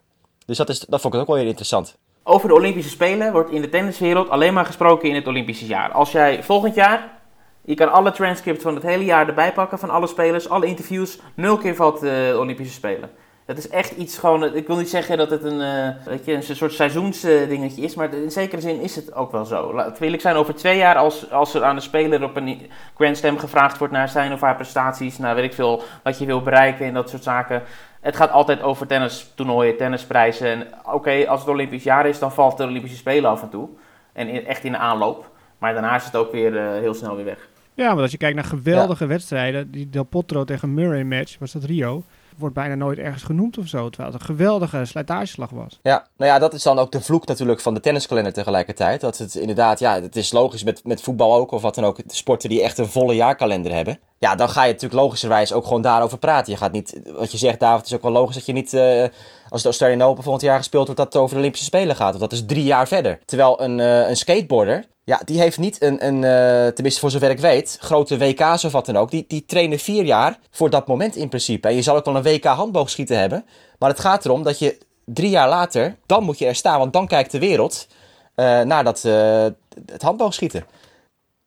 Dus 0.46 0.58
dat, 0.58 0.70
is, 0.70 0.80
dat 0.80 1.02
vond 1.02 1.14
ik 1.14 1.20
ook 1.20 1.28
wel 1.28 1.36
weer 1.36 1.46
interessant. 1.46 1.98
Over 2.24 2.48
de 2.48 2.54
Olympische 2.56 2.90
Spelen 2.90 3.32
wordt 3.32 3.52
in 3.52 3.62
de 3.62 3.70
tenniswereld 3.70 4.30
alleen 4.30 4.54
maar 4.54 4.66
gesproken 4.66 5.10
in 5.10 5.16
het 5.16 5.28
Olympische 5.28 5.66
jaar. 5.66 5.92
Als 5.92 6.12
jij 6.12 6.44
volgend 6.44 6.76
jaar, 6.76 7.20
je 7.62 7.74
kan 7.76 7.92
alle 7.92 8.12
transcripts 8.12 8.64
van 8.64 8.76
het 8.76 8.84
hele 8.84 9.06
jaar 9.06 9.28
erbij 9.28 9.54
pakken 9.54 9.80
van 9.80 9.90
alle 9.90 10.08
spelers, 10.08 10.50
alle 10.50 10.66
interviews, 10.66 11.20
nul 11.36 11.58
keer 11.58 11.76
valt 11.76 12.00
de 12.00 12.36
Olympische 12.40 12.74
Spelen. 12.74 13.10
Dat 13.46 13.58
is 13.58 13.70
echt 13.70 13.92
iets 13.92 14.18
gewoon, 14.18 14.56
ik 14.56 14.68
wil 14.68 14.76
niet 14.78 14.90
zeggen 14.90 15.18
dat 15.18 15.30
het 15.30 15.44
een, 15.44 15.62
eh, 15.62 16.06
weet 16.06 16.26
je, 16.26 16.34
een 16.34 16.44
soort 16.44 16.74
seizoensdingetje 16.74 17.82
is, 17.82 17.96
maar 17.96 18.14
in 18.14 18.32
zekere 18.32 18.62
zin 18.62 18.82
is 18.82 18.96
het 18.96 19.14
ook 19.14 19.32
wel 19.32 19.46
zo. 19.46 19.74
Laat 19.74 20.00
wil 20.00 20.14
ik 20.14 20.22
zijn 20.22 20.36
over 20.36 20.56
twee 20.56 20.78
jaar, 20.78 20.96
als, 20.96 21.32
als 21.32 21.54
er 21.54 21.64
aan 21.64 21.76
de 21.76 21.82
speler 21.82 22.24
op 22.24 22.36
een 22.36 22.70
Grand 22.96 23.18
Slam 23.18 23.38
gevraagd 23.38 23.78
wordt 23.78 23.94
naar 23.94 24.10
zijn 24.10 24.34
of 24.34 24.42
haar 24.42 24.56
prestaties, 24.56 25.18
naar 25.18 25.36
weet 25.36 25.44
ik 25.44 25.54
veel, 25.54 25.84
wat 26.04 26.20
je 26.20 26.26
wil 26.26 26.42
bereiken 26.42 26.86
en 26.86 26.94
dat 26.94 27.10
soort 27.10 27.24
zaken. 27.24 27.64
Het 28.02 28.16
gaat 28.16 28.32
altijd 28.32 28.62
over 28.62 28.88
tennistoernooien, 28.88 29.78
tennisprijzen. 29.78 30.48
En 30.48 30.68
oké, 30.94 31.28
als 31.28 31.40
het 31.40 31.50
Olympisch 31.50 31.84
jaar 31.84 32.06
is, 32.08 32.20
dan 32.20 32.32
valt 32.34 32.58
de 32.58 32.64
Olympische 32.64 32.98
Spelen 32.98 33.30
af 33.30 33.42
en 33.42 33.50
toe. 33.50 33.70
En 34.14 34.28
in- 34.28 34.46
echt 34.46 34.64
in 34.64 34.72
de 34.72 34.78
aanloop. 34.78 35.30
Maar 35.58 35.74
daarna 35.74 35.96
is 35.96 36.06
het 36.06 36.16
ook 36.16 36.32
weer 36.32 36.58
eh, 36.58 36.80
heel 36.80 36.94
snel 36.94 37.16
weer 37.16 37.26
weg. 37.26 37.48
Ja, 37.74 37.88
want 37.88 38.00
als 38.00 38.12
je 38.12 38.18
kijkt 38.18 38.36
naar 38.36 38.44
geweldige 38.46 39.06
wedstrijden, 39.06 39.72
die 39.72 39.90
Del 39.90 40.04
Potro 40.04 40.44
tegen 40.44 40.74
Murray 40.74 41.04
match, 41.04 41.36
was 41.40 41.52
dat 41.52 41.64
Rio, 41.64 42.04
wordt 42.38 42.56
bijna 42.56 42.76
nooit 42.76 42.98
ergens 42.98 43.24
genoemd 43.24 43.58
of 43.58 43.68
zo, 43.68 43.90
terwijl 43.90 44.14
het 44.14 44.22
een 44.22 44.28
geweldige 44.28 44.86
slijtageslag 44.86 45.50
was. 45.50 45.80
Ja, 45.82 46.08
nou 46.18 46.32
ja, 46.32 46.40
dat 46.40 46.54
is 46.54 46.64
dan 46.64 46.80
ook 46.80 46.92
de 46.92 47.02
vloek 47.02 47.28
natuurlijk 47.28 47.60
van 47.60 47.74
de 47.74 47.80
tenniskalender 47.80 48.34
tegelijkertijd. 48.34 49.02
Dat 49.02 49.18
het 49.18 49.36
inderdaad, 49.36 49.80
ja, 49.80 50.02
het 50.02 50.16
is 50.16 50.32
logisch 50.32 50.64
met, 50.64 50.82
met 50.84 51.02
voetbal 51.02 51.36
ook, 51.36 51.52
of 51.52 51.62
wat 51.62 51.76
dan 51.76 51.84
ook, 51.84 52.00
sporten 52.08 52.50
die 52.50 52.62
echt 52.62 52.78
een 52.78 52.88
volle 52.88 53.16
jaarkalender 53.16 53.74
hebben. 53.74 54.00
Ja, 54.18 54.36
dan 54.36 54.50
ga 54.50 54.64
je 54.64 54.72
natuurlijk 54.72 55.02
logischerwijs 55.02 55.54
ook 55.54 55.64
gewoon 55.66 55.82
daarover 55.82 56.18
praten. 56.18 56.52
Je 56.52 56.58
gaat 56.58 56.72
niet, 56.72 57.02
wat 57.18 57.32
je 57.32 57.38
zegt 57.38 57.60
David, 57.60 57.78
het 57.78 57.88
is 57.88 57.96
ook 57.96 58.02
wel 58.02 58.12
logisch 58.12 58.36
dat 58.36 58.46
je 58.46 58.54
niet, 58.54 58.74
eh, 58.74 59.04
als 59.54 59.62
de 59.62 59.68
Australian 59.68 60.02
Open 60.02 60.24
volgend 60.24 60.44
jaar 60.44 60.58
gespeeld 60.58 60.86
wordt, 60.86 61.00
dat 61.00 61.14
het 61.14 61.22
over 61.22 61.34
de 61.34 61.40
Olympische 61.40 61.66
Spelen 61.66 61.96
gaat. 61.96 62.10
Want 62.10 62.20
dat 62.20 62.32
is 62.32 62.46
drie 62.46 62.64
jaar 62.64 62.88
verder. 62.88 63.20
Terwijl 63.26 63.62
een, 63.62 63.80
eh, 63.80 64.10
een 64.10 64.16
skateboarder, 64.16 64.86
ja, 65.04 65.22
die 65.26 65.40
heeft 65.40 65.58
niet 65.58 65.82
een, 65.82 66.06
een 66.06 66.24
eh, 66.24 66.74
tenminste 66.74 67.00
voor 67.00 67.12
zover 67.12 67.30
ik 67.30 67.40
weet, 67.40 67.78
grote 67.80 68.18
WK's 68.18 68.64
of 68.64 68.72
wat 68.72 68.86
dan 68.86 68.98
ook. 68.98 69.12
Die, 69.12 69.26
die 69.28 69.46
trainen 69.46 69.80
vier 69.80 70.06
jaar 70.06 70.40
voor 70.52 70.70
dat 70.70 70.88
moment 70.88 71.16
in 71.16 71.30
principe. 71.30 71.68
En 71.68 71.76
je 71.76 71.82
zal 71.82 71.96
ook 71.96 72.06
wel 72.06 72.16
een 72.16 72.24
WK 72.24 72.44
handboogschieten 72.44 73.20
hebben. 73.20 73.46
Maar 73.80 73.90
het 73.90 74.00
gaat 74.00 74.26
erom 74.26 74.44
dat 74.44 74.60
je 74.60 74.78
drie 75.06 75.30
jaar 75.30 75.50
later, 75.50 75.96
dan 76.06 76.24
moet 76.24 76.38
je 76.40 76.46
er 76.46 76.56
staan. 76.56 76.80
Want 76.80 76.94
dan 76.94 77.08
kijkt 77.08 77.32
de 77.32 77.40
wereld 77.40 77.88
eh, 78.36 78.62
naar 78.62 78.84
dat, 78.84 79.02
het 79.86 80.02
handboogschieten. 80.02 80.66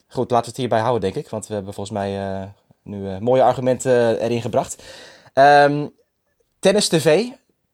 Goed, 0.09 0.31
laten 0.31 0.45
we 0.45 0.51
het 0.51 0.57
hierbij 0.57 0.81
houden, 0.81 1.01
denk 1.01 1.25
ik. 1.25 1.31
Want 1.31 1.47
we 1.47 1.55
hebben 1.55 1.75
volgens 1.75 1.99
mij 1.99 2.19
nu 2.83 3.21
mooie 3.21 3.43
argumenten 3.43 4.21
erin 4.21 4.41
gebracht. 4.41 4.83
Ehm, 5.33 5.87
Tennis 6.59 6.89
TV, 6.89 7.25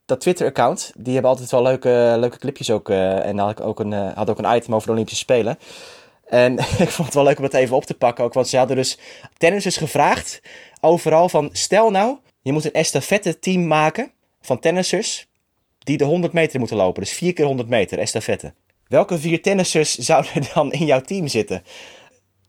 dat 0.05 0.21
Twitter-account, 0.21 0.93
die 0.97 1.13
hebben 1.13 1.31
altijd 1.31 1.51
wel 1.51 1.63
leuke, 1.63 2.15
leuke 2.19 2.39
clipjes 2.39 2.71
ook. 2.71 2.89
eh, 2.91 3.27
en 3.27 3.39
had 3.39 3.51
ik 3.51 3.61
ook 3.61 3.81
een, 3.81 3.93
eh, 3.93 4.13
had 4.15 4.31
ook 4.31 4.39
een 4.39 4.57
item 4.57 4.75
over 4.75 4.87
de 4.87 4.93
Olympische 4.93 5.21
Spelen. 5.21 5.59
En 6.27 6.59
ik 6.87 6.91
vond 6.91 7.07
het 7.07 7.15
wel 7.15 7.25
leuk 7.25 7.39
om 7.39 7.45
het 7.45 7.55
even 7.55 7.77
op 7.77 7.85
te 7.85 7.95
pakken 7.95 8.25
ook. 8.25 8.35
Want 8.35 8.49
ze 8.49 8.57
hadden 8.57 8.77
dus 8.77 8.99
tennissers 9.37 9.77
gevraagd 9.77 10.41
overal 10.81 11.29
van... 11.29 11.49
Stel 11.53 11.91
nou, 11.91 12.19
je 12.43 12.53
moet 12.53 12.65
een 12.65 12.73
estafette 12.73 13.39
team 13.39 13.67
maken 13.67 14.13
van 14.41 14.59
tennissers 14.59 15.27
die 15.79 15.97
de 15.97 16.05
100 16.05 16.33
meter 16.33 16.59
moeten 16.59 16.77
lopen. 16.77 17.03
Dus 17.03 17.13
4 17.13 17.33
keer 17.33 17.45
100 17.45 17.69
meter 17.69 17.99
estafette. 17.99 18.55
Welke 18.89 19.19
vier 19.19 19.43
tennissers 19.43 19.99
zouden 20.09 20.43
dan 20.55 20.73
in 20.73 20.87
jouw 20.87 21.01
team 21.01 21.29
zitten? 21.29 21.63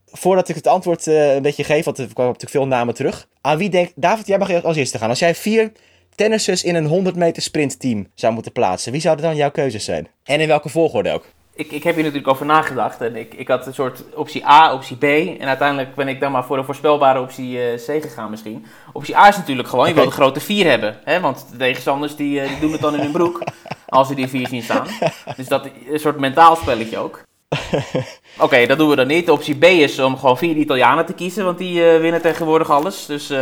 Voordat 0.05 0.49
ik 0.49 0.55
het 0.55 0.67
antwoord 0.67 1.07
eh, 1.07 1.33
een 1.35 1.41
beetje 1.41 1.63
geef, 1.63 1.85
want 1.85 1.97
er 1.97 2.05
kwamen 2.05 2.33
natuurlijk 2.33 2.51
veel 2.51 2.67
namen 2.67 2.93
terug. 2.93 3.27
Aan 3.41 3.57
wie 3.57 3.69
denkt... 3.69 3.91
David, 3.95 4.27
jij 4.27 4.37
mag 4.37 4.63
als 4.63 4.77
eerste 4.77 4.97
gaan. 4.97 5.09
Als 5.09 5.19
jij 5.19 5.35
vier 5.35 5.71
tennissers 6.15 6.63
in 6.63 6.75
een 6.75 6.85
100 6.85 7.15
meter 7.15 7.41
sprintteam 7.41 8.07
zou 8.15 8.33
moeten 8.33 8.51
plaatsen... 8.51 8.91
wie 8.91 9.01
zouden 9.01 9.25
dan 9.25 9.35
jouw 9.35 9.51
keuzes 9.51 9.85
zijn? 9.85 10.07
En 10.23 10.39
in 10.39 10.47
welke 10.47 10.69
volgorde 10.69 11.11
ook? 11.11 11.25
Ik, 11.55 11.71
ik 11.71 11.83
heb 11.83 11.93
hier 11.93 12.03
natuurlijk 12.03 12.31
over 12.31 12.45
nagedacht. 12.45 13.01
En 13.01 13.15
ik, 13.15 13.33
ik 13.33 13.47
had 13.47 13.67
een 13.67 13.73
soort 13.73 14.03
optie 14.15 14.45
A, 14.45 14.73
optie 14.73 14.97
B. 14.97 15.03
En 15.03 15.47
uiteindelijk 15.47 15.95
ben 15.95 16.07
ik 16.07 16.19
dan 16.19 16.31
maar 16.31 16.45
voor 16.45 16.57
de 16.57 16.63
voorspelbare 16.63 17.21
optie 17.21 17.61
eh, 17.61 17.75
C 17.75 18.01
gegaan 18.01 18.29
misschien. 18.29 18.65
Optie 18.93 19.17
A 19.17 19.27
is 19.27 19.37
natuurlijk 19.37 19.67
gewoon, 19.67 19.87
je 19.87 19.93
wil 19.93 20.05
de 20.05 20.11
grote 20.11 20.39
vier 20.39 20.69
hebben. 20.69 20.99
Hè? 21.03 21.19
Want 21.19 21.45
de 21.51 21.57
tegenstanders 21.57 22.15
die, 22.15 22.41
eh, 22.41 22.49
die 22.49 22.59
doen 22.59 22.71
het 22.71 22.81
dan 22.81 22.93
in 22.93 22.99
hun 22.99 23.11
broek. 23.11 23.43
als 23.93 24.07
ze 24.07 24.15
die 24.15 24.27
vier 24.27 24.47
zien 24.47 24.63
staan. 24.63 24.87
Dus 25.35 25.47
dat 25.47 25.65
is 25.65 25.71
een 25.91 25.99
soort 25.99 26.19
mentaal 26.19 26.55
spelletje 26.55 26.97
ook. 26.97 27.23
Oké, 28.45 28.65
dat 28.65 28.77
doen 28.77 28.89
we 28.89 28.95
dan 28.95 29.07
niet. 29.07 29.29
Optie 29.29 29.55
B 29.55 29.63
is 29.63 29.99
om 29.99 30.17
gewoon 30.17 30.37
vier 30.37 30.55
Italianen 30.55 31.05
te 31.05 31.13
kiezen, 31.13 31.45
want 31.45 31.57
die 31.57 31.85
eh, 31.85 31.99
winnen 31.99 32.21
tegenwoordig 32.21 32.69
alles. 32.69 33.05
Dus 33.05 33.29
eh, 33.29 33.39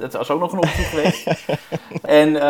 dat 0.00 0.12
was 0.12 0.30
ook 0.30 0.40
nog 0.40 0.52
een 0.52 0.58
optie 0.58 0.84
geweest. 0.84 1.26
En 2.02 2.36
eh, 2.36 2.42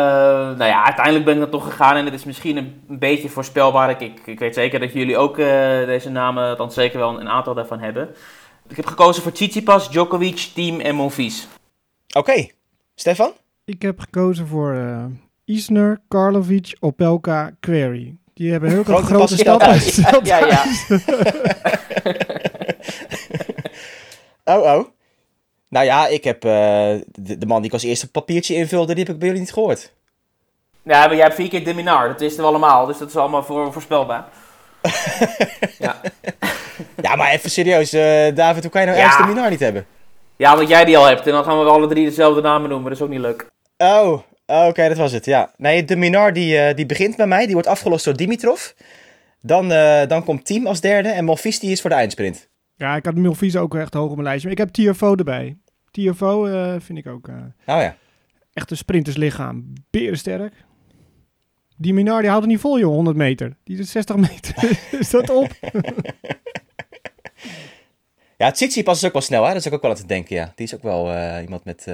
nou 0.57 0.63
ja, 0.63 0.83
uiteindelijk 0.83 1.25
ben 1.25 1.33
ik 1.33 1.39
dan 1.39 1.49
toch 1.49 1.63
gegaan 1.63 1.95
en 1.95 2.05
het 2.05 2.13
is 2.13 2.23
misschien 2.23 2.57
een, 2.57 2.81
een 2.89 2.99
beetje 2.99 3.29
voorspelbaar. 3.29 3.89
Ik, 3.89 4.01
ik, 4.01 4.21
ik 4.25 4.39
weet 4.39 4.53
zeker 4.53 4.79
dat 4.79 4.93
jullie 4.93 5.17
ook 5.17 5.37
eh, 5.37 5.47
deze 5.85 6.09
namen, 6.09 6.57
dan 6.57 6.71
zeker 6.71 6.99
wel 6.99 7.19
een 7.19 7.29
aantal 7.29 7.53
daarvan 7.53 7.79
hebben. 7.79 8.09
Ik 8.67 8.75
heb 8.75 8.85
gekozen 8.85 9.23
voor 9.23 9.31
Tsitsipas, 9.31 9.89
Djokovic, 9.89 10.51
Team 10.53 10.79
en 10.79 10.95
Monfils. 10.95 11.47
Oké, 12.17 12.47
Stefan? 12.95 13.31
Ik 13.65 13.81
heb 13.81 13.99
gekozen 13.99 14.47
voor 14.47 14.73
eh 14.73 15.05
Isner, 15.45 16.01
Karlovic, 16.07 16.77
Opelka, 16.79 17.51
Query. 17.59 18.17
Die 18.33 18.51
hebben 18.51 18.69
heel 18.69 18.83
Grote 18.83 19.05
grote, 19.05 19.37
stappen. 19.37 19.79
Ja, 20.23 20.37
ja. 20.45 20.63
Oh, 24.45 24.61
oh. 24.63 24.85
Nou 25.69 25.85
ja, 25.85 26.07
ik 26.07 26.23
heb 26.23 26.45
eh, 26.45 26.51
de, 27.05 27.37
de 27.37 27.45
man 27.45 27.57
die 27.57 27.67
ik 27.67 27.73
als 27.73 27.83
eerste 27.83 28.11
papiertje 28.11 28.55
invulde, 28.55 28.93
die 28.93 29.03
heb 29.03 29.13
ik 29.13 29.19
bij 29.19 29.27
jullie 29.27 29.43
niet 29.43 29.53
gehoord. 29.53 29.93
Ja, 30.83 31.05
maar 31.05 31.15
jij 31.15 31.23
hebt 31.23 31.35
vier 31.35 31.49
keer 31.49 31.63
de 31.65 31.73
Minar, 31.73 32.07
dat 32.07 32.19
wisten 32.19 32.43
we 32.43 32.49
allemaal, 32.49 32.85
dus 32.85 32.97
dat 32.97 33.07
is 33.09 33.15
allemaal 33.15 33.43
voor, 33.43 33.73
voorspelbaar. 33.73 34.25
ja. 35.79 36.01
Ja, 37.01 37.15
maar 37.15 37.31
even 37.31 37.49
serieus, 37.51 37.93
eh, 37.93 38.35
David, 38.35 38.63
hoe 38.63 38.71
kan 38.71 38.81
je 38.81 38.87
nou 38.87 38.99
Ja. 38.99 39.05
ergens 39.05 39.21
de 39.27 39.33
Minar 39.33 39.49
niet 39.49 39.59
hebben? 39.59 39.85
ja, 40.35 40.55
want 40.55 40.67
jij 40.69 40.85
die 40.85 40.97
al 40.97 41.05
hebt 41.05 41.25
en 41.25 41.31
dan 41.31 41.43
gaan 41.43 41.59
we 41.59 41.69
alle 41.69 41.87
drie 41.87 42.05
dezelfde 42.05 42.41
namen 42.41 42.69
noemen, 42.69 42.89
dat 42.89 42.97
is 42.99 43.03
ook 43.05 43.11
niet 43.11 43.19
leuk. 43.19 43.45
Oh, 43.77 44.19
oh, 44.51 44.67
oké, 44.67 44.87
dat 44.87 44.97
was 44.97 45.11
het, 45.11 45.25
ja. 45.25 45.51
Nee, 45.57 45.85
de 45.85 45.95
Minar 45.95 46.33
die, 46.33 46.57
eh, 46.57 46.75
die 46.75 46.85
begint 46.85 47.15
bij 47.15 47.27
mij, 47.27 47.43
die 47.45 47.53
wordt 47.53 47.67
afgelost 47.67 48.05
door 48.05 48.15
Dimitrov. 48.17 48.69
Dan, 49.41 49.71
eh, 49.71 50.07
dan 50.07 50.23
komt 50.23 50.45
Team 50.45 50.67
als 50.67 50.81
derde 50.81 51.09
en 51.09 51.25
die 51.25 51.71
is 51.71 51.81
voor 51.81 51.89
de 51.89 51.95
eindsprint. 51.95 52.49
Ja, 52.75 52.95
ik 52.95 53.05
had 53.05 53.15
Milvies 53.15 53.55
ook 53.55 53.75
echt 53.75 53.93
hoog 53.93 54.09
op 54.09 54.15
mijn 54.15 54.23
lijstje. 54.23 54.49
Maar 54.49 54.57
ik 54.57 54.63
heb 54.75 54.93
TFO 54.93 55.15
erbij. 55.15 55.57
TFO 55.91 56.45
eh, 56.45 56.75
vind 56.79 56.97
ik 56.97 57.07
ook 57.07 57.27
Oh 57.27 57.35
ja. 57.65 57.95
echt 58.53 58.71
een 58.71 58.77
sprinterslichaam. 58.77 59.73
Berensterk. 59.89 60.53
Die 61.77 61.93
Minar 61.93 62.19
die 62.19 62.29
houdt 62.29 62.43
het 62.43 62.53
niet 62.53 62.61
vol, 62.61 62.79
joh, 62.79 62.93
100 62.93 63.17
meter. 63.17 63.57
Die 63.63 63.77
is 63.77 63.91
60 63.91 64.15
meter. 64.15 64.79
is 64.99 65.09
dat 65.09 65.29
op? 65.29 65.49
Ja, 68.37 68.51
Tsitsipas 68.51 68.97
is 68.97 69.05
ook 69.05 69.13
wel 69.13 69.21
snel, 69.21 69.43
hè? 69.43 69.47
Dat 69.47 69.65
is 69.65 69.71
ook 69.71 69.81
wel 69.81 69.91
aan 69.91 69.97
te 69.97 70.05
denken, 70.05 70.35
ja. 70.35 70.51
Die 70.55 70.65
is 70.65 70.75
ook 70.75 70.83
wel 70.83 71.39
iemand 71.41 71.63
met, 71.63 71.87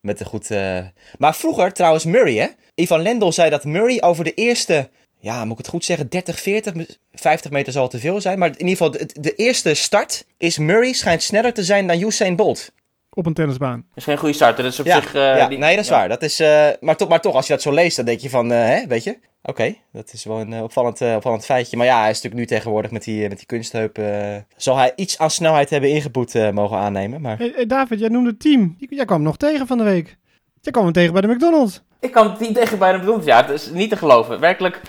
met 0.00 0.20
een 0.20 0.26
goed... 0.26 0.50
eh, 0.50 0.78
Maar 1.18 1.34
vroeger, 1.34 1.72
trouwens, 1.72 2.04
Murray, 2.04 2.34
hè? 2.34 2.46
Ivan 2.74 3.02
Lendl 3.02 3.30
zei 3.30 3.50
dat 3.50 3.64
Murray 3.64 4.00
over 4.00 4.24
de 4.24 4.34
eerste... 4.34 4.88
Ja, 5.22 5.42
moet 5.44 5.52
ik 5.52 5.58
het 5.58 5.68
goed 5.68 5.84
zeggen? 5.84 6.08
30, 6.08 6.40
40, 6.40 6.72
50 7.12 7.50
meter 7.50 7.72
zal 7.72 7.88
te 7.88 7.98
veel 7.98 8.20
zijn. 8.20 8.38
Maar 8.38 8.48
in 8.48 8.66
ieder 8.68 8.70
geval, 8.70 8.90
de, 8.90 9.20
de 9.20 9.34
eerste 9.34 9.74
start 9.74 10.24
is 10.38 10.58
Murray 10.58 10.92
schijnt 10.92 11.22
sneller 11.22 11.52
te 11.52 11.64
zijn 11.64 11.86
dan 11.86 12.00
Usain 12.00 12.36
Bolt. 12.36 12.72
Op 13.10 13.26
een 13.26 13.34
tennisbaan. 13.34 13.76
Dat 13.88 13.96
is 13.96 14.04
geen 14.04 14.16
goede 14.18 14.34
starter. 14.34 14.64
Dat 14.64 14.72
is 14.72 14.80
op 14.80 14.86
Ja, 14.86 15.00
zich... 15.00 15.14
eh, 15.14 15.20
ja, 15.36 15.48
die- 15.48 15.58
nee, 15.58 15.74
dat 15.74 15.84
is 15.84 15.90
ja. 15.90 15.96
waar. 15.98 16.08
Dat 16.08 16.22
is, 16.22 16.40
eh, 16.40 16.68
maar, 16.80 16.96
toch, 16.96 17.08
maar 17.08 17.20
toch, 17.20 17.34
als 17.34 17.46
je 17.46 17.52
dat 17.52 17.62
zo 17.62 17.72
leest, 17.72 17.96
dan 17.96 18.04
denk 18.04 18.20
je 18.20 18.30
van, 18.30 18.52
eh, 18.52 18.58
hè, 18.58 18.86
weet 18.86 19.04
je? 19.04 19.18
Oké, 19.42 19.74
dat 19.92 20.12
is 20.12 20.24
wel 20.24 20.40
een 20.40 20.62
opvallend, 20.62 21.00
opvallend 21.00 21.44
feitje. 21.44 21.76
Maar 21.76 21.86
ja, 21.86 22.00
hij 22.00 22.10
is 22.10 22.14
natuurlijk 22.22 22.40
nu 22.50 22.56
tegenwoordig 22.56 22.90
met 22.90 23.04
die, 23.04 23.28
met 23.28 23.36
die 23.36 23.46
kunstheup... 23.46 23.98
eh, 23.98 24.36
zal 24.56 24.76
hij 24.76 24.92
iets 24.96 25.18
aan 25.18 25.30
snelheid 25.30 25.70
hebben 25.70 25.90
ingeboet 25.90 26.34
eh, 26.34 26.50
mogen 26.50 26.76
aannemen. 26.78 27.20
Maar 27.20 27.36
Hey, 27.38 27.52
hey, 27.54 27.66
David, 27.66 27.98
jij 28.00 28.08
noemde 28.08 28.30
het 28.30 28.40
team. 28.40 28.74
Jij 28.78 28.88
jij 28.90 29.04
kwam 29.04 29.22
nog 29.22 29.36
tegen 29.36 29.66
van 29.66 29.78
de 29.78 29.84
week. 29.84 30.16
Jij 30.60 30.72
kwam 30.72 30.84
hem 30.84 30.92
tegen 30.92 31.12
bij 31.12 31.20
de 31.22 31.28
McDonald's. 31.28 31.82
Ik 32.00 32.12
kan 32.12 32.30
het 32.30 32.40
niet 32.40 32.54
tegen 32.54 32.78
bij 32.78 32.92
de 32.92 32.98
McDonald's. 32.98 33.26
Ja, 33.26 33.36
het 33.46 33.50
is 33.50 33.70
niet 33.70 33.90
te 33.90 33.96
geloven. 33.96 34.40
Werkelijk. 34.40 34.80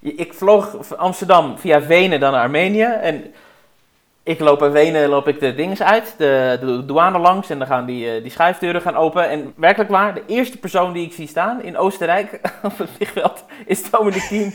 Ik 0.00 0.34
vloog 0.34 0.76
van 0.80 0.98
Amsterdam 0.98 1.58
via 1.58 1.86
Wenen 1.86 2.20
dan 2.20 2.32
naar 2.32 2.42
Armenië. 2.42 2.82
En 2.82 3.24
ik 4.28 4.40
loop 4.40 4.62
in 4.62 4.70
Wenen 4.70 5.08
loop 5.08 5.28
ik 5.28 5.40
de 5.40 5.54
dingen 5.54 5.78
uit, 5.78 6.14
de, 6.16 6.58
de 6.60 6.84
douane 6.84 7.18
langs. 7.18 7.50
En 7.50 7.58
dan 7.58 7.66
gaan 7.66 7.86
die, 7.86 8.10
eh, 8.10 8.22
die 8.22 8.30
schuifdeuren 8.30 8.80
gaan 8.80 8.96
open. 8.96 9.28
En 9.28 9.52
werkelijk 9.56 9.90
waar, 9.90 10.14
de 10.14 10.22
eerste 10.26 10.58
persoon 10.58 10.92
die 10.92 11.06
ik 11.06 11.12
zie 11.12 11.26
staan 11.26 11.62
in 11.62 11.76
Oostenrijk 11.76 12.40
op 12.62 12.78
het 12.78 12.90
vliegveld 12.96 13.44
is 13.66 13.90
Dominic 13.90 14.22
Thiem. 14.22 14.52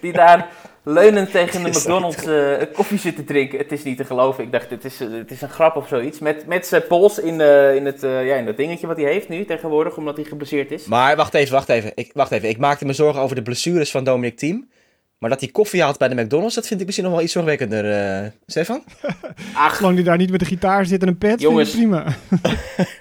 Die 0.00 0.12
daar 0.12 0.48
leunend 0.82 1.30
tegen 1.30 1.62
de 1.62 1.68
McDonald's 1.68 2.24
eh, 2.24 2.74
koffie 2.74 2.98
zit 2.98 3.16
te 3.16 3.24
drinken. 3.24 3.58
Het 3.58 3.72
is 3.72 3.82
niet 3.82 3.96
te 3.96 4.04
geloven. 4.04 4.44
Ik 4.44 4.52
dacht, 4.52 4.70
het 4.70 4.84
is, 4.84 5.00
eh, 5.00 5.08
het 5.12 5.30
is 5.30 5.42
een 5.42 5.48
grap 5.48 5.76
of 5.76 5.88
zoiets. 5.88 6.18
Met, 6.18 6.46
met 6.46 6.66
zijn 6.66 6.86
pols 6.86 7.18
in, 7.18 7.40
eh, 7.40 7.74
in, 7.74 7.86
het, 7.86 8.02
eh, 8.02 8.26
ja, 8.26 8.34
in 8.34 8.44
dat 8.44 8.56
dingetje 8.56 8.86
wat 8.86 8.96
hij 8.96 9.12
heeft 9.12 9.28
nu 9.28 9.44
tegenwoordig, 9.44 9.96
omdat 9.96 10.16
hij 10.16 10.24
geblesseerd 10.24 10.70
is. 10.70 10.84
Maar 10.86 11.16
wacht 11.16 11.34
even, 11.34 11.52
wacht 11.52 11.68
even. 11.68 11.92
Ik, 11.94 12.10
wacht 12.14 12.30
even. 12.30 12.48
Ik 12.48 12.58
maakte 12.58 12.84
me 12.84 12.92
zorgen 12.92 13.22
over 13.22 13.36
de 13.36 13.42
blessures 13.42 13.90
van 13.90 14.04
Dominic 14.04 14.36
Thiem. 14.38 14.68
Maar 15.22 15.30
dat 15.30 15.40
hij 15.40 15.48
koffie 15.48 15.82
haalt 15.82 15.98
bij 15.98 16.08
de 16.08 16.22
McDonald's, 16.22 16.54
dat 16.54 16.66
vind 16.66 16.80
ik 16.80 16.86
misschien 16.86 17.06
nog 17.06 17.14
wel 17.16 17.24
iets 17.24 17.32
zorgwekkender. 17.32 17.90
eh 17.92 18.30
Stefan? 18.46 18.84
Ach, 19.54 19.76
Zolang 19.76 19.94
hij 19.94 20.04
daar 20.04 20.16
niet 20.16 20.30
met 20.30 20.40
de 20.40 20.46
gitaar 20.46 20.86
zit 20.86 21.02
en 21.02 21.08
een 21.08 21.18
pet, 21.18 21.40
Jongens. 21.40 21.70
vind 21.70 21.82
ik 21.82 21.88
prima. 21.88 22.16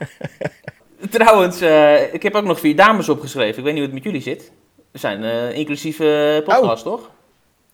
Trouwens, 1.09 1.61
eh, 1.61 2.13
ik 2.13 2.23
heb 2.23 2.35
ook 2.35 2.43
nog 2.43 2.59
vier 2.59 2.75
dames 2.75 3.09
opgeschreven. 3.09 3.57
Ik 3.57 3.63
weet 3.63 3.73
niet 3.73 3.83
hoe 3.83 3.83
het 3.83 3.93
met 3.93 4.03
jullie 4.03 4.21
zit. 4.21 4.51
We 4.91 4.99
zijn 4.99 5.23
eh 5.23 5.57
inclusief 5.57 5.99
eh 5.99 6.43
podcast, 6.43 6.83
toch? 6.83 7.09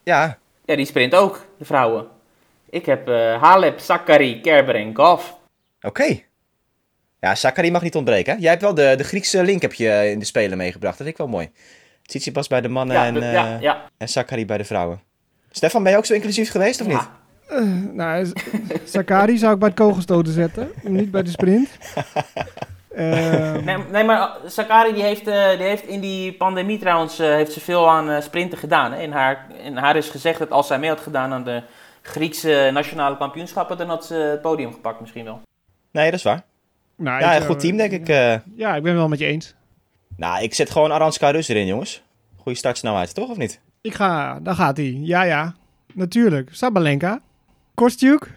Ja. 0.04 0.38
Ja, 0.66 0.76
die 0.76 0.86
sprint 0.86 1.16
ook, 1.16 1.46
de 1.58 1.66
vrouwen. 1.66 2.08
Ik 2.70 2.86
heb 2.86 3.08
eh 3.08 3.42
Halep, 3.42 3.80
Sakari, 3.80 4.42
Kerber 4.42 4.76
en 4.76 4.96
Goff. 4.96 5.36
Oké. 5.82 6.20
Ja, 7.20 7.36
Sakari 7.36 7.72
mag 7.72 7.82
niet 7.82 7.96
ontbreken. 7.96 8.34
Hè? 8.34 8.40
Jij 8.40 8.50
hebt 8.50 8.62
wel 8.62 8.74
de, 8.74 8.94
de 8.98 9.04
Griekse 9.04 9.44
link 9.44 9.62
heb 9.62 9.74
je 9.74 10.10
in 10.12 10.20
de 10.20 10.26
Spelen 10.26 10.58
meegebracht. 10.58 10.98
Dat 10.98 11.08
vind 11.08 11.20
ik 11.20 11.26
wel 11.26 11.34
mooi. 11.38 11.50
Tsitsipas 12.08 12.48
bij 12.48 12.62
de 12.62 12.68
mannen 12.70 12.96
Ja, 12.96 13.06
en, 13.06 13.14
de- 13.14 13.20
eh 13.20 13.34
ja, 13.34 13.58
ja. 13.60 13.82
en 13.98 14.08
Sakari 14.08 14.46
bij 14.46 14.58
de 14.58 14.64
vrouwen. 14.64 15.00
Stefan, 15.52 15.84
ben 15.84 15.92
je 15.92 15.98
ook 15.98 16.06
zo 16.06 16.14
inclusief 16.14 16.52
geweest 16.52 16.82
of 16.82 16.88
niet? 16.88 17.08
Ja. 17.50 17.60
Nou, 17.94 18.32
Sakari 18.84 19.38
zou 19.38 19.54
ik 19.54 19.60
bij 19.60 19.68
het 19.68 19.78
kogelstoten 19.78 20.34
zetten, 20.34 20.72
niet 20.82 21.12
bij 21.12 21.24
de 21.24 21.30
sprint. 21.30 21.70
Ehm, 22.96 23.64
Nee, 23.64 23.78
nee, 23.92 24.04
maar 24.04 24.30
Sakari 24.46 24.94
die 24.94 25.04
heeft, 25.04 25.28
eh, 25.28 25.50
die 25.50 25.68
heeft 25.68 25.84
in 25.88 26.00
die 26.00 26.34
pandemie 26.34 26.80
trouwens 26.80 27.20
eh, 27.20 27.28
heeft 27.28 27.52
ze 27.54 27.60
veel 27.60 27.90
aan 27.90 28.10
eh, 28.10 28.22
sprinten 28.22 28.58
gedaan. 28.58 28.92
Hè? 28.94 29.02
In, 29.02 29.12
haar, 29.12 29.46
in 29.64 29.78
haar 29.78 29.96
is 29.96 30.10
gezegd 30.10 30.40
dat 30.40 30.52
als 30.52 30.68
zij 30.68 30.80
mee 30.80 30.90
had 30.90 31.00
gedaan 31.00 31.34
aan 31.34 31.44
de 31.44 31.62
Griekse 32.02 32.70
nationale 32.74 33.18
kampioenschappen, 33.18 33.78
dan 33.78 33.88
had 33.90 34.06
ze 34.06 34.14
het 34.14 34.42
podium 34.42 34.74
gepakt 34.74 35.00
misschien 35.00 35.24
wel. 35.26 35.42
Nee, 35.92 36.06
dat 36.06 36.14
is 36.20 36.24
waar. 36.24 36.44
nou, 36.96 37.20
Ja, 37.22 37.36
een 37.36 37.46
goed 37.46 37.60
team 37.60 37.78
denk 37.78 37.92
ik. 37.92 38.10
eh. 38.10 38.36
Ja, 38.56 38.76
ik 38.76 38.84
ben 38.84 38.96
wel 38.96 39.08
met 39.08 39.20
je 39.20 39.26
eens. 39.26 39.56
Nou, 40.18 40.44
ik 40.44 40.54
zet 40.54 40.70
gewoon 40.70 40.92
Aranska 40.92 41.30
Rus 41.30 41.48
erin, 41.48 41.66
jongens. 41.66 42.02
Goeie 42.36 42.58
startsnelheid, 42.58 43.14
toch? 43.14 43.30
Of 43.30 43.38
niet? 43.38 43.60
Ik 43.82 43.94
ga, 43.94 44.40
daar 44.40 44.56
gaat 44.56 44.78
hij. 44.78 45.00
Ja, 45.02 45.24
ja. 45.24 45.56
Natuurlijk. 45.94 46.50
Sabalenka, 46.52 47.22
Kostjuk, 47.74 48.32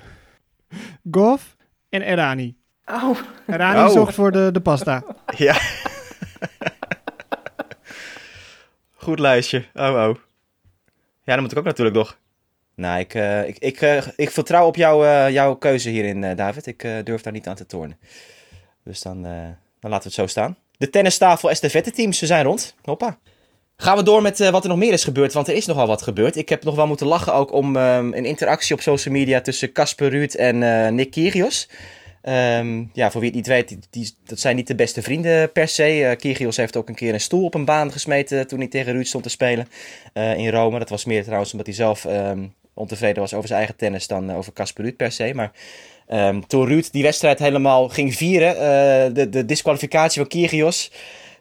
Goff 1.11 1.57
en 1.89 2.03
Erani. 2.03 2.57
Oh. 2.87 3.19
Erani 3.47 3.79
Oh. 3.81 3.89
zorgt 3.89 4.15
voor 4.15 4.33
de, 4.33 4.49
de 4.53 4.61
pasta. 4.61 5.03
Ja. 5.37 5.59
Goed 8.95 9.19
lijstje. 9.19 9.65
Oh, 9.75 9.85
oh. 10.09 10.15
Ja, 11.25 11.33
dan 11.35 11.41
moet 11.41 11.53
ik 11.53 11.59
ook 11.59 11.65
natuurlijk 11.65 11.97
nog. 11.97 12.19
Nou, 12.75 12.99
ik, 13.01 13.15
eh, 13.15 13.49
ik, 13.49 13.59
ik, 13.59 13.81
eh, 13.81 14.07
ik 14.17 14.31
vertrouw 14.31 14.67
op 14.67 14.77
jouw, 14.77 15.05
eh, 15.05 15.31
jouw 15.31 15.55
keuze 15.55 15.89
hierin, 15.91 16.25
eh, 16.25 16.37
David. 16.37 16.67
Ik 16.67 16.83
eh, 16.85 17.05
durf 17.05 17.23
daar 17.23 17.33
niet 17.33 17.49
aan 17.49 17.55
te 17.55 17.67
tornen. 17.67 17.99
Dus 18.85 19.03
dan, 19.03 19.27
eh, 19.27 19.33
dan 19.81 19.91
laten 19.91 19.99
we 19.99 20.05
het 20.05 20.13
zo 20.13 20.27
staan. 20.27 20.57
De 20.81 20.91
tennistafel 20.91 21.51
estafette 21.51 21.91
teams, 21.91 22.19
ze 22.19 22.27
zijn 22.27 22.45
rond. 22.45 22.75
Hoppa. 22.83 23.19
Gaan 23.77 23.97
we 23.97 24.03
door 24.03 24.23
met 24.23 24.41
eh, 24.41 24.51
wat 24.51 24.63
er 24.63 24.69
nog 24.69 24.79
meer 24.79 24.93
is 24.93 25.05
gebeurd, 25.05 25.33
want 25.33 25.49
er 25.49 25.55
is 25.55 25.67
nogal 25.67 25.87
wat 25.87 26.03
gebeurd. 26.03 26.37
Ik 26.37 26.49
heb 26.49 26.65
nog 26.65 26.75
wel 26.75 26.87
moeten 26.87 27.07
lachen 27.07 27.35
ook 27.35 27.53
om 27.53 27.77
ehm, 27.77 28.13
een 28.13 28.25
interactie 28.25 28.75
op 28.75 28.81
social 28.81 29.15
media 29.15 29.41
tussen 29.41 29.73
Casper 29.73 30.11
Ruud 30.11 30.35
en 30.35 30.63
eh, 30.63 30.93
Nick 30.93 31.11
Kyrgios. 31.11 31.69
Ehm, 32.23 32.85
ja, 32.93 33.11
voor 33.11 33.21
wie 33.21 33.29
het 33.29 33.39
niet 33.39 33.47
weet, 33.47 33.77
die, 33.91 34.15
dat 34.25 34.41
zijn 34.41 34.57
niet 34.57 34.67
de 34.67 34.75
beste 34.75 35.03
vrienden 35.03 35.53
per 35.53 35.69
se. 35.69 36.05
Eh 36.05 36.17
Kyrgios 36.17 36.57
heeft 36.57 36.77
ook 36.77 36.89
een 36.89 36.95
keer 36.95 37.15
een 37.15 37.21
stoel 37.21 37.45
op 37.45 37.55
een 37.55 37.65
baan 37.65 37.93
gesmeten 37.93 38.47
toen 38.47 38.59
hij 38.59 38.69
tegen 38.69 38.93
Ruud 38.93 39.07
stond 39.07 39.25
te 39.25 39.31
spelen 39.31 39.69
in 40.13 40.49
Rome. 40.49 40.79
Dat 40.79 40.89
was 40.89 41.05
meer 41.05 41.23
trouwens 41.23 41.51
omdat 41.51 41.67
hij 41.67 41.77
zelf 41.77 42.05
ehm, 42.05 42.47
ontevreden 42.81 43.21
was 43.23 43.35
over 43.35 43.47
zijn 43.47 43.59
eigen 43.59 43.77
tennis 43.77 44.07
dan 44.07 44.31
eh, 44.31 44.37
over 44.37 44.53
Casper 44.53 44.85
Ruud 44.85 44.97
per 44.97 45.13
se. 45.13 45.35
Maar 45.35 45.53
ehm, 46.07 46.41
toen 46.41 46.67
Ruud 46.67 46.89
die 46.91 47.03
wedstrijd 47.03 47.39
helemaal 47.39 47.89
ging 47.89 48.15
vieren, 48.15 48.55
eh, 48.55 49.15
de, 49.15 49.29
de 49.29 49.45
disqualificatie 49.45 50.21
van 50.21 50.31
Kyrgios... 50.31 50.91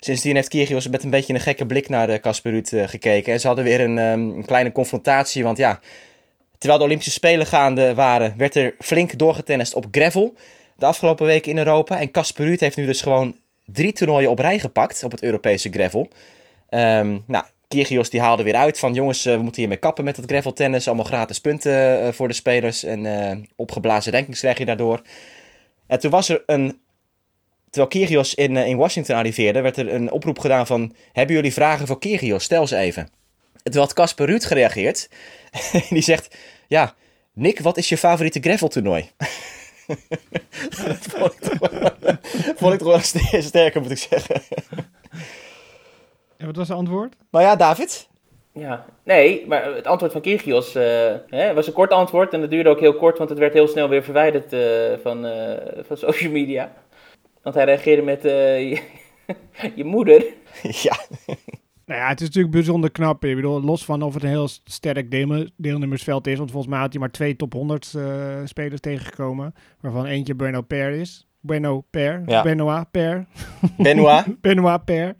Sindsdien 0.01 0.35
heeft 0.35 0.47
Kyrgios 0.47 0.87
met 0.87 1.03
een 1.03 1.09
beetje 1.09 1.33
een 1.33 1.39
gekke 1.39 1.65
blik 1.65 1.89
naar 1.89 2.07
de 2.07 2.19
Casper 2.19 2.51
Ruud 2.51 2.71
eh, 2.71 2.87
gekeken. 2.87 3.33
En 3.33 3.39
ze 3.39 3.47
hadden 3.47 3.65
weer 3.65 3.81
een, 3.81 3.97
ehm, 3.97 4.19
een 4.19 4.45
kleine 4.45 4.71
confrontatie, 4.71 5.43
want 5.43 5.57
ja... 5.57 5.79
Terwijl 6.57 6.79
de 6.79 6.85
Olympische 6.85 7.13
Spelen 7.13 7.45
gaande 7.45 7.93
waren, 7.93 8.33
werd 8.37 8.55
er 8.55 8.75
flink 8.79 9.17
doorgetennist 9.17 9.75
op 9.75 9.85
gravel 9.91 10.35
de 10.79 10.85
afgelopen 10.85 11.25
weken 11.25 11.51
in 11.51 11.57
Europa. 11.57 11.99
En 11.99 12.11
Casper 12.11 12.45
Ruud 12.45 12.59
heeft 12.59 12.77
nu 12.77 12.85
dus 12.85 13.01
gewoon 13.01 13.35
drie 13.65 13.93
toernooien 13.93 14.29
op 14.29 14.39
rij 14.39 14.59
gepakt 14.59 15.03
op 15.03 15.11
het 15.11 15.23
Europese 15.23 15.69
gravel. 15.69 16.09
Ehm 16.69 17.17
nou, 17.27 17.45
Kyrgios 17.70 18.09
die 18.09 18.22
haalde 18.22 18.43
weer 18.43 18.55
uit 18.55 18.80
van 18.80 18.93
jongens, 18.93 19.26
eh, 19.26 19.36
we 19.36 19.41
moeten 19.41 19.61
hiermee 19.61 19.80
kappen 19.80 20.03
met 20.03 20.15
dat 20.15 20.26
gravel 20.26 20.53
tennis. 20.53 20.88
Allemaal 20.88 21.05
gratis 21.05 21.39
punten 21.39 22.01
eh, 22.01 22.11
voor 22.11 22.28
de 22.28 22.34
spelers 22.34 22.84
en 22.84 23.05
eh, 23.05 23.38
opgeblazen 23.55 24.11
rankings 24.11 24.39
krijg 24.39 24.57
je 24.57 24.65
daardoor. 24.65 25.01
En 25.88 25.99
toen 25.99 26.11
was 26.11 26.30
er 26.30 26.43
een, 26.45 26.80
terwijl 27.70 27.88
Kyrgios 27.91 28.36
in, 28.36 28.57
in 28.57 28.78
Washington 28.78 29.15
arriveerde, 29.15 29.61
werd 29.61 29.78
er 29.78 29.93
een 29.93 30.11
oproep 30.11 30.39
gedaan 30.39 30.67
van, 30.67 30.95
hebben 31.11 31.36
jullie 31.36 31.53
vragen 31.53 31.88
voor 31.88 31.99
Kyrgios? 31.99 32.43
Stel 32.43 32.67
ze 32.67 32.78
even. 32.78 33.09
En 33.63 33.72
toen 33.72 33.82
had 33.82 33.93
Casper 33.93 34.26
Ruud 34.26 34.43
gereageerd. 34.43 35.09
die 35.89 36.01
zegt, 36.01 36.36
ja, 36.67 36.95
Nick, 37.34 37.59
wat 37.59 37.78
is 37.78 37.89
je 37.89 37.97
favoriete 37.97 38.39
gravel 38.39 38.67
toernooi? 38.67 39.09
dat 40.86 41.05
vond 42.55 42.74
ik 42.74 42.80
toch 42.80 43.01
wel, 43.01 43.41
sterker, 43.41 43.82
moet 43.82 43.91
ik 43.91 43.97
zeggen. 43.97 44.41
En 46.39 46.45
wat 46.45 46.55
was 46.55 46.67
het 46.67 46.77
antwoord? 46.77 47.15
Maar 47.29 47.41
ja, 47.41 47.55
David. 47.55 48.09
Ja, 48.53 48.85
nee, 49.03 49.47
maar 49.47 49.75
het 49.75 49.87
antwoord 49.87 50.11
van 50.11 50.21
Kyrgios 50.21 50.75
eh, 50.75 51.13
hè, 51.27 51.53
was 51.53 51.67
een 51.67 51.73
kort 51.73 51.91
antwoord 51.91 52.33
en 52.33 52.41
dat 52.41 52.49
duurde 52.49 52.69
ook 52.69 52.79
heel 52.79 52.95
kort, 52.95 53.17
want 53.17 53.29
het 53.29 53.39
werd 53.39 53.53
heel 53.53 53.67
snel 53.67 53.89
weer 53.89 54.03
verwijderd 54.03 54.53
eh, 54.53 54.61
van, 55.03 55.25
eh, 55.25 55.83
van 55.83 55.97
social 56.07 56.31
media. 56.31 56.73
Want 57.43 57.55
hij 57.55 57.65
reageerde 57.65 58.01
met 58.01 58.25
eh, 58.25 58.69
je, 58.69 58.81
je 59.75 59.83
moeder. 59.83 60.25
ja, 60.85 60.97
Nou 61.85 61.99
ja, 62.01 62.07
het 62.07 62.19
is 62.21 62.27
natuurlijk 62.27 62.53
bijzonder 62.53 62.91
knap. 62.91 63.25
Ik 63.25 63.35
bedoel, 63.35 63.61
los 63.61 63.85
van 63.85 64.01
of 64.01 64.13
het 64.13 64.23
een 64.23 64.29
heel 64.29 64.47
sterk 64.63 65.11
deelne- 65.11 65.49
deelnemersveld 65.57 66.27
is. 66.27 66.37
Want 66.37 66.51
volgens 66.51 66.71
mij 66.71 66.81
had 66.81 66.91
hij 66.91 66.99
maar 66.99 67.11
twee 67.11 67.35
top 67.35 67.53
100 67.53 67.93
eh, 67.95 68.03
spelers 68.43 68.81
tegengekomen. 68.81 69.53
Waarvan 69.81 70.05
eentje 70.05 70.35
Bueno 70.35 70.61
Per 70.61 70.89
is. 70.91 71.27
Bueno 71.39 71.83
Per. 71.89 72.23
Ja. 72.25 72.41
Benoit 72.43 72.91
Per. 72.91 73.25
Benoit. 73.77 74.41
Benoit 74.41 74.85
Per. 74.85 75.15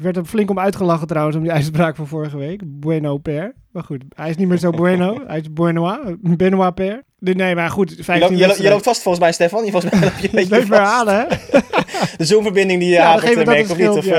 Ik 0.00 0.06
werd 0.06 0.16
er 0.16 0.24
flink 0.24 0.50
om 0.50 0.58
uitgelachen 0.58 1.06
trouwens 1.06 1.36
om 1.36 1.42
die 1.42 1.52
uitspraak 1.52 1.96
van 1.96 2.06
vorige 2.06 2.36
week. 2.36 2.60
Bueno 2.66 3.18
Per. 3.18 3.54
Maar 3.72 3.82
goed, 3.84 4.04
hij 4.14 4.30
is 4.30 4.36
niet 4.36 4.48
meer 4.48 4.58
zo 4.58 4.70
bueno. 4.70 5.18
hij 5.26 5.38
is 5.38 5.52
Benoit. 5.52 6.36
Benoit 6.36 6.74
Per. 6.74 7.02
Nee, 7.18 7.34
Nee, 7.34 7.54
maar 7.54 7.70
goed, 7.70 7.94
15 8.00 8.36
Je, 8.36 8.46
loopt- 8.46 8.58
je, 8.58 8.68
loopt- 8.68 8.82
vast 8.84 9.02
volgens 9.02 9.24
mij, 9.24 9.32
Stefan. 9.32 9.64
Je, 9.64 9.70
volgens 9.70 9.92
mij 9.92 10.02
loop 10.02 10.18
je 10.18 10.24
een 10.24 10.34
beetje 10.48 10.48
Blijf 10.48 10.66
vast. 10.66 10.80
herhalen, 10.80 11.14
hè? 11.14 11.26
De 12.16 12.24
zoomverbinding 12.24 12.80
die 12.80 12.88
je 12.88 12.94
Ja, 12.94 13.14
merk 13.14 13.36
het 13.46 13.70
of 13.70 13.78
niet? 13.78 13.88
Of, 13.88 14.06
eh, 14.06 14.18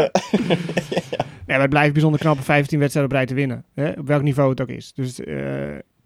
Nee, 1.45 1.59
maar 1.59 1.59
het 1.59 1.69
blijft 1.69 1.93
bijzonder 1.93 2.19
knap 2.19 2.37
om 2.37 2.43
15 2.43 2.79
wedstrijden 2.79 3.11
op 3.11 3.17
rij 3.17 3.27
te 3.27 3.33
winnen. 3.33 3.65
Hè? 3.73 3.89
Op 3.89 4.07
welk 4.07 4.21
niveau 4.21 4.49
het 4.49 4.61
ook 4.61 4.67
is. 4.69 4.93
Dus 4.93 5.19
eh, 5.23 5.35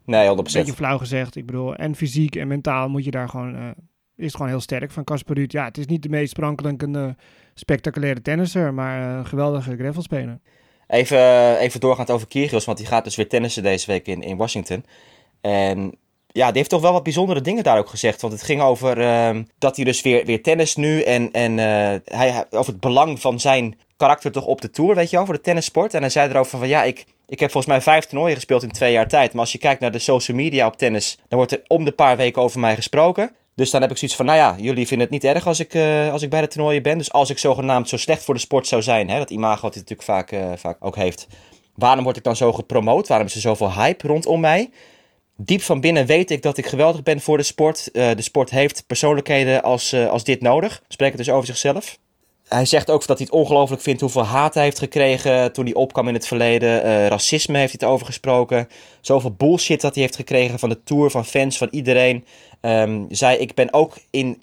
nee, 0.05 0.27
100%. 0.29 0.37
een 0.37 0.43
beetje 0.43 0.73
flauw 0.73 0.97
gezegd. 0.97 1.35
Ik 1.35 1.45
bedoel, 1.45 1.75
en 1.75 1.95
fysiek 1.95 2.35
en 2.35 2.47
mentaal 2.47 2.89
moet 2.89 3.05
je 3.05 3.11
daar 3.11 3.29
gewoon... 3.29 3.55
eh, 3.55 3.61
is 4.15 4.33
gewoon 4.33 4.47
heel 4.47 4.59
sterk 4.59 4.91
van 4.91 5.03
Casper 5.03 5.35
Ruud. 5.35 5.51
Ja, 5.51 5.65
het 5.65 5.77
is 5.77 5.85
niet 5.85 6.03
de 6.03 6.09
meest 6.09 6.29
sprankelende, 6.31 7.15
spectaculaire 7.55 8.21
tennisser, 8.21 8.73
maar 8.73 9.09
eh, 9.11 9.17
een 9.17 9.25
geweldige 9.25 9.75
gravelspeler. 9.75 10.39
Even, 10.87 11.17
eh, 11.17 11.61
even 11.61 11.79
doorgaand 11.79 12.11
over 12.11 12.27
Kyrgios, 12.27 12.65
want 12.65 12.77
die 12.77 12.87
gaat 12.87 13.03
dus 13.03 13.15
weer 13.15 13.29
tennissen 13.29 13.63
deze 13.63 13.87
week 13.87 14.07
in, 14.07 14.21
in 14.21 14.37
Washington. 14.37 14.85
En 15.41 15.97
ja, 16.35 16.47
die 16.47 16.57
heeft 16.57 16.69
toch 16.69 16.81
wel 16.81 16.91
wat 16.91 17.03
bijzondere 17.03 17.41
dingen 17.41 17.63
daar 17.63 17.77
ook 17.77 17.89
gezegd. 17.89 18.21
Want 18.21 18.33
het 18.33 18.43
ging 18.43 18.61
over 18.61 19.01
ehm, 19.01 19.43
dat 19.57 19.75
hij 19.75 19.85
dus 19.85 20.01
weer, 20.01 20.25
weer 20.25 20.43
tennis 20.43 20.75
nu 20.75 21.01
en, 21.01 21.31
en 21.31 21.59
eh, 21.59 22.17
hij, 22.17 22.45
over 22.49 22.71
het 22.71 22.81
belang 22.81 23.21
van 23.21 23.39
zijn 23.39 23.77
karakter 23.97 24.31
toch 24.31 24.45
op 24.45 24.61
de 24.61 24.69
Tour, 24.69 24.95
weet 24.95 25.09
je 25.09 25.15
wel, 25.15 25.25
voor 25.25 25.35
de 25.35 25.41
tennissport. 25.41 25.93
En 25.93 26.01
hij 26.01 26.09
zei 26.09 26.29
erover 26.29 26.59
van 26.59 26.67
ja, 26.67 26.83
ik, 26.83 27.05
ik 27.27 27.39
heb 27.39 27.51
volgens 27.51 27.73
mij 27.73 27.81
vijf 27.81 28.05
toernooien 28.05 28.35
gespeeld 28.35 28.63
in 28.63 28.71
twee 28.71 28.91
jaar 28.91 29.07
tijd. 29.07 29.31
Maar 29.31 29.41
als 29.41 29.51
je 29.51 29.57
kijkt 29.57 29.81
naar 29.81 29.91
de 29.91 29.99
social 29.99 30.37
media 30.37 30.67
op 30.67 30.77
tennis, 30.77 31.17
dan 31.27 31.37
wordt 31.37 31.51
er 31.51 31.63
om 31.67 31.85
de 31.85 31.91
paar 31.91 32.17
weken 32.17 32.41
over 32.41 32.59
mij 32.59 32.75
gesproken. 32.75 33.31
Dus 33.55 33.69
dan 33.69 33.81
heb 33.81 33.91
ik 33.91 33.97
zoiets 33.97 34.17
van, 34.17 34.25
nou 34.25 34.37
ja, 34.37 34.55
jullie 34.59 34.87
vinden 34.87 35.07
het 35.07 35.21
niet 35.21 35.33
erg 35.33 35.47
als 35.47 35.59
ik, 35.59 35.73
uh, 35.73 36.11
als 36.11 36.21
ik 36.21 36.29
bij 36.29 36.41
de 36.41 36.47
toernooien 36.47 36.83
ben. 36.83 36.97
Dus 36.97 37.11
als 37.11 37.29
ik 37.29 37.37
zogenaamd 37.37 37.89
zo 37.89 37.97
slecht 37.97 38.23
voor 38.23 38.33
de 38.33 38.39
sport 38.39 38.67
zou 38.67 38.81
zijn, 38.81 39.09
hè, 39.09 39.17
dat 39.17 39.29
imago 39.29 39.61
wat 39.61 39.73
hij 39.73 39.83
natuurlijk 39.87 40.09
vaak, 40.09 40.31
uh, 40.31 40.51
vaak 40.55 40.77
ook 40.79 40.95
heeft. 40.95 41.27
Waarom 41.75 42.03
word 42.03 42.17
ik 42.17 42.23
dan 42.23 42.35
zo 42.35 42.53
gepromoot? 42.53 43.07
Waarom 43.07 43.27
is 43.27 43.35
er 43.35 43.41
zoveel 43.41 43.73
hype 43.73 44.07
rondom 44.07 44.39
mij? 44.39 44.69
Diep 45.37 45.61
van 45.61 45.81
binnen 45.81 46.05
weet 46.05 46.31
ik 46.31 46.41
dat 46.41 46.57
ik 46.57 46.65
geweldig 46.65 47.03
ben 47.03 47.21
voor 47.21 47.37
de 47.37 47.43
sport. 47.43 47.89
Uh, 47.93 48.09
de 48.15 48.21
sport 48.21 48.49
heeft 48.49 48.83
persoonlijkheden 48.87 49.63
als, 49.63 49.93
als 49.93 50.23
dit 50.23 50.41
nodig. 50.41 50.83
Spreek 50.87 51.09
het 51.09 51.17
dus 51.17 51.29
over 51.29 51.45
zichzelf. 51.45 51.97
Hij 52.47 52.65
zegt 52.65 52.89
ook 52.89 53.07
dat 53.07 53.17
hij 53.17 53.27
het 53.29 53.35
ongelooflijk 53.35 53.81
vindt 53.81 54.01
hoeveel 54.01 54.23
haat 54.23 54.53
hij 54.53 54.63
heeft 54.63 54.79
gekregen 54.79 55.53
toen 55.53 55.65
hij 55.65 55.73
opkwam 55.73 56.07
in 56.07 56.13
het 56.13 56.27
verleden. 56.27 56.85
Uh, 56.85 57.07
racisme 57.07 57.57
heeft 57.57 57.71
hij 57.71 57.87
het 57.87 57.95
over 57.95 58.05
gesproken. 58.05 58.67
Zoveel 59.01 59.31
bullshit 59.31 59.81
dat 59.81 59.93
hij 59.93 60.03
heeft 60.03 60.15
gekregen 60.15 60.59
van 60.59 60.69
de 60.69 60.83
tour, 60.83 61.11
van 61.11 61.25
fans, 61.25 61.57
van 61.57 61.67
iedereen. 61.71 62.25
Um, 62.61 63.05
zei, 63.09 63.37
ik 63.37 63.53
ben 63.53 63.73
ook 63.73 63.97
in 64.09 64.41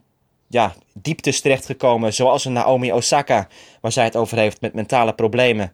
ja, 0.49 0.75
dieptes 0.93 1.41
terechtgekomen, 1.41 2.15
zoals 2.15 2.45
een 2.45 2.53
Naomi 2.53 2.93
Osaka, 2.93 3.49
waar 3.81 3.93
zij 3.93 4.05
het 4.05 4.17
over 4.17 4.39
heeft 4.39 4.61
met 4.61 4.75
mentale 4.75 5.15
problemen. 5.15 5.73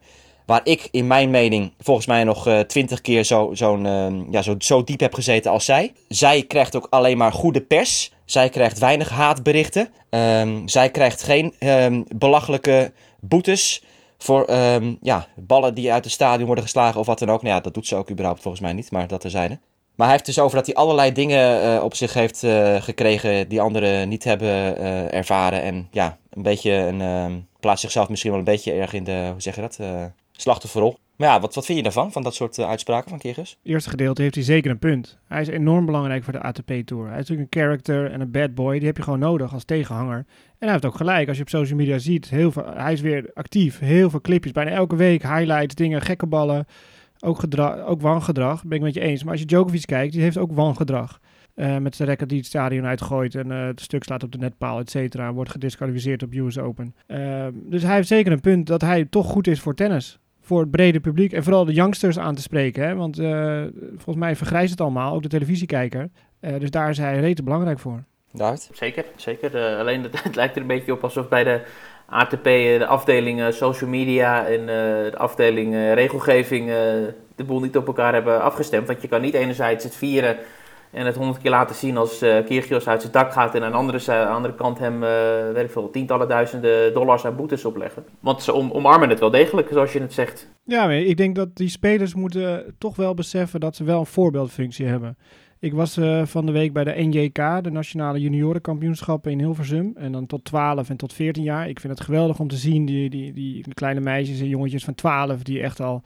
Waar 0.49 0.61
ik 0.63 0.87
in 0.91 1.07
mijn 1.07 1.29
mening 1.29 1.73
volgens 1.79 2.05
mij 2.05 2.23
nog 2.23 2.47
uh, 2.47 2.59
twintig 2.59 3.01
keer 3.01 3.23
zo, 3.23 3.49
zo'n, 3.53 3.85
uh, 3.85 4.07
ja, 4.31 4.41
zo, 4.41 4.55
zo 4.57 4.83
diep 4.83 4.99
heb 4.99 5.13
gezeten 5.13 5.51
als 5.51 5.65
zij. 5.65 5.93
Zij 6.07 6.43
krijgt 6.43 6.75
ook 6.75 6.87
alleen 6.89 7.17
maar 7.17 7.31
goede 7.31 7.61
pers. 7.61 8.11
Zij 8.25 8.49
krijgt 8.49 8.79
weinig 8.79 9.09
haatberichten. 9.09 9.89
Um, 10.09 10.67
zij 10.67 10.89
krijgt 10.89 11.23
geen 11.23 11.53
um, 11.59 12.05
belachelijke 12.15 12.91
boetes 13.19 13.83
voor 14.17 14.51
ja, 15.01 15.27
ballen 15.35 15.73
die 15.73 15.91
uit 15.91 16.03
het 16.03 16.13
stadion 16.13 16.45
worden 16.45 16.63
geslagen 16.63 16.99
of 16.99 17.05
wat 17.05 17.19
dan 17.19 17.31
ook. 17.31 17.41
Nou 17.41 17.55
ja, 17.55 17.61
dat 17.61 17.73
doet 17.73 17.87
ze 17.87 17.95
ook 17.95 18.11
überhaupt 18.11 18.41
volgens 18.41 18.63
mij 18.63 18.73
niet, 18.73 18.91
maar 18.91 19.07
dat 19.07 19.21
terzijde. 19.21 19.59
Maar 19.95 20.07
hij 20.07 20.15
heeft 20.15 20.25
dus 20.25 20.39
over 20.39 20.57
dat 20.57 20.65
hij 20.65 20.75
allerlei 20.75 21.11
dingen 21.11 21.63
uh, 21.63 21.83
op 21.83 21.95
zich 21.95 22.13
heeft 22.13 22.43
uh, 22.43 22.81
gekregen 22.81 23.49
die 23.49 23.61
anderen 23.61 24.09
niet 24.09 24.23
hebben 24.23 24.77
ervaren. 25.11 25.61
En 25.61 25.87
ja, 25.91 26.17
een 26.29 26.43
beetje 26.43 26.71
een, 26.71 27.47
plaatst 27.59 27.81
zichzelf 27.81 28.09
misschien 28.09 28.31
wel 28.31 28.39
een 28.39 28.45
beetje 28.45 28.71
erg 28.71 28.93
in 28.93 29.03
de, 29.03 29.29
hoe 29.31 29.41
zeg 29.41 29.55
je 29.55 29.61
dat, 29.61 29.79
slachtofferrol. 30.41 30.97
Maar 31.19 31.27
ja, 31.27 31.39
wat, 31.39 31.55
wat 31.55 31.65
vind 31.65 31.77
je 31.77 31.83
daarvan, 31.83 32.11
van 32.11 32.23
dat 32.23 32.35
soort 32.35 32.57
uh, 32.57 32.69
uitspraken 32.69 33.09
van 33.09 33.19
Kyrgios? 33.19 33.49
Het 33.49 33.71
eerste 33.71 33.89
gedeelte 33.89 34.21
heeft 34.21 34.35
hij 34.35 34.43
zeker 34.43 34.71
een 34.71 34.79
punt. 34.79 35.19
Hij 35.27 35.41
is 35.41 35.47
enorm 35.47 35.85
belangrijk 35.85 36.23
voor 36.23 36.33
de 36.33 36.41
ATP-tour. 36.41 37.07
Hij 37.07 37.19
is 37.19 37.27
natuurlijk 37.27 37.55
een 37.55 37.61
character 37.61 38.11
en 38.11 38.21
een 38.21 38.31
bad 38.31 38.55
boy. 38.55 38.77
Die 38.77 38.87
heb 38.87 38.97
je 38.97 39.03
gewoon 39.03 39.19
nodig 39.19 39.53
als 39.53 39.63
tegenhanger. 39.63 40.17
En 40.17 40.25
hij 40.57 40.71
heeft 40.71 40.85
ook 40.85 40.95
gelijk. 40.95 41.27
Als 41.27 41.37
je 41.37 41.43
op 41.43 41.49
social 41.49 41.77
media 41.77 41.97
ziet, 41.97 42.29
heel 42.29 42.51
veel, 42.51 42.65
hij 42.65 42.93
is 42.93 43.01
weer 43.01 43.31
actief. 43.33 43.79
Heel 43.79 44.09
veel 44.09 44.21
clipjes, 44.21 44.51
bijna 44.51 44.71
elke 44.71 44.95
week. 44.95 45.21
Highlights, 45.21 45.75
dingen, 45.75 46.01
gekke 46.01 46.27
ballen. 46.27 46.65
Ook, 47.19 47.39
gedra 47.39 47.81
ook 47.81 48.01
wangedrag, 48.01 48.63
ben 48.63 48.77
ik 48.77 48.83
met 48.83 48.93
je 48.93 48.99
eens. 48.99 49.23
Maar 49.23 49.31
als 49.31 49.41
je 49.41 49.47
Djokovic 49.47 49.85
kijkt, 49.85 50.13
die 50.13 50.21
heeft 50.21 50.37
ook 50.37 50.51
wangedrag. 50.51 51.19
Uh, 51.55 51.77
met 51.77 51.95
zijn 51.95 52.09
record 52.09 52.29
die 52.29 52.37
het 52.37 52.47
stadion 52.47 52.85
uitgooit 52.85 53.35
en 53.35 53.47
uh, 53.47 53.65
het 53.65 53.81
stuk 53.81 54.03
slaat 54.03 54.23
op 54.23 54.31
de 54.31 54.37
netpaal, 54.37 54.79
et 54.79 54.89
cetera. 54.89 55.33
Wordt 55.33 55.51
gedisqualificeerd 55.51 56.23
op 56.23 56.33
US 56.33 56.57
Open. 56.57 56.95
Uh, 57.07 57.45
dus 57.53 57.83
hij 57.83 57.95
heeft 57.95 58.07
zeker 58.07 58.31
een 58.31 58.39
punt 58.39 58.67
dat 58.67 58.81
hij 58.81 59.05
toch 59.05 59.25
goed 59.25 59.47
is 59.47 59.59
voor 59.59 59.75
tennis 59.75 60.19
voor 60.49 60.59
het 60.59 60.71
brede 60.71 60.99
publiek 60.99 61.33
en 61.33 61.43
vooral 61.43 61.65
de 61.65 61.73
youngsters 61.73 62.19
aan 62.19 62.35
te 62.35 62.41
spreken. 62.41 62.87
Hè? 62.87 62.95
Want 62.95 63.19
uh, 63.19 63.63
volgens 63.95 64.15
mij 64.15 64.35
vergrijst 64.35 64.71
het 64.71 64.81
allemaal, 64.81 65.13
ook 65.13 65.21
de 65.21 65.27
televisiekijker. 65.27 66.09
Uh, 66.41 66.59
dus 66.59 66.71
daar 66.71 66.89
is 66.89 66.97
hij 66.97 67.19
rete 67.19 67.43
belangrijk 67.43 67.79
voor. 67.79 68.03
David? 68.31 68.69
Zeker, 68.73 69.05
zeker. 69.15 69.55
Uh, 69.55 69.79
alleen 69.79 70.03
het, 70.03 70.23
het, 70.23 70.35
lijkt 70.35 70.55
er 70.55 70.61
een 70.61 70.67
beetje 70.67 70.93
op 70.93 71.03
alsof 71.03 71.27
bij 71.27 71.43
de 71.43 71.61
ATP 72.05 72.43
de 72.43 72.85
afdeling 72.85 73.53
social 73.53 73.89
media 73.89 74.45
en 74.45 74.65
de 74.65 75.13
afdeling 75.17 75.73
regelgeving 75.93 76.67
de 77.35 77.43
boel 77.45 77.59
niet 77.59 77.77
op 77.77 77.87
elkaar 77.87 78.13
hebben 78.13 78.41
afgestemd. 78.41 78.87
Want 78.87 79.01
je 79.01 79.07
kan 79.07 79.21
niet 79.21 79.33
enerzijds 79.33 79.83
het 79.83 79.95
vieren 79.95 80.37
en 80.91 81.05
het 81.05 81.15
honderd 81.15 81.41
keer 81.41 81.51
laten 81.51 81.75
zien 81.75 81.97
als 81.97 82.23
uh, 82.23 82.35
uit 82.85 83.01
zijn 83.01 83.11
dak 83.11 83.31
gaat 83.31 83.55
en 83.55 83.63
aan 83.63 83.71
de 83.71 83.77
andere, 83.77 84.25
andere 84.25 84.55
kant 84.55 84.79
hem, 84.79 85.03
uh, 85.03 85.61
ik 85.61 85.71
veel, 85.71 85.89
tientallen 85.89 86.27
duizenden 86.27 86.93
dollars 86.93 87.25
aan 87.25 87.35
boetes 87.35 87.65
opleggen. 87.65 88.05
Want 88.19 88.43
ze 88.43 88.53
om, 88.53 88.71
omarmen 88.71 89.09
het 89.09 89.19
wel 89.19 89.31
degelijk, 89.31 89.69
zoals 89.71 89.93
je 89.93 90.01
het 90.01 90.13
zegt. 90.13 90.47
Ja, 90.63 90.91
ik 90.91 91.17
denk 91.17 91.35
dat 91.35 91.55
die 91.55 91.69
spelers 91.69 92.13
moeten 92.13 92.75
toch 92.77 92.95
wel 92.95 93.13
beseffen 93.13 93.59
dat 93.59 93.75
ze 93.75 93.83
wel 93.83 93.99
een 93.99 94.05
voorbeeldfunctie 94.05 94.85
hebben. 94.85 95.17
Ik 95.59 95.73
was 95.73 95.97
uh, 95.97 96.25
van 96.25 96.45
de 96.45 96.51
week 96.51 96.73
bij 96.73 96.83
de 96.83 96.93
NJK, 96.95 97.63
de 97.63 97.71
Nationale 97.71 98.19
Juniorenkampioenschappen 98.19 99.31
in 99.31 99.39
Hilversum. 99.39 99.91
En 99.95 100.11
dan 100.11 100.25
tot 100.25 100.43
12 100.43 100.89
en 100.89 100.97
tot 100.97 101.13
14 101.13 101.43
jaar. 101.43 101.69
Ik 101.69 101.79
vind 101.79 101.93
het 101.93 102.05
geweldig 102.05 102.39
om 102.39 102.47
te 102.47 102.55
zien, 102.55 102.85
die, 102.85 103.09
die, 103.09 103.33
die 103.33 103.73
kleine 103.73 103.99
meisjes 103.99 104.39
en 104.39 104.47
jongetjes 104.47 104.83
van 104.83 104.95
12 104.95 105.43
die 105.43 105.61
echt 105.61 105.79
al 105.79 106.01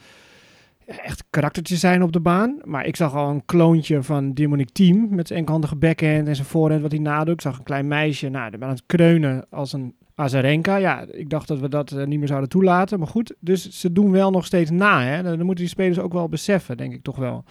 echt 0.86 1.24
karaktertjes 1.30 1.80
zijn 1.80 2.04
op 2.04 2.12
de 2.12 2.20
baan. 2.20 2.62
Maar 2.64 2.86
ik 2.86 2.96
zag 2.96 3.16
al 3.16 3.30
een 3.30 3.46
kloontje 3.46 4.04
van 4.04 4.34
Demonic 4.34 4.70
Team 4.70 5.08
met 5.10 5.28
zijn 5.28 5.40
enkelhandige 5.40 5.76
backhand 5.76 6.28
en 6.28 6.36
zijn 6.36 6.48
voorhand 6.48 6.82
wat 6.82 6.92
hij 6.92 7.00
nadoet. 7.00 7.34
Ik 7.34 7.42
zag 7.42 7.58
een 7.58 7.64
klein 7.64 7.88
meisje 7.88 8.30
nou, 8.30 8.54
aan 8.60 8.70
het 8.70 8.84
kreunen 8.86 9.46
als 9.50 9.74
een 9.74 9.96
Azarenka. 10.16 10.76
Ja, 10.76 11.06
ik 11.12 11.30
dacht 11.30 11.48
dat 11.48 11.60
we 11.60 11.70
dat 11.70 11.92
uh, 11.92 12.06
niet 12.06 12.20
meer 12.20 12.28
zouden 12.28 12.50
toelaten. 12.50 13.00
Maar 13.00 13.08
goed, 13.08 13.36
dus 13.40 13.70
ze 13.70 13.92
doen 13.92 14.12
wel 14.12 14.32
nog 14.32 14.46
steeds 14.46 14.70
na. 14.70 15.04
Hè? 15.04 15.24
Dan 15.24 15.38
moeten 15.38 15.56
die 15.56 15.68
spelers 15.68 16.00
ook 16.00 16.14
wel 16.14 16.30
beseffen, 16.30 16.78
denk 16.78 16.94
ik 16.94 17.04
toch 17.04 17.16
wel. 17.16 17.44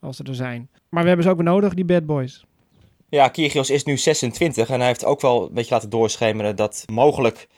Als 0.00 0.16
ze 0.16 0.22
er 0.22 0.34
zijn. 0.34 0.70
Maar 0.88 1.02
we 1.02 1.08
hebben 1.08 1.26
ze 1.26 1.32
ook 1.32 1.42
nodig, 1.42 1.74
die 1.74 1.84
bad 1.84 2.06
boys. 2.06 2.44
Ja, 3.08 3.28
Kyrgios 3.28 3.70
is 3.70 3.84
nu 3.84 3.96
26 3.96 4.68
en 4.68 4.78
hij 4.78 4.86
heeft 4.86 5.04
ook 5.04 5.20
wel 5.20 5.46
een 5.46 5.54
beetje 5.54 5.74
laten 5.74 5.90
doorschemeren 5.90 6.56
dat 6.56 6.84
mogelijk 6.92 7.48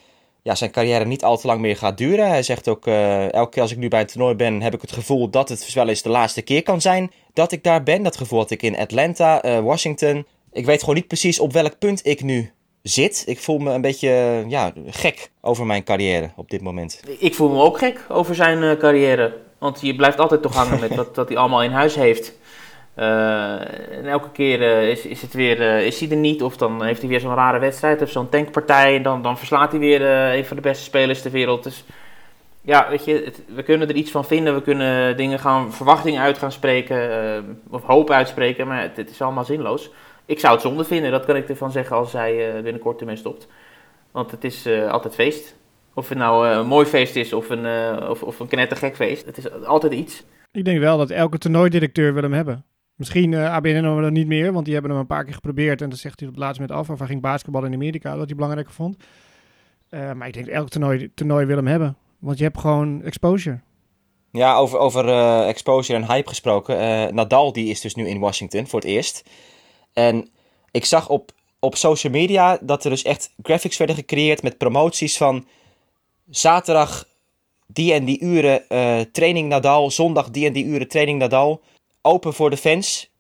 ja, 0.49 0.55
zijn 0.55 0.71
carrière 0.71 1.05
niet 1.05 1.25
al 1.25 1.39
te 1.39 1.47
lang 1.47 1.61
meer 1.61 1.77
gaat 1.77 1.99
duren. 1.99 2.29
Hij 2.29 2.43
zegt 2.43 2.69
ook, 2.69 2.87
uh, 2.87 3.33
elke 3.33 3.51
keer 3.51 3.63
als 3.63 3.73
ik 3.73 3.79
nu 3.79 3.89
bij 3.89 4.01
een 4.01 4.07
toernooi 4.07 4.35
ben, 4.35 4.63
heb 4.63 4.75
ik 4.75 4.81
het 4.81 4.93
gevoel 4.93 5.31
dat 5.31 5.49
het 5.49 5.73
wel 5.73 5.89
eens 5.89 6.03
de 6.03 6.09
laatste 6.09 6.43
keer 6.43 6.63
kan 6.63 6.81
zijn 6.81 7.11
dat 7.33 7.53
ik 7.53 7.63
daar 7.63 7.83
ben. 7.83 8.03
Dat 8.03 8.17
gevoel 8.17 8.39
had 8.39 8.51
ik 8.51 8.63
in 8.63 8.79
Atlanta, 8.79 9.45
uh, 9.45 9.59
Washington. 9.61 10.27
Ik 10.53 10.65
weet 10.65 10.81
gewoon 10.81 10.95
niet 10.95 11.07
precies 11.07 11.41
op 11.41 11.53
welk 11.53 11.79
punt 11.79 12.07
ik 12.07 12.23
nu 12.23 12.53
zit. 12.83 13.23
Ik 13.27 13.39
voel 13.39 13.59
me 13.59 13.73
een 13.73 13.81
beetje 13.81 14.45
ja, 14.49 14.73
gek 14.87 15.31
over 15.41 15.67
mijn 15.67 15.85
carrière 15.85 16.31
op 16.37 16.51
dit 16.51 16.61
moment. 16.61 17.01
Ik 17.19 17.35
voel 17.35 17.49
me 17.49 17.63
ook 17.63 17.79
gek 17.79 18.05
over 18.09 18.35
zijn 18.35 18.63
uh, 18.63 18.73
carrière. 18.73 19.37
Want 19.59 19.81
je 19.81 19.97
blijft 19.97 20.19
altijd 20.19 20.43
toch 20.43 20.55
hangen 20.55 20.81
met 20.81 20.95
wat, 20.95 21.17
wat 21.17 21.29
hij 21.29 21.37
allemaal 21.37 21.63
in 21.63 21.71
huis 21.71 21.95
heeft. 21.95 22.38
Uh, 22.99 23.97
en 23.97 24.07
elke 24.07 24.31
keer 24.31 24.61
uh, 24.61 24.91
is, 24.91 25.07
is, 25.07 25.23
het 25.23 25.33
weer, 25.33 25.61
uh, 25.61 25.87
is 25.87 26.01
hij 26.01 26.11
er 26.11 26.17
niet, 26.17 26.43
of 26.43 26.57
dan 26.57 26.85
heeft 26.85 27.01
hij 27.01 27.09
weer 27.09 27.21
zo'n 27.21 27.35
rare 27.35 27.59
wedstrijd 27.59 28.03
of 28.03 28.11
zo'n 28.11 28.29
tankpartij. 28.29 28.97
En 28.97 29.03
dan, 29.03 29.23
dan 29.23 29.39
verslaat 29.39 29.71
hij 29.71 29.81
weer 29.81 30.03
een 30.37 30.45
van 30.45 30.57
de 30.57 30.63
beste 30.63 30.85
spelers 30.85 31.23
ter 31.23 31.31
wereld. 31.31 31.65
Dus 31.65 31.85
ja, 32.61 32.89
weet 32.91 33.05
je, 33.05 33.33
we 33.55 33.63
kunnen 33.63 33.89
er 33.89 33.95
iets 33.95 34.11
van 34.11 34.25
vinden. 34.25 34.55
We 34.55 34.63
kunnen 34.63 35.17
dingen 35.17 35.39
gaan, 35.39 35.73
verwachtingen 35.73 36.23
uit 36.23 36.39
gaan 36.39 36.53
spreken, 36.53 37.61
of 37.71 37.83
hoop 37.83 38.11
uitspreken, 38.11 38.67
maar 38.67 38.91
het, 38.95 39.11
is 39.11 39.23
allemaal 39.23 39.45
zinloos. 39.45 39.91
Ik 40.27 40.41
zou 40.41 40.53
het 40.53 40.63
zonde 40.63 40.85
vinden, 40.85 41.11
dat 41.11 41.25
kan 41.25 41.37
ik 41.37 41.49
ervan 41.49 41.73
zeggen 41.73 41.97
als 41.97 42.13
hij 42.13 42.63
binnenkort 42.63 43.01
ermee 43.01 43.17
stopt. 43.17 43.47
Want 44.11 44.31
het 44.31 44.45
is 44.45 44.67
altijd 44.89 45.15
feest. 45.15 45.57
Of 45.95 46.09
het 46.09 46.19
nou 46.19 46.49
een 46.49 46.67
mooi 46.67 46.87
feest 46.87 47.17
is 47.17 47.33
of 47.33 47.51
een, 47.51 47.67
of, 48.09 48.23
of 48.23 48.41
een 48.41 48.49
knettergek 48.49 48.97
feest. 48.97 49.27
Het 49.27 49.39
is 49.39 49.65
altijd 49.65 49.93
iets. 49.93 50.25
Ik 50.53 50.65
denk 50.65 50.79
wel 50.79 50.99
dat 50.99 51.11
elke 51.11 51.39
toernooidirecteur 51.39 52.15
wil 52.15 52.23
hem 52.23 52.33
hebben. 52.33 52.65
Misschien 52.99 53.33
uh, 53.33 53.53
ABN 53.53 53.83
dan 53.83 54.13
niet 54.13 54.27
meer, 54.27 54.53
want 54.53 54.65
die 54.65 54.75
hebben 54.75 54.93
hem 54.93 55.01
een 55.01 55.07
paar 55.07 55.25
keer 55.25 55.35
geprobeerd. 55.35 55.83
En 55.83 55.89
dan 55.89 55.99
zegt 55.99 56.21
hij 56.21 56.29
op 56.29 56.35
het 56.35 56.45
laatst 56.45 56.61
met 56.61 56.71
af. 56.71 56.91
Of 56.91 56.99
hij 56.99 57.07
ging 57.07 57.21
basketbal 57.21 57.65
in 57.65 57.75
Amerika, 57.75 58.17
wat 58.17 58.27
hij 58.27 58.35
belangrijker 58.35 58.73
vond. 58.73 58.97
Uh, 59.91 60.13
maar 60.13 60.27
ik 60.27 60.35
denk 60.35 60.47
elk 60.47 60.69
toernooi, 60.69 61.11
toernooi 61.15 61.47
wil 61.47 61.57
hem 61.57 61.67
hebben. 61.67 61.97
Want 62.19 62.39
je 62.39 62.45
hebt 62.45 62.59
gewoon 62.59 63.03
exposure. 63.03 63.61
Ja, 64.31 64.57
over, 64.57 64.79
over 64.79 65.05
uh, 65.05 65.49
exposure 65.49 65.99
en 65.99 66.07
hype 66.07 66.29
gesproken. 66.29 67.15
Nadal 67.15 67.53
die 67.53 67.71
is 67.71 67.81
dus 67.81 67.95
nu 67.95 68.09
in 68.09 68.19
Washington 68.19 68.67
voor 68.67 68.81
het 68.81 68.89
eerst. 68.89 69.31
En 69.93 70.29
ik 70.71 70.85
zag 70.85 71.09
op, 71.09 71.33
op 71.59 71.77
social 71.77 72.13
media 72.13 72.59
dat 72.61 72.85
er 72.85 72.91
dus 72.91 73.03
echt 73.03 73.35
graphics 73.43 73.77
werden 73.77 73.97
gecreëerd 73.97 74.43
met 74.43 74.59
promoties 74.59 75.17
van 75.17 75.47
zaterdag 76.31 77.09
die 77.67 77.93
en 77.93 78.05
die 78.05 78.21
uren 78.21 78.63
training 79.13 79.49
Nadal, 79.49 79.91
zondag 79.91 80.31
die 80.31 80.47
en 80.47 80.53
die 80.53 80.65
uren 80.65 80.89
training 80.89 81.19
Nadal 81.19 81.63
open 82.09 82.35
voor 82.35 82.51
de 82.51 82.57
fans. 82.57 83.11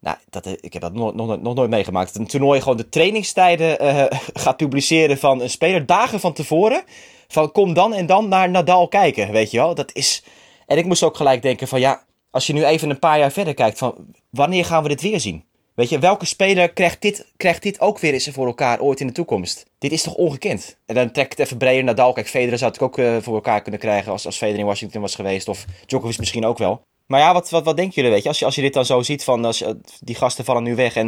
Nou, 0.00 0.16
dat, 0.30 0.46
eh, 0.46 0.52
ik 0.60 0.72
heb 0.72 0.82
dat 0.82 0.92
nog, 0.92 1.40
nooit 1.40 1.70
meegemaakt. 1.70 2.14
Een 2.14 2.26
toernooi 2.26 2.60
gewoon 2.60 2.76
de 2.76 2.88
trainingstijden 2.88 3.84
uh, 3.84 4.04
gaat 4.42 4.56
publiceren 4.56 5.18
van 5.18 5.40
een 5.40 5.50
speler 5.50 5.86
dagen 5.86 6.20
van 6.20 6.32
tevoren. 6.32 6.82
Van 7.28 7.52
kom 7.52 7.74
dan 7.74 7.94
en 7.94 8.06
dan 8.06 8.28
naar 8.28 8.50
Nadal 8.50 8.88
kijken, 8.88 9.32
weet 9.32 9.50
je 9.50 9.58
wel. 9.58 9.74
Dat 9.74 9.94
is... 9.94 10.24
En 10.66 10.78
ik 10.78 10.84
moest 10.84 11.02
ook 11.02 11.16
gelijk 11.16 11.42
denken 11.42 11.68
van 11.68 11.80
ja, 11.80 12.04
als 12.30 12.46
je 12.46 12.52
nu 12.52 12.64
even 12.64 12.90
een 12.90 12.98
paar 12.98 13.18
jaar 13.18 13.32
verder 13.32 13.54
kijkt 13.54 13.78
van 13.78 13.94
wanneer 14.30 14.64
gaan 14.64 14.82
we 14.82 14.88
dit 14.88 15.00
weer 15.00 15.20
zien? 15.20 15.44
Weet 15.74 15.88
je, 15.88 15.98
welke 15.98 16.26
speler 16.26 16.72
krijgt 16.72 17.02
dit, 17.02 17.32
krijgt 17.36 17.62
dit 17.62 17.80
ook 17.80 17.98
weer 17.98 18.12
eens 18.12 18.28
voor 18.28 18.46
elkaar 18.46 18.80
ooit 18.80 19.00
in 19.00 19.06
de 19.06 19.12
toekomst? 19.12 19.66
Dit 19.78 19.92
is 19.92 20.02
toch 20.02 20.14
ongekend? 20.14 20.76
En 20.86 20.94
dan 20.94 21.12
trek 21.12 21.24
ik 21.24 21.30
het 21.30 21.46
even 21.46 21.56
breder. 21.56 21.84
Nadal, 21.84 22.12
kijk, 22.12 22.28
Federer 22.28 22.58
zou 22.58 22.70
het 22.70 22.80
ook 22.80 22.98
uh, 22.98 23.16
voor 23.20 23.34
elkaar 23.34 23.62
kunnen 23.62 23.80
krijgen 23.80 24.12
als, 24.12 24.26
als 24.26 24.36
Federer 24.36 24.60
in 24.60 24.66
Washington 24.66 25.00
was 25.00 25.14
geweest. 25.14 25.48
Of 25.48 25.64
Djokovic 25.86 26.18
misschien 26.18 26.44
ook 26.44 26.58
wel. 26.58 26.82
Maar 27.10 27.20
ja, 27.20 27.32
wat, 27.32 27.50
wat, 27.50 27.64
wat 27.64 27.76
denken 27.76 27.94
jullie, 27.94 28.10
weet 28.10 28.22
je? 28.22 28.28
Als, 28.28 28.38
je? 28.38 28.44
als 28.44 28.54
je 28.54 28.62
dit 28.62 28.72
dan 28.72 28.84
zo 28.84 29.02
ziet 29.02 29.24
van, 29.24 29.44
als, 29.44 29.64
die 30.00 30.14
gasten 30.14 30.44
vallen 30.44 30.62
nu 30.62 30.74
weg 30.74 30.94
en 30.94 31.06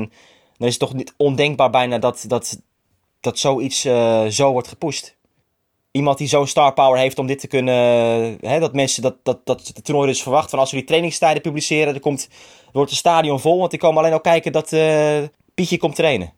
dan 0.56 0.68
is 0.68 0.78
het 0.78 0.78
toch 0.78 0.94
niet 0.94 1.14
ondenkbaar 1.16 1.70
bijna 1.70 1.98
dat, 1.98 2.24
dat, 2.28 2.62
dat 3.20 3.38
zoiets 3.38 3.86
uh, 3.86 4.26
zo 4.26 4.52
wordt 4.52 4.68
gepusht. 4.68 5.16
Iemand 5.90 6.18
die 6.18 6.28
zo'n 6.28 6.46
star 6.46 6.72
power 6.72 6.98
heeft 6.98 7.18
om 7.18 7.26
dit 7.26 7.40
te 7.40 7.46
kunnen, 7.46 7.74
hè, 8.40 8.58
dat 8.60 8.74
mensen, 8.74 9.02
dat, 9.02 9.16
dat, 9.22 9.46
dat 9.46 9.66
het 9.74 9.84
toernooi 9.84 10.08
dus 10.08 10.22
verwacht 10.22 10.50
van 10.50 10.58
als 10.58 10.70
we 10.70 10.76
die 10.76 10.86
trainingstijden 10.86 11.42
publiceren, 11.42 11.92
dan 11.92 12.02
komt, 12.02 12.28
wordt 12.72 12.90
het 12.90 12.98
stadion 12.98 13.40
vol, 13.40 13.58
want 13.58 13.70
die 13.70 13.80
komen 13.80 13.98
alleen 13.98 14.12
al 14.12 14.20
kijken 14.20 14.52
dat 14.52 14.72
uh, 14.72 15.22
Pietje 15.54 15.78
komt 15.78 15.94
trainen. 15.94 16.32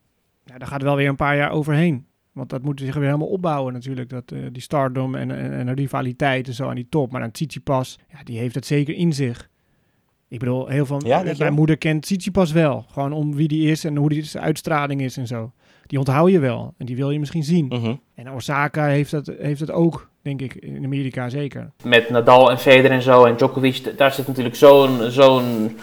ja, 0.44 0.58
daar 0.58 0.68
gaat 0.68 0.82
wel 0.82 0.96
weer 0.96 1.08
een 1.08 1.16
paar 1.16 1.36
jaar 1.36 1.50
overheen. 1.50 2.06
Want 2.32 2.50
dat 2.50 2.62
moet 2.62 2.80
zich 2.80 2.94
weer 2.94 3.04
helemaal 3.04 3.28
opbouwen 3.28 3.72
natuurlijk. 3.72 4.08
Dat, 4.08 4.32
eh, 4.32 4.38
die 4.52 4.62
stardom 4.62 5.14
en, 5.14 5.30
en, 5.30 5.52
en 5.52 5.66
de 5.66 5.72
rivaliteit 5.72 6.46
en 6.46 6.54
zo 6.54 6.68
aan 6.68 6.74
die 6.74 6.88
top. 6.88 7.12
Maar 7.12 7.20
dan 7.20 7.30
Tsitsipas, 7.30 7.98
ja, 8.12 8.22
die 8.22 8.38
heeft 8.38 8.54
het 8.54 8.66
zeker 8.66 8.94
in 8.94 9.12
zich. 9.12 9.52
Ik 10.28 10.38
bedoel, 10.38 10.66
heel 10.66 10.86
veel... 10.86 11.00
Ja, 11.06 11.22
denk 11.22 11.36
je 11.36 11.42
mijn 11.42 11.54
moeder 11.54 11.76
kent 11.76 12.02
Tsitsipas 12.02 12.52
wel. 12.52 12.84
Gewoon 12.92 13.12
om 13.12 13.34
wie 13.34 13.48
die 13.48 13.70
is 13.70 13.84
en 13.84 13.96
hoe 13.96 14.08
die 14.08 14.22
zijn 14.24 14.44
uitstraling 14.44 15.00
is 15.00 15.16
en 15.16 15.26
zo. 15.26 15.52
Die 15.86 15.98
onthoud 15.98 16.30
je 16.30 16.38
wel. 16.38 16.74
En 16.78 16.86
die 16.86 16.96
wil 16.96 17.10
je 17.10 17.18
misschien 17.18 17.44
zien. 17.44 17.66
Mhm. 17.66 17.94
En 18.14 18.30
Osaka 18.32 18.86
heeft 18.86 19.10
dat, 19.10 19.30
heeft 19.38 19.60
dat 19.60 19.70
ook, 19.70 20.08
denk 20.22 20.40
ik, 20.40 20.54
in 20.54 20.84
Amerika 20.84 21.28
zeker. 21.28 21.70
Met 21.82 22.10
Nadal 22.10 22.50
en 22.50 22.58
Federer 22.58 22.90
en 22.90 23.02
zo 23.02 23.24
en 23.24 23.36
Djokovic, 23.36 23.92
daar 23.96 24.12
zit 24.12 24.26
natuurlijk 24.26 24.56
zo'n... 24.56 25.10
zo'n 25.10 25.76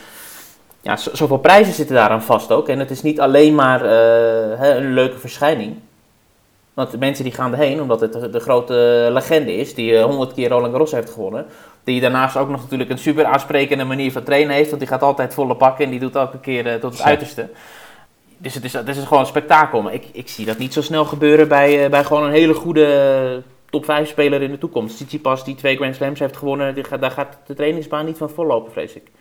ja, 0.81 0.97
zo- 0.97 1.11
zoveel 1.15 1.37
prijzen 1.37 1.73
zitten 1.73 1.95
daaraan 1.95 2.23
vast 2.23 2.51
ook. 2.51 2.67
En 2.69 2.79
het 2.79 2.91
is 2.91 3.01
niet 3.01 3.19
alleen 3.19 3.55
maar 3.55 3.81
eh, 3.81 4.59
hè, 4.59 4.75
een 4.75 4.93
leuke 4.93 5.17
verschijning. 5.17 5.75
Want 6.73 6.91
de 6.91 6.97
mensen 6.97 7.23
die 7.23 7.33
gaan 7.33 7.51
erheen, 7.51 7.81
omdat 7.81 8.01
het 8.01 8.13
de, 8.13 8.29
de 8.29 8.39
grote 8.39 9.07
legende 9.11 9.55
is, 9.55 9.73
die 9.75 9.97
eh, 9.97 10.03
honderd 10.03 10.33
keer 10.33 10.49
Roland 10.49 10.71
Garros 10.71 10.91
heeft 10.91 11.09
gewonnen. 11.09 11.45
Die 11.83 12.01
daarnaast 12.01 12.37
ook 12.37 12.49
nog 12.49 12.61
natuurlijk 12.61 12.89
een 12.89 12.97
super 12.97 13.25
aansprekende 13.25 13.83
manier 13.83 14.11
van 14.11 14.23
trainen 14.23 14.55
heeft. 14.55 14.67
Want 14.67 14.79
die 14.81 14.89
gaat 14.89 15.01
altijd 15.01 15.33
volle 15.33 15.55
pakken 15.55 15.85
en 15.85 15.91
die 15.91 15.99
doet 15.99 16.15
elke 16.15 16.39
keer 16.39 16.67
eh, 16.67 16.73
tot 16.73 16.91
het 16.91 16.99
Ja. 16.99 17.05
uiterste. 17.05 17.49
Dus 18.37 18.53
het 18.53 18.63
is, 18.63 18.73
het 18.73 18.87
is 18.87 18.97
gewoon 19.03 19.19
een 19.19 19.25
spektakel. 19.25 19.81
Maar 19.81 19.93
ik, 19.93 20.05
ik 20.11 20.27
zie 20.29 20.45
dat 20.45 20.57
niet 20.57 20.73
zo 20.73 20.81
snel 20.81 21.05
gebeuren 21.05 21.47
bij, 21.47 21.83
eh, 21.83 21.89
bij 21.89 22.03
gewoon 22.03 22.23
een 22.23 22.31
hele 22.31 22.53
goede 22.53 23.43
top 23.69 23.85
5 23.85 24.09
speler 24.09 24.41
in 24.41 24.51
de 24.51 24.57
toekomst. 24.57 24.95
Tsitsipas 24.95 25.43
die 25.43 25.55
twee 25.55 25.75
Grand 25.75 25.95
Slams 25.95 26.19
heeft 26.19 26.37
gewonnen, 26.37 26.75
die 26.75 26.83
gaat, 26.83 27.01
daar 27.01 27.11
gaat 27.11 27.37
de 27.45 27.53
trainingsbaan 27.53 28.05
niet 28.05 28.17
van 28.17 28.29
vollopen, 28.29 28.71
vrees 28.71 28.93
ik. 28.93 29.11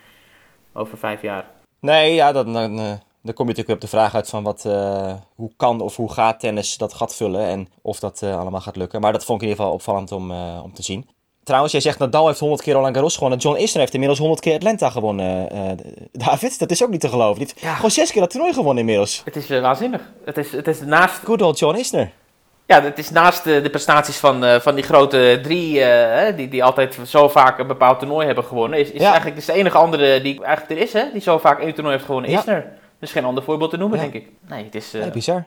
Over 0.73 0.97
vijf 0.97 1.21
jaar. 1.21 1.45
Nee, 1.79 2.13
ja, 2.13 2.31
dan, 2.31 2.53
dan, 2.53 2.99
dan 3.23 3.33
kom 3.33 3.45
je 3.47 3.51
natuurlijk 3.51 3.83
op 3.83 3.89
de 3.89 3.97
vraag 3.97 4.15
uit 4.15 4.29
van 4.29 4.43
wat, 4.43 4.65
eh, 4.65 5.13
hoe 5.35 5.51
kan 5.57 5.81
of 5.81 5.95
hoe 5.95 6.11
gaat 6.11 6.39
tennis 6.39 6.77
dat 6.77 6.93
gat 6.93 7.15
vullen 7.15 7.45
en 7.45 7.69
of 7.81 7.99
dat 7.99 8.21
eh, 8.21 8.39
allemaal 8.39 8.61
gaat 8.61 8.75
lukken. 8.75 9.01
Maar 9.01 9.11
dat 9.13 9.25
vond 9.25 9.41
ik 9.41 9.43
in 9.43 9.49
ieder 9.51 9.63
geval 9.65 9.79
opvallend 9.79 10.11
om, 10.11 10.31
eh, 10.31 10.59
om 10.63 10.73
te 10.73 10.83
zien. 10.83 11.07
Trouwens, 11.43 11.71
jij 11.71 11.81
zegt 11.81 11.99
Nadal 11.99 12.27
heeft 12.27 12.39
100 12.39 12.61
keer 12.61 12.73
Roland 12.73 12.93
Garros 12.95 13.13
gewonnen. 13.13 13.39
John 13.39 13.57
Isner 13.57 13.79
heeft 13.79 13.93
inmiddels 13.93 14.19
100 14.19 14.41
keer 14.41 14.53
Atlanta 14.55 14.89
gewonnen. 14.89 15.49
David, 16.11 16.59
dat 16.59 16.71
is 16.71 16.83
ook 16.83 16.89
niet 16.89 17.01
te 17.01 17.09
geloven. 17.09 17.39
Die 17.39 17.47
heeft 17.47 17.59
Ja. 17.65 17.75
gewoon 17.75 17.91
zes 17.91 18.11
keer 18.11 18.21
dat 18.21 18.29
toernooi 18.31 18.53
gewonnen 18.53 18.77
inmiddels. 18.79 19.21
Het 19.25 19.35
is 19.35 19.49
waanzinnig. 19.49 20.01
Het 20.25 20.37
is, 20.37 20.51
het 20.51 20.67
is 20.67 20.79
naast 20.81 21.19
Good 21.23 21.41
old 21.41 21.59
John 21.59 21.77
Isner. 21.77 22.11
Ja, 22.65 22.81
het 22.81 22.97
is 22.97 23.09
naast 23.09 23.43
de, 23.43 23.61
de 23.61 23.69
prestaties 23.69 24.17
van, 24.17 24.61
van 24.61 24.75
die 24.75 24.83
grote 24.83 25.39
drie, 25.43 25.83
die, 26.35 26.47
die 26.47 26.63
altijd 26.63 26.97
zo 27.05 27.27
vaak 27.29 27.59
een 27.59 27.67
bepaald 27.67 27.99
toernooi 27.99 28.25
hebben 28.25 28.43
gewonnen, 28.43 28.79
is, 28.79 28.91
is 28.91 29.01
Ja. 29.01 29.07
eigenlijk 29.07 29.37
is 29.37 29.45
de 29.45 29.53
enige 29.53 29.77
andere 29.77 30.21
die 30.21 30.43
eigenlijk 30.43 30.79
er 30.79 30.87
is, 30.87 30.93
hè, 30.93 31.03
die 31.11 31.21
zo 31.21 31.37
vaak 31.37 31.59
één 31.59 31.73
toernooi 31.73 31.93
heeft 31.95 32.05
gewonnen, 32.05 32.31
Ja. 32.31 32.39
is 32.39 32.47
er. 32.47 32.71
Dus 33.01 33.11
geen 33.11 33.23
ander 33.25 33.43
voorbeeld 33.43 33.69
te 33.69 33.77
noemen, 33.77 33.97
Ja. 33.97 34.03
denk 34.09 34.23
ik. 34.25 34.31
Nee, 34.49 34.63
het 34.63 34.75
is... 34.75 34.93
eh, 34.93 35.05
Ja, 35.05 35.09
bizar. 35.11 35.45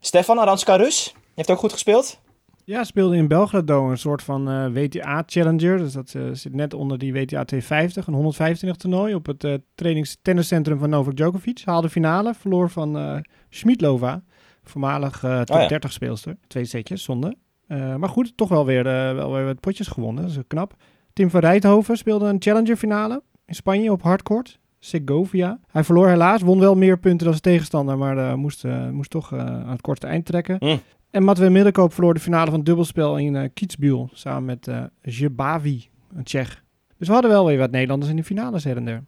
Stefan 0.00 0.38
Aranska 0.38 0.76
Rus 0.76 1.14
heeft 1.34 1.50
ook 1.50 1.58
goed 1.58 1.72
gespeeld. 1.72 2.20
Ja, 2.64 2.84
speelde 2.84 3.16
in 3.16 3.28
Belgrado 3.28 3.90
een 3.90 3.98
soort 3.98 4.22
van 4.22 4.48
eh, 4.50 4.66
WTA 4.72 5.22
Challenger. 5.26 5.78
Dus 5.78 5.92
dat 5.92 6.14
eh, 6.14 6.22
zit 6.32 6.54
net 6.54 6.74
onder 6.74 6.98
die 6.98 7.12
WTA 7.12 7.44
250, 7.44 8.06
een 8.06 8.14
125 8.14 8.80
toernooi 8.80 9.14
op 9.14 9.26
het 9.26 9.44
eh 9.44 9.54
trainings 9.74 10.16
tenniscentrum 10.22 10.78
van 10.78 10.90
Novak 10.90 11.16
Djokovic. 11.16 11.62
Haalde 11.64 11.88
finale, 11.90 12.34
verloor 12.34 12.70
van 12.70 12.96
eh 12.98 13.16
Schmidlova, 13.50 14.22
voormalig 14.64 15.24
eh, 15.24 15.40
top 15.40 15.56
Oh 15.56 15.62
ja. 15.62 15.68
30 15.68 15.92
speelster. 15.92 16.36
Twee 16.46 16.64
setjes, 16.64 17.02
zonde. 17.02 17.36
Eh, 17.66 17.94
maar 17.96 18.08
goed, 18.08 18.36
toch 18.36 18.48
wel 18.48 18.64
weer, 18.66 18.86
eh, 18.86 19.14
wel 19.14 19.32
weer 19.32 19.44
wat 19.44 19.60
potjes 19.60 19.88
gewonnen, 19.88 20.22
dat 20.22 20.32
is 20.32 20.38
knap. 20.46 20.74
Tim 21.12 21.30
van 21.30 21.40
Rijthoven 21.40 21.96
speelde 21.96 22.26
een 22.26 22.42
Challenger 22.42 22.76
finale 22.76 23.22
in 23.46 23.54
Spanje 23.54 23.92
op 23.92 24.02
hardcourt. 24.02 24.58
Segovia. 24.84 25.58
Hij 25.70 25.84
verloor 25.84 26.08
helaas, 26.08 26.40
won 26.40 26.58
wel 26.58 26.74
meer 26.74 26.98
punten 26.98 27.24
dan 27.26 27.34
zijn 27.34 27.54
tegenstander, 27.54 27.98
maar 27.98 28.18
eh, 28.18 28.34
moest, 28.34 28.64
eh, 28.64 28.88
moest 28.88 29.10
toch 29.10 29.32
eh, 29.32 29.38
aan 29.38 29.70
het 29.70 29.80
korte 29.80 30.06
eind 30.06 30.26
trekken. 30.26 30.56
Mm. 30.60 30.80
En 31.10 31.22
Matwee 31.22 31.50
Middelkoop 31.50 31.92
verloor 31.92 32.14
de 32.14 32.20
finale 32.20 32.46
van 32.46 32.54
het 32.58 32.66
dubbelspel 32.66 33.18
in 33.18 33.52
Kitzbühel 33.54 34.08
samen 34.12 34.44
met 34.44 34.68
eh 34.68 34.82
Jebavi, 35.02 35.88
een 36.16 36.24
Tsjech. 36.24 36.62
Dus 36.98 37.06
we 37.06 37.12
hadden 37.12 37.30
wel 37.30 37.46
weer 37.46 37.58
wat 37.58 37.70
Nederlanders 37.70 38.10
in 38.10 38.16
de 38.16 38.24
finales 38.24 38.64
her 38.64 38.76
en 38.76 38.84
der. 38.84 39.04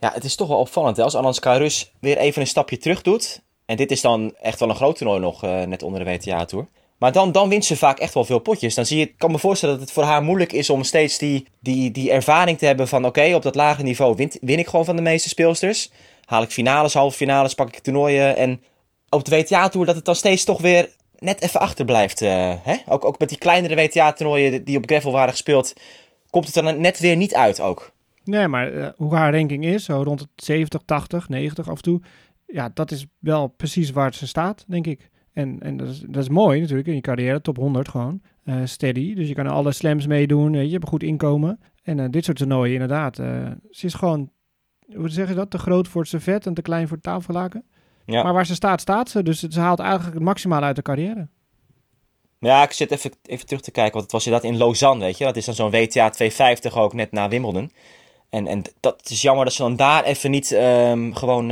Ja, 0.00 0.12
het 0.12 0.24
is 0.24 0.36
toch 0.36 0.48
wel 0.48 0.58
opvallend 0.58 0.96
hè, 0.96 1.02
als 1.02 1.16
Aranska 1.16 1.56
Rus 1.56 1.92
weer 2.00 2.16
even 2.16 2.40
een 2.40 2.46
stapje 2.46 2.76
terug 2.76 3.02
doet. 3.02 3.42
En 3.64 3.76
dit 3.76 3.90
is 3.90 4.00
dan 4.00 4.34
echt 4.40 4.60
wel 4.60 4.68
een 4.68 4.74
groot 4.74 4.96
toernooi 4.96 5.20
nog, 5.20 5.42
net 5.42 5.82
onder 5.82 6.04
de 6.04 6.10
WTA-tour. 6.10 6.66
Maar 6.98 7.12
dan, 7.12 7.32
dan 7.32 7.48
wint 7.48 7.64
ze 7.64 7.76
vaak 7.76 7.98
echt 7.98 8.14
wel 8.14 8.24
veel 8.24 8.38
potjes. 8.38 8.74
Dan 8.74 8.86
zie 8.86 8.98
je, 8.98 9.04
ik 9.04 9.14
kan 9.18 9.30
me 9.30 9.38
voorstellen 9.38 9.74
dat 9.74 9.84
het 9.84 9.94
voor 9.94 10.02
haar 10.04 10.22
moeilijk 10.22 10.52
is 10.52 10.70
om 10.70 10.82
steeds 10.82 11.18
die, 11.18 11.46
die, 11.60 11.90
die 11.90 12.10
ervaring 12.10 12.58
te 12.58 12.66
hebben 12.66 12.88
van... 12.88 13.04
oké, 13.06 13.34
op 13.34 13.42
dat 13.42 13.54
lage 13.54 13.82
niveau 13.82 14.14
win, 14.16 14.32
win 14.40 14.58
ik 14.58 14.66
gewoon 14.66 14.84
van 14.84 14.96
de 14.96 15.02
meeste 15.02 15.28
speelsters. 15.28 15.90
Haal 16.24 16.42
ik 16.42 16.50
finales, 16.50 16.94
halve 16.94 17.16
finales, 17.16 17.54
pak 17.54 17.68
ik 17.68 17.78
toernooien. 17.78 18.36
En 18.36 18.62
op 19.08 19.24
de 19.24 19.36
WTA-tour 19.36 19.86
dat 19.86 19.94
het 19.94 20.04
dan 20.04 20.14
steeds 20.14 20.44
toch 20.44 20.60
weer 20.60 20.90
net 21.18 21.42
even 21.42 21.60
achterblijft. 21.60 22.22
eh 22.22 22.54
hè? 22.62 22.76
Ook, 22.86 23.04
ook 23.04 23.18
met 23.18 23.28
die 23.28 23.38
kleinere 23.38 23.74
WTA-toernooien 23.74 24.64
die 24.64 24.76
op 24.76 24.86
gravel 24.86 25.12
waren 25.12 25.30
gespeeld... 25.30 25.72
komt 26.30 26.44
het 26.44 26.54
dan 26.54 26.80
net 26.80 26.98
weer 26.98 27.16
niet 27.16 27.34
uit 27.34 27.60
ook. 27.60 27.92
Nee, 28.24 28.48
maar 28.48 28.72
eh, 28.72 28.88
hoe 28.96 29.14
haar 29.14 29.34
ranking 29.34 29.64
is, 29.64 29.84
zo 29.84 30.02
rond 30.02 30.20
het 30.20 30.28
70, 30.36 30.80
80, 30.84 31.28
90 31.28 31.68
af 31.68 31.76
en 31.76 31.82
toe. 31.82 32.00
Ja, 32.46 32.70
dat 32.74 32.90
is 32.90 33.06
wel 33.18 33.46
precies 33.46 33.90
waar 33.90 34.14
ze 34.14 34.26
staat, 34.26 34.64
denk 34.68 34.86
ik. 34.86 35.08
En, 35.32 35.60
en 35.62 35.76
dat, 35.76 35.88
is, 35.88 36.00
dat 36.08 36.22
is 36.22 36.28
mooi 36.28 36.60
natuurlijk 36.60 36.88
in 36.88 36.94
je 36.94 37.00
carrière, 37.00 37.40
top 37.40 37.56
100 37.56 37.88
gewoon. 37.88 38.20
eh, 38.44 38.56
steady, 38.64 39.14
dus 39.14 39.28
je 39.28 39.34
kan 39.34 39.46
alle 39.46 39.72
slams 39.72 40.06
meedoen, 40.06 40.52
je, 40.52 40.64
je 40.64 40.70
hebt 40.70 40.82
een 40.82 40.88
goed 40.88 41.02
inkomen. 41.02 41.60
En 41.82 42.00
eh, 42.00 42.06
dit 42.10 42.24
soort 42.24 42.36
toernooien 42.36 42.72
inderdaad. 42.72 43.18
eh, 43.18 43.26
ze 43.70 43.86
is 43.86 43.94
gewoon, 43.94 44.30
hoe 44.94 45.08
zeg 45.08 45.28
je 45.28 45.34
dat, 45.34 45.50
te 45.50 45.58
groot 45.58 45.88
voor 45.88 46.00
het 46.00 46.10
servet 46.10 46.46
en 46.46 46.54
te 46.54 46.62
klein 46.62 46.86
voor 46.86 46.96
het 46.96 47.04
tafellaken. 47.04 47.64
Ja. 48.06 48.22
Maar 48.22 48.32
waar 48.32 48.46
ze 48.46 48.54
staat, 48.54 48.80
staat 48.80 49.10
ze. 49.10 49.22
Dus 49.22 49.38
ze 49.42 49.60
haalt 49.60 49.78
eigenlijk 49.78 50.14
het 50.14 50.24
maximale 50.24 50.64
uit 50.66 50.76
de 50.76 50.82
carrière. 50.82 51.28
Ja, 52.40 52.62
ik 52.62 52.72
zit 52.72 52.90
even, 52.90 53.10
even 53.22 53.46
terug 53.46 53.62
te 53.62 53.70
kijken, 53.70 53.92
want 53.92 54.04
het 54.04 54.12
was 54.12 54.26
inderdaad 54.26 54.50
in 54.50 54.56
Lausanne, 54.58 55.04
weet 55.04 55.18
je. 55.18 55.24
Dat 55.24 55.36
is 55.36 55.44
dan 55.44 55.54
zo'n 55.54 55.70
WTA 55.70 56.10
250 56.10 56.76
ook, 56.76 56.92
net 56.92 57.12
na 57.12 57.28
Wimbledon. 57.28 57.70
En, 58.28 58.46
en 58.46 58.62
dat 58.80 59.10
is 59.10 59.22
jammer 59.22 59.44
dat 59.44 59.54
ze 59.54 59.62
dan 59.62 59.76
daar 59.76 60.04
even 60.04 60.30
niet 60.30 60.52
ehm, 60.52 61.12
gewoon 61.12 61.50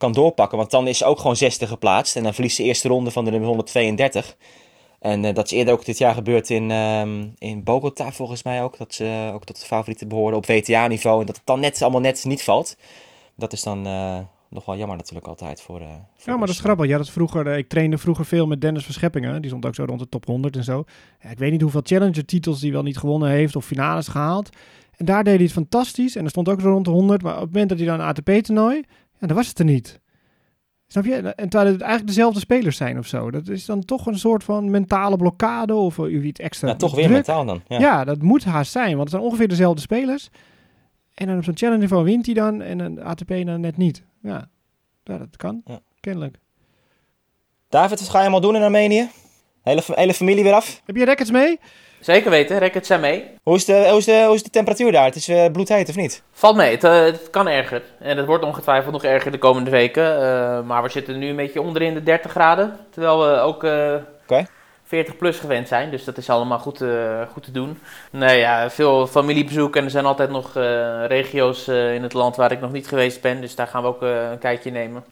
kan 0.00 0.12
doorpakken. 0.12 0.58
Want 0.58 0.70
dan 0.70 0.86
is 0.86 0.98
ze 0.98 1.04
ook 1.04 1.18
gewoon 1.18 1.36
zesde 1.36 1.66
geplaatst. 1.66 2.16
En 2.16 2.22
dan 2.22 2.34
verliest 2.34 2.56
ze 2.56 2.62
de 2.62 2.68
eerste 2.68 2.88
ronde 2.88 3.10
van 3.10 3.24
de 3.24 3.30
nummer 3.30 3.48
132. 3.48 4.36
En 5.00 5.24
eh, 5.24 5.34
dat 5.34 5.44
is 5.44 5.52
eerder 5.52 5.74
ook 5.74 5.84
dit 5.84 5.98
jaar 5.98 6.14
gebeurd 6.14 6.50
in, 6.50 6.70
ehm 6.70 7.28
in 7.38 7.64
Bogota 7.64 8.12
volgens 8.12 8.42
mij 8.42 8.62
ook. 8.62 8.76
Dat 8.76 8.94
ze 8.94 9.30
ook 9.34 9.44
tot 9.44 9.60
de 9.60 9.66
favorieten 9.66 10.08
behoorden 10.08 10.38
op 10.38 10.46
WTA-niveau. 10.46 11.20
En 11.20 11.26
dat 11.26 11.36
het 11.36 11.46
dan 11.46 11.60
net 11.60 11.82
allemaal 11.82 12.00
net 12.00 12.24
niet 12.24 12.42
valt. 12.42 12.76
Dat 13.36 13.52
is 13.52 13.62
dan 13.62 13.86
eh, 13.86 14.18
nog 14.48 14.64
wel 14.64 14.76
jammer 14.76 14.96
natuurlijk 14.96 15.26
altijd 15.26 15.60
voor... 15.60 15.80
eh, 15.80 15.86
voor 15.86 16.32
Ja, 16.32 16.36
maar 16.36 16.46
dat 16.46 16.54
is 16.54 16.60
grappig. 16.60 16.86
Ja, 16.86 16.96
dat 16.96 17.10
vroeger, 17.10 17.46
ik 17.46 17.68
trainde 17.68 17.98
vroeger 17.98 18.24
veel 18.24 18.46
met 18.46 18.60
Dennis 18.60 18.84
Verscheppingen. 18.84 19.40
Die 19.40 19.50
stond 19.50 19.66
ook 19.66 19.74
zo 19.74 19.84
rond 19.84 20.00
de 20.00 20.08
top 20.08 20.26
100 20.26 20.56
en 20.56 20.64
zo. 20.64 20.84
Ja, 21.22 21.30
ik 21.30 21.38
weet 21.38 21.50
niet 21.50 21.60
hoeveel 21.60 21.80
Challenger-titels 21.84 22.60
die 22.60 22.72
wel 22.72 22.82
niet 22.82 22.98
gewonnen 22.98 23.28
heeft 23.28 23.56
of 23.56 23.64
finales 23.64 24.08
gehaald. 24.08 24.48
En 24.96 25.04
daar 25.06 25.24
deed 25.24 25.34
hij 25.34 25.44
het 25.44 25.52
fantastisch. 25.52 26.16
En 26.16 26.24
er 26.24 26.30
stond 26.30 26.48
ook 26.48 26.60
zo 26.60 26.70
rond 26.70 26.84
de 26.84 26.90
100. 26.90 27.22
Maar 27.22 27.34
op 27.34 27.40
het 27.40 27.50
moment 27.52 27.68
dat 27.68 27.78
hij 27.78 27.86
dan 27.86 28.00
een 28.00 28.06
ATP-toernooi, 28.06 28.84
ja, 29.20 29.26
dan 29.26 29.36
was 29.36 29.48
het 29.48 29.58
er 29.58 29.64
niet. 29.64 30.00
Snap 30.86 31.04
je? 31.04 31.14
En 31.14 31.48
terwijl 31.48 31.72
het 31.72 31.80
eigenlijk 31.80 32.06
dezelfde 32.06 32.40
spelers 32.40 32.76
zijn 32.76 32.98
of 32.98 33.06
zo. 33.06 33.30
Dat 33.30 33.48
is 33.48 33.64
dan 33.64 33.84
toch 33.84 34.06
een 34.06 34.18
soort 34.18 34.44
van 34.44 34.70
mentale 34.70 35.16
blokkade 35.16 35.74
of 35.74 35.98
eh, 35.98 36.24
iets 36.24 36.40
extra. 36.40 36.68
Ja, 36.68 36.74
toch 36.74 36.94
weer 36.94 37.04
druk. 37.04 37.16
mentaal 37.16 37.44
dan. 37.44 37.62
Ja. 37.66 37.78
Ja. 37.78 38.04
dat 38.04 38.22
moet 38.22 38.44
haast 38.44 38.72
zijn, 38.72 38.90
want 38.90 39.00
het 39.00 39.10
zijn 39.10 39.22
ongeveer 39.22 39.48
dezelfde 39.48 39.80
spelers. 39.80 40.28
En 41.14 41.26
dan 41.26 41.36
op 41.36 41.44
zo'n 41.44 41.56
challenge 41.56 41.80
niveau 41.80 42.04
wint 42.04 42.26
hij 42.26 42.34
dan 42.34 42.62
en 42.62 42.78
een 42.78 43.02
ATP 43.02 43.28
dan 43.28 43.60
net 43.60 43.76
niet. 43.76 44.04
Ja, 44.22 44.48
ja 45.04 45.18
dat 45.18 45.36
kan. 45.36 45.62
Ja. 45.64 45.80
Kennelijk. 46.00 46.38
David, 47.68 47.98
wat 48.00 48.08
ga 48.08 48.16
je 48.16 48.22
allemaal 48.22 48.40
doen 48.40 48.56
in 48.56 48.62
Armenië? 48.62 49.08
Hele, 49.62 49.82
hele 49.86 50.14
familie 50.14 50.42
weer 50.42 50.52
af? 50.52 50.82
Heb 50.84 50.96
je 50.96 51.04
rackets 51.04 51.30
mee? 51.30 51.58
Zeker 52.00 52.30
weten, 52.30 52.58
rackets 52.58 52.86
zijn 52.86 53.00
mee. 53.00 53.24
Hoe 53.42 53.56
is 53.56 53.64
de, 53.64 53.86
hoe 53.88 53.98
is 53.98 54.04
de, 54.04 54.22
hoe 54.26 54.34
is 54.34 54.42
de 54.42 54.50
temperatuur 54.50 54.92
daar? 54.92 55.04
Het 55.04 55.14
is 55.16 55.28
uh, 55.28 55.46
bloedheet 55.52 55.88
of 55.88 55.96
niet? 55.96 56.22
Valt 56.32 56.56
mee, 56.56 56.70
het, 56.70 56.84
eh, 56.84 57.00
het 57.00 57.30
kan 57.30 57.48
erger. 57.48 57.82
En 57.98 58.16
het 58.16 58.26
wordt 58.26 58.44
ongetwijfeld 58.44 58.92
nog 58.92 59.04
erger 59.04 59.30
de 59.30 59.38
komende 59.38 59.70
weken. 59.70 60.22
eh, 60.22 60.60
maar 60.62 60.82
we 60.82 60.88
zitten 60.88 61.18
nu 61.18 61.28
een 61.28 61.36
beetje 61.36 61.60
onderin 61.62 61.94
de 61.94 62.02
30 62.02 62.30
graden. 62.30 62.76
Terwijl 62.90 63.18
we 63.20 63.38
ook 63.38 63.62
Oké. 64.22 64.46
40 64.84 65.16
plus 65.16 65.38
gewend 65.38 65.68
zijn. 65.68 65.90
Dus 65.90 66.04
dat 66.04 66.16
is 66.16 66.30
allemaal 66.30 66.58
goed, 66.58 66.84
goed 67.32 67.42
te 67.44 67.52
doen. 67.52 67.78
Nee, 68.10 68.38
ja, 68.38 68.70
veel 68.70 69.06
familiebezoek. 69.06 69.76
En 69.76 69.84
er 69.84 69.90
zijn 69.90 70.04
altijd 70.04 70.30
nog 70.30 70.54
regio's 71.06 71.68
in 71.68 72.02
het 72.02 72.12
land 72.12 72.36
waar 72.36 72.52
ik 72.52 72.60
nog 72.60 72.72
niet 72.72 72.88
geweest 72.88 73.20
ben. 73.20 73.40
Dus 73.40 73.54
daar 73.54 73.66
gaan 73.66 73.82
we 73.82 73.88
ook 73.88 74.02
een 74.02 74.38
kijkje 74.38 74.70
nemen. 74.70 75.04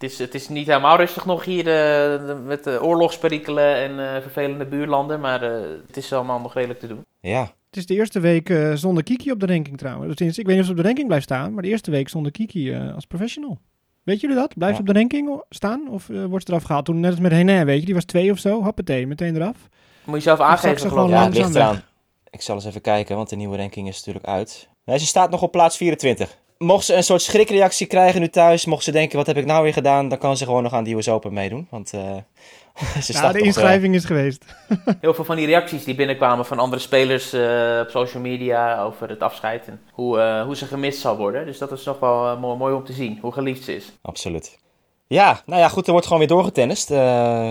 Het 0.00 0.10
is, 0.10 0.18
het 0.18 0.34
is 0.34 0.48
niet 0.48 0.66
helemaal 0.66 0.96
rustig 0.96 1.24
nog 1.26 1.44
hier 1.44 1.66
eh, 1.68 2.36
met 2.44 2.64
de 2.64 2.82
oorlogsperikelen 2.82 3.74
en 3.74 4.14
eh, 4.14 4.22
vervelende 4.22 4.64
buurlanden. 4.66 5.20
Maar 5.20 5.42
eh, 5.42 5.60
het 5.86 5.96
is 5.96 6.12
allemaal 6.12 6.40
nog 6.40 6.54
redelijk 6.54 6.80
te 6.80 6.86
doen. 6.86 7.04
Ja. 7.20 7.42
Het 7.42 7.76
is 7.78 7.86
de 7.86 7.94
eerste 7.94 8.20
week 8.20 8.48
eh, 8.50 8.72
zonder 8.74 9.02
Kiki 9.02 9.30
op 9.30 9.40
de 9.40 9.46
ranking 9.46 9.78
trouwens. 9.78 10.16
Dus 10.16 10.38
ik 10.38 10.46
weet 10.46 10.54
niet 10.54 10.60
of 10.60 10.64
ze 10.64 10.70
op 10.70 10.76
de 10.76 10.82
ranking 10.82 11.06
blijft 11.06 11.24
staan, 11.24 11.52
maar 11.54 11.62
de 11.62 11.68
eerste 11.68 11.90
week 11.90 12.08
zonder 12.08 12.32
Kiki 12.32 12.72
eh, 12.72 12.94
als 12.94 13.04
professional. 13.06 13.58
Weet 14.02 14.20
jullie 14.20 14.36
dat? 14.36 14.54
Blijft 14.54 14.76
Ja. 14.78 14.82
ze 14.84 14.88
op 14.88 14.94
de 14.94 15.00
ranking 15.00 15.42
staan 15.48 15.88
of 15.90 16.08
eh, 16.10 16.24
wordt 16.24 16.46
ze 16.46 16.52
eraf 16.52 16.62
gehaald? 16.64 16.84
Toen 16.84 17.00
net 17.00 17.10
als 17.10 17.20
met 17.20 17.32
Henin, 17.32 17.64
weet 17.64 17.80
je, 17.80 17.84
die 17.86 17.94
was 17.94 18.04
twee 18.04 18.30
of 18.30 18.38
zo, 18.38 18.62
hoppatee, 18.62 19.06
meteen 19.06 19.36
eraf. 19.36 19.56
Moet 20.04 20.16
je 20.16 20.22
zelf 20.22 20.40
aangeven, 20.40 20.88
geloof 20.90 21.08
ik. 21.08 21.14
ja, 21.14 21.24
het 21.24 21.34
ligt 21.34 21.54
eraan. 21.54 21.82
Ik 22.30 22.42
zal 22.42 22.54
eens 22.54 22.64
even 22.64 22.80
kijken, 22.80 23.16
want 23.16 23.28
de 23.28 23.36
nieuwe 23.36 23.56
ranking 23.56 23.88
is 23.88 23.96
natuurlijk 23.98 24.26
uit. 24.26 24.68
Nee, 24.84 24.98
ze 24.98 25.06
staat 25.06 25.30
nog 25.30 25.42
op 25.42 25.52
plaats 25.52 25.76
24. 25.76 26.38
Mocht 26.64 26.84
ze 26.84 26.94
een 26.94 27.04
soort 27.04 27.22
schrikreactie 27.22 27.86
krijgen 27.86 28.20
nu 28.20 28.28
thuis, 28.28 28.64
mocht 28.64 28.84
ze 28.84 28.92
denken, 28.92 29.16
wat 29.16 29.26
heb 29.26 29.36
ik 29.36 29.44
nou 29.44 29.62
weer 29.62 29.72
gedaan, 29.72 30.08
dan 30.08 30.18
kan 30.18 30.36
ze 30.36 30.44
gewoon 30.44 30.62
nog 30.62 30.72
aan 30.72 30.84
de 30.84 30.94
US 30.94 31.08
Open 31.08 31.32
meedoen. 31.32 31.66
Want 31.70 31.92
uh, 31.94 32.00
ze 33.02 33.12
nou, 33.12 33.32
de 33.32 33.38
toch, 33.38 33.46
inschrijving 33.46 33.94
is 33.94 34.04
geweest. 34.04 34.44
Heel 35.00 35.14
veel 35.14 35.24
van 35.24 35.36
die 35.36 35.46
reacties 35.46 35.84
die 35.84 35.94
binnenkwamen 35.94 36.46
van 36.46 36.58
andere 36.58 36.82
spelers 36.82 37.34
uh, 37.34 37.78
op 37.82 37.90
social 37.90 38.22
media 38.22 38.82
over 38.82 39.08
het 39.08 39.20
afscheid 39.20 39.66
en 39.66 39.80
hoe, 39.92 40.18
uh, 40.18 40.44
hoe 40.44 40.56
ze 40.56 40.66
gemist 40.66 41.00
zal 41.00 41.16
worden. 41.16 41.46
Dus 41.46 41.58
dat 41.58 41.72
is 41.72 41.84
nog 41.84 41.98
wel 41.98 42.38
mooi, 42.38 42.58
mooi 42.58 42.74
om 42.74 42.84
te 42.84 42.92
zien, 42.92 43.18
hoe 43.20 43.32
geliefd 43.32 43.64
ze 43.64 43.74
is. 43.76 43.92
Absoluut. 44.02 44.58
Ja, 45.06 45.42
nou 45.46 45.60
ja, 45.60 45.68
goed, 45.68 45.86
er 45.86 45.92
wordt 45.92 46.06
gewoon 46.06 46.26
weer 46.26 46.36
doorgetennist. 46.36 46.90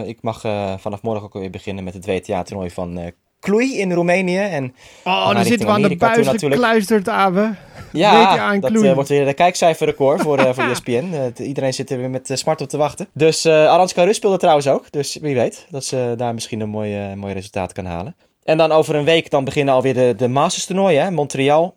ik 0.05 0.21
mag 0.21 0.41
vanaf 0.81 1.01
morgen 1.01 1.23
ook 1.23 1.33
weer 1.33 1.49
beginnen 1.49 1.83
met 1.83 1.93
het 1.93 2.05
WTA-toernooi 2.05 2.69
van 2.69 3.13
Kloei 3.39 3.79
in 3.79 3.93
Roemenië. 3.93 4.37
En 4.37 4.75
oh, 5.03 5.33
dan 5.33 5.45
zitten 5.45 5.67
we 5.67 5.73
aan 5.73 5.81
de 5.81 5.95
buis 5.95 6.27
gekluisterd, 6.27 7.09
Abe. 7.09 7.55
Ja, 7.91 8.57
dat 8.59 8.71
uh, 8.71 8.93
wordt 8.93 9.09
weer 9.09 9.27
een 9.27 9.35
kijkcijferrecord 9.35 10.21
voor, 10.21 10.39
uh, 10.39 10.53
voor 10.53 10.63
ESPN. 10.71 11.09
Uh, 11.13 11.47
iedereen 11.47 11.73
zit 11.73 11.89
er 11.89 11.97
weer 11.97 12.09
met 12.09 12.31
smart 12.33 12.61
op 12.61 12.69
te 12.69 12.77
wachten. 12.77 13.07
Dus 13.13 13.45
uh, 13.45 13.53
Aranska 13.53 14.03
Rus 14.03 14.15
speelde 14.15 14.37
trouwens 14.37 14.67
ook. 14.67 14.91
Dus 14.91 15.17
wie 15.21 15.35
weet 15.35 15.67
dat 15.69 15.85
ze 15.85 16.13
daar 16.17 16.33
misschien 16.33 16.59
een 16.59 16.69
mooi, 16.69 17.15
mooi 17.15 17.33
resultaat 17.33 17.73
kan 17.73 17.85
halen. 17.85 18.15
En 18.43 18.57
dan 18.57 18.71
over 18.71 18.95
een 18.95 19.05
week 19.05 19.29
dan 19.29 19.43
beginnen 19.43 19.73
alweer 19.73 19.93
de, 19.93 20.13
de 20.17 20.27
Masters 20.27 20.65
toernooien. 20.65 21.13
Montreal, 21.13 21.75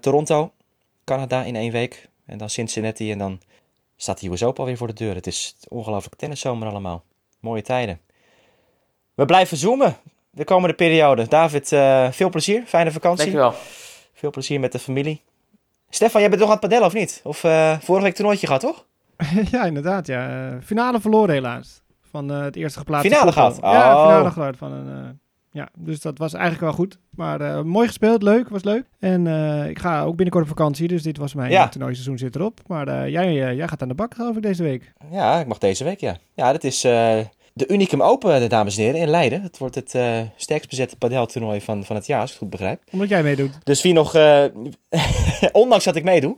Toronto, 0.00 0.50
Canada 1.04 1.42
in 1.42 1.56
één 1.56 1.72
week. 1.72 2.08
En 2.26 2.38
dan 2.38 2.50
Cincinnati 2.50 3.12
en 3.12 3.18
dan 3.18 3.40
staat 3.96 4.20
de 4.20 4.28
US 4.28 4.42
Open 4.42 4.60
alweer 4.60 4.76
voor 4.76 4.86
de 4.86 4.92
deur. 4.92 5.14
Het 5.14 5.26
is 5.26 5.56
ongelooflijk 5.68 6.16
tenniszomer 6.16 6.68
allemaal. 6.68 7.02
Mooie 7.40 7.62
tijden. 7.62 8.00
We 9.14 9.24
blijven 9.24 9.56
zoomen 9.56 9.96
de 10.38 10.44
komende 10.44 10.74
periode. 10.74 11.28
David, 11.28 11.72
uh, 11.72 12.10
veel 12.10 12.30
plezier. 12.30 12.62
Fijne 12.66 12.90
vakantie. 12.90 13.24
Dankjewel. 13.24 13.54
Veel 14.14 14.30
plezier 14.30 14.60
met 14.60 14.72
de 14.72 14.78
familie. 14.78 15.22
Stefan, 15.90 16.20
jij 16.20 16.30
bent 16.30 16.40
nog 16.40 16.50
aan 16.50 16.56
het 16.56 16.68
padellen 16.68 16.86
of 16.86 16.92
niet? 16.92 17.20
Of 17.24 17.44
uh, 17.44 17.76
vorige 17.80 18.04
week 18.04 18.14
toernooitje 18.14 18.46
gehad, 18.46 18.62
toch? 18.62 18.86
ja, 19.52 19.64
inderdaad. 19.64 20.06
Ja. 20.06 20.50
Finale 20.64 21.00
verloren 21.00 21.34
helaas. 21.34 21.82
Van 22.10 22.28
het 22.28 22.56
eerste 22.56 22.78
geplaatste. 22.78 23.08
Finale 23.08 23.32
gehad? 23.32 23.56
Oh. 23.56 23.72
Ja, 23.72 24.02
finale 24.02 24.30
gehad. 24.30 24.56
Van 24.56 24.72
een, 24.72 25.20
ja, 25.50 25.68
dus 25.76 26.00
dat 26.00 26.18
was 26.18 26.32
eigenlijk 26.32 26.64
wel 26.64 26.72
goed. 26.72 26.98
Maar 27.10 27.66
mooi 27.66 27.86
gespeeld, 27.86 28.22
leuk, 28.22 28.48
was 28.48 28.64
leuk. 28.64 28.84
En 28.98 29.26
ik 29.68 29.78
ga 29.78 30.02
ook 30.02 30.16
binnenkort 30.16 30.42
op 30.42 30.48
vakantie, 30.48 30.88
dus 30.88 31.02
dit 31.02 31.16
was 31.16 31.34
mijn 31.34 31.50
ja. 31.50 31.68
toernooiseizoen 31.68 32.18
zit 32.18 32.34
erop. 32.34 32.60
Maar 32.66 33.10
jij, 33.10 33.34
jij 33.54 33.68
gaat 33.68 33.82
aan 33.82 33.88
de 33.88 33.94
bak, 33.94 34.14
geloof 34.14 34.36
ik, 34.36 34.42
deze 34.42 34.62
week. 34.62 34.92
Ja, 35.10 35.40
ik 35.40 35.46
mag 35.46 35.58
deze 35.58 35.84
week, 35.84 36.00
ja. 36.00 36.16
Ja, 36.34 36.52
dat 36.52 36.64
is 36.64 36.86
de 37.58 37.68
Unicum 37.68 38.02
Open, 38.02 38.48
dames 38.48 38.76
en 38.76 38.82
heren, 38.82 39.00
in 39.00 39.08
Leiden. 39.08 39.42
Het 39.42 39.58
wordt 39.58 39.74
het 39.74 39.94
uh, 39.94 40.20
sterkst 40.36 40.68
bezette 40.68 40.96
padeltoernooi 40.96 41.60
van, 41.60 41.84
van 41.84 41.96
het 41.96 42.06
jaar, 42.06 42.20
als 42.20 42.30
ik 42.30 42.34
het 42.34 42.42
goed 42.42 42.58
begrijp. 42.58 42.82
Omdat 42.92 43.08
jij 43.08 43.22
meedoet. 43.22 43.58
Dus 43.64 43.82
wie 43.82 43.92
nog, 43.92 44.16
uh, 44.16 44.44
ondanks 45.52 45.84
dat 45.84 45.96
ik 45.96 46.04
meedoe. 46.04 46.36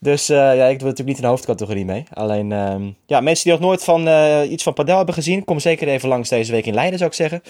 Dus 0.00 0.30
uh, 0.30 0.36
ja, 0.36 0.64
ik 0.64 0.78
doe 0.78 0.88
natuurlijk 0.88 1.08
niet 1.08 1.16
in 1.16 1.22
de 1.22 1.28
hoofdcategorie 1.28 1.84
mee. 1.84 2.04
Alleen, 2.12 2.52
ehm, 2.52 2.90
ja, 3.06 3.20
mensen 3.20 3.44
die 3.44 3.52
nog 3.52 3.62
nooit 3.62 3.84
van, 3.84 4.08
iets 4.50 4.62
van 4.62 4.72
padel 4.72 4.96
hebben 4.96 5.14
gezien, 5.14 5.44
kom 5.44 5.60
zeker 5.60 5.88
even 5.88 6.08
langs 6.08 6.28
deze 6.28 6.52
week 6.52 6.66
in 6.66 6.74
Leiden, 6.74 6.98
zou 6.98 7.10
ik 7.10 7.16
zeggen. 7.16 7.42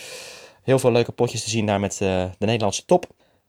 Heel 0.63 0.79
veel 0.79 0.93
leuke 0.93 1.13
potjes 1.13 1.43
te 1.45 1.51
zien 1.51 1.67
daar 1.67 1.81
met 1.81 1.97
de 1.99 2.31
Nederlandse 2.39 2.85
top. 2.85 3.07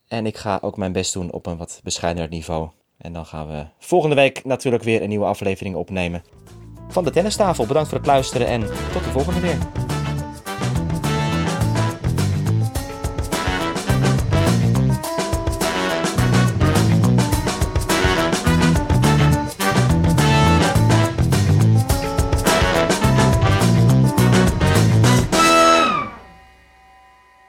En 0.07 0.25
ik 0.25 0.37
ga 0.37 0.59
ook 0.61 0.77
mijn 0.77 0.91
best 0.91 1.13
doen 1.13 1.31
op 1.31 1.45
een 1.45 1.57
wat 1.57 1.79
bescheidener 1.83 2.29
niveau. 2.29 2.69
En 2.97 3.13
dan 3.13 3.25
gaan 3.25 3.47
we 3.47 3.65
volgende 3.79 4.15
week 4.15 4.45
natuurlijk 4.45 4.83
weer 4.83 5.01
een 5.01 5.09
nieuwe 5.09 5.25
aflevering 5.25 5.75
opnemen 5.75 6.23
van 6.87 7.03
de 7.03 7.11
tennistafel. 7.11 7.65
Bedankt 7.65 7.89
voor 7.89 7.97
het 7.97 8.07
luisteren 8.07 8.47
en 8.47 8.61
tot 8.91 9.03
de 9.03 9.09
volgende 9.11 9.39
weer. 9.39 9.57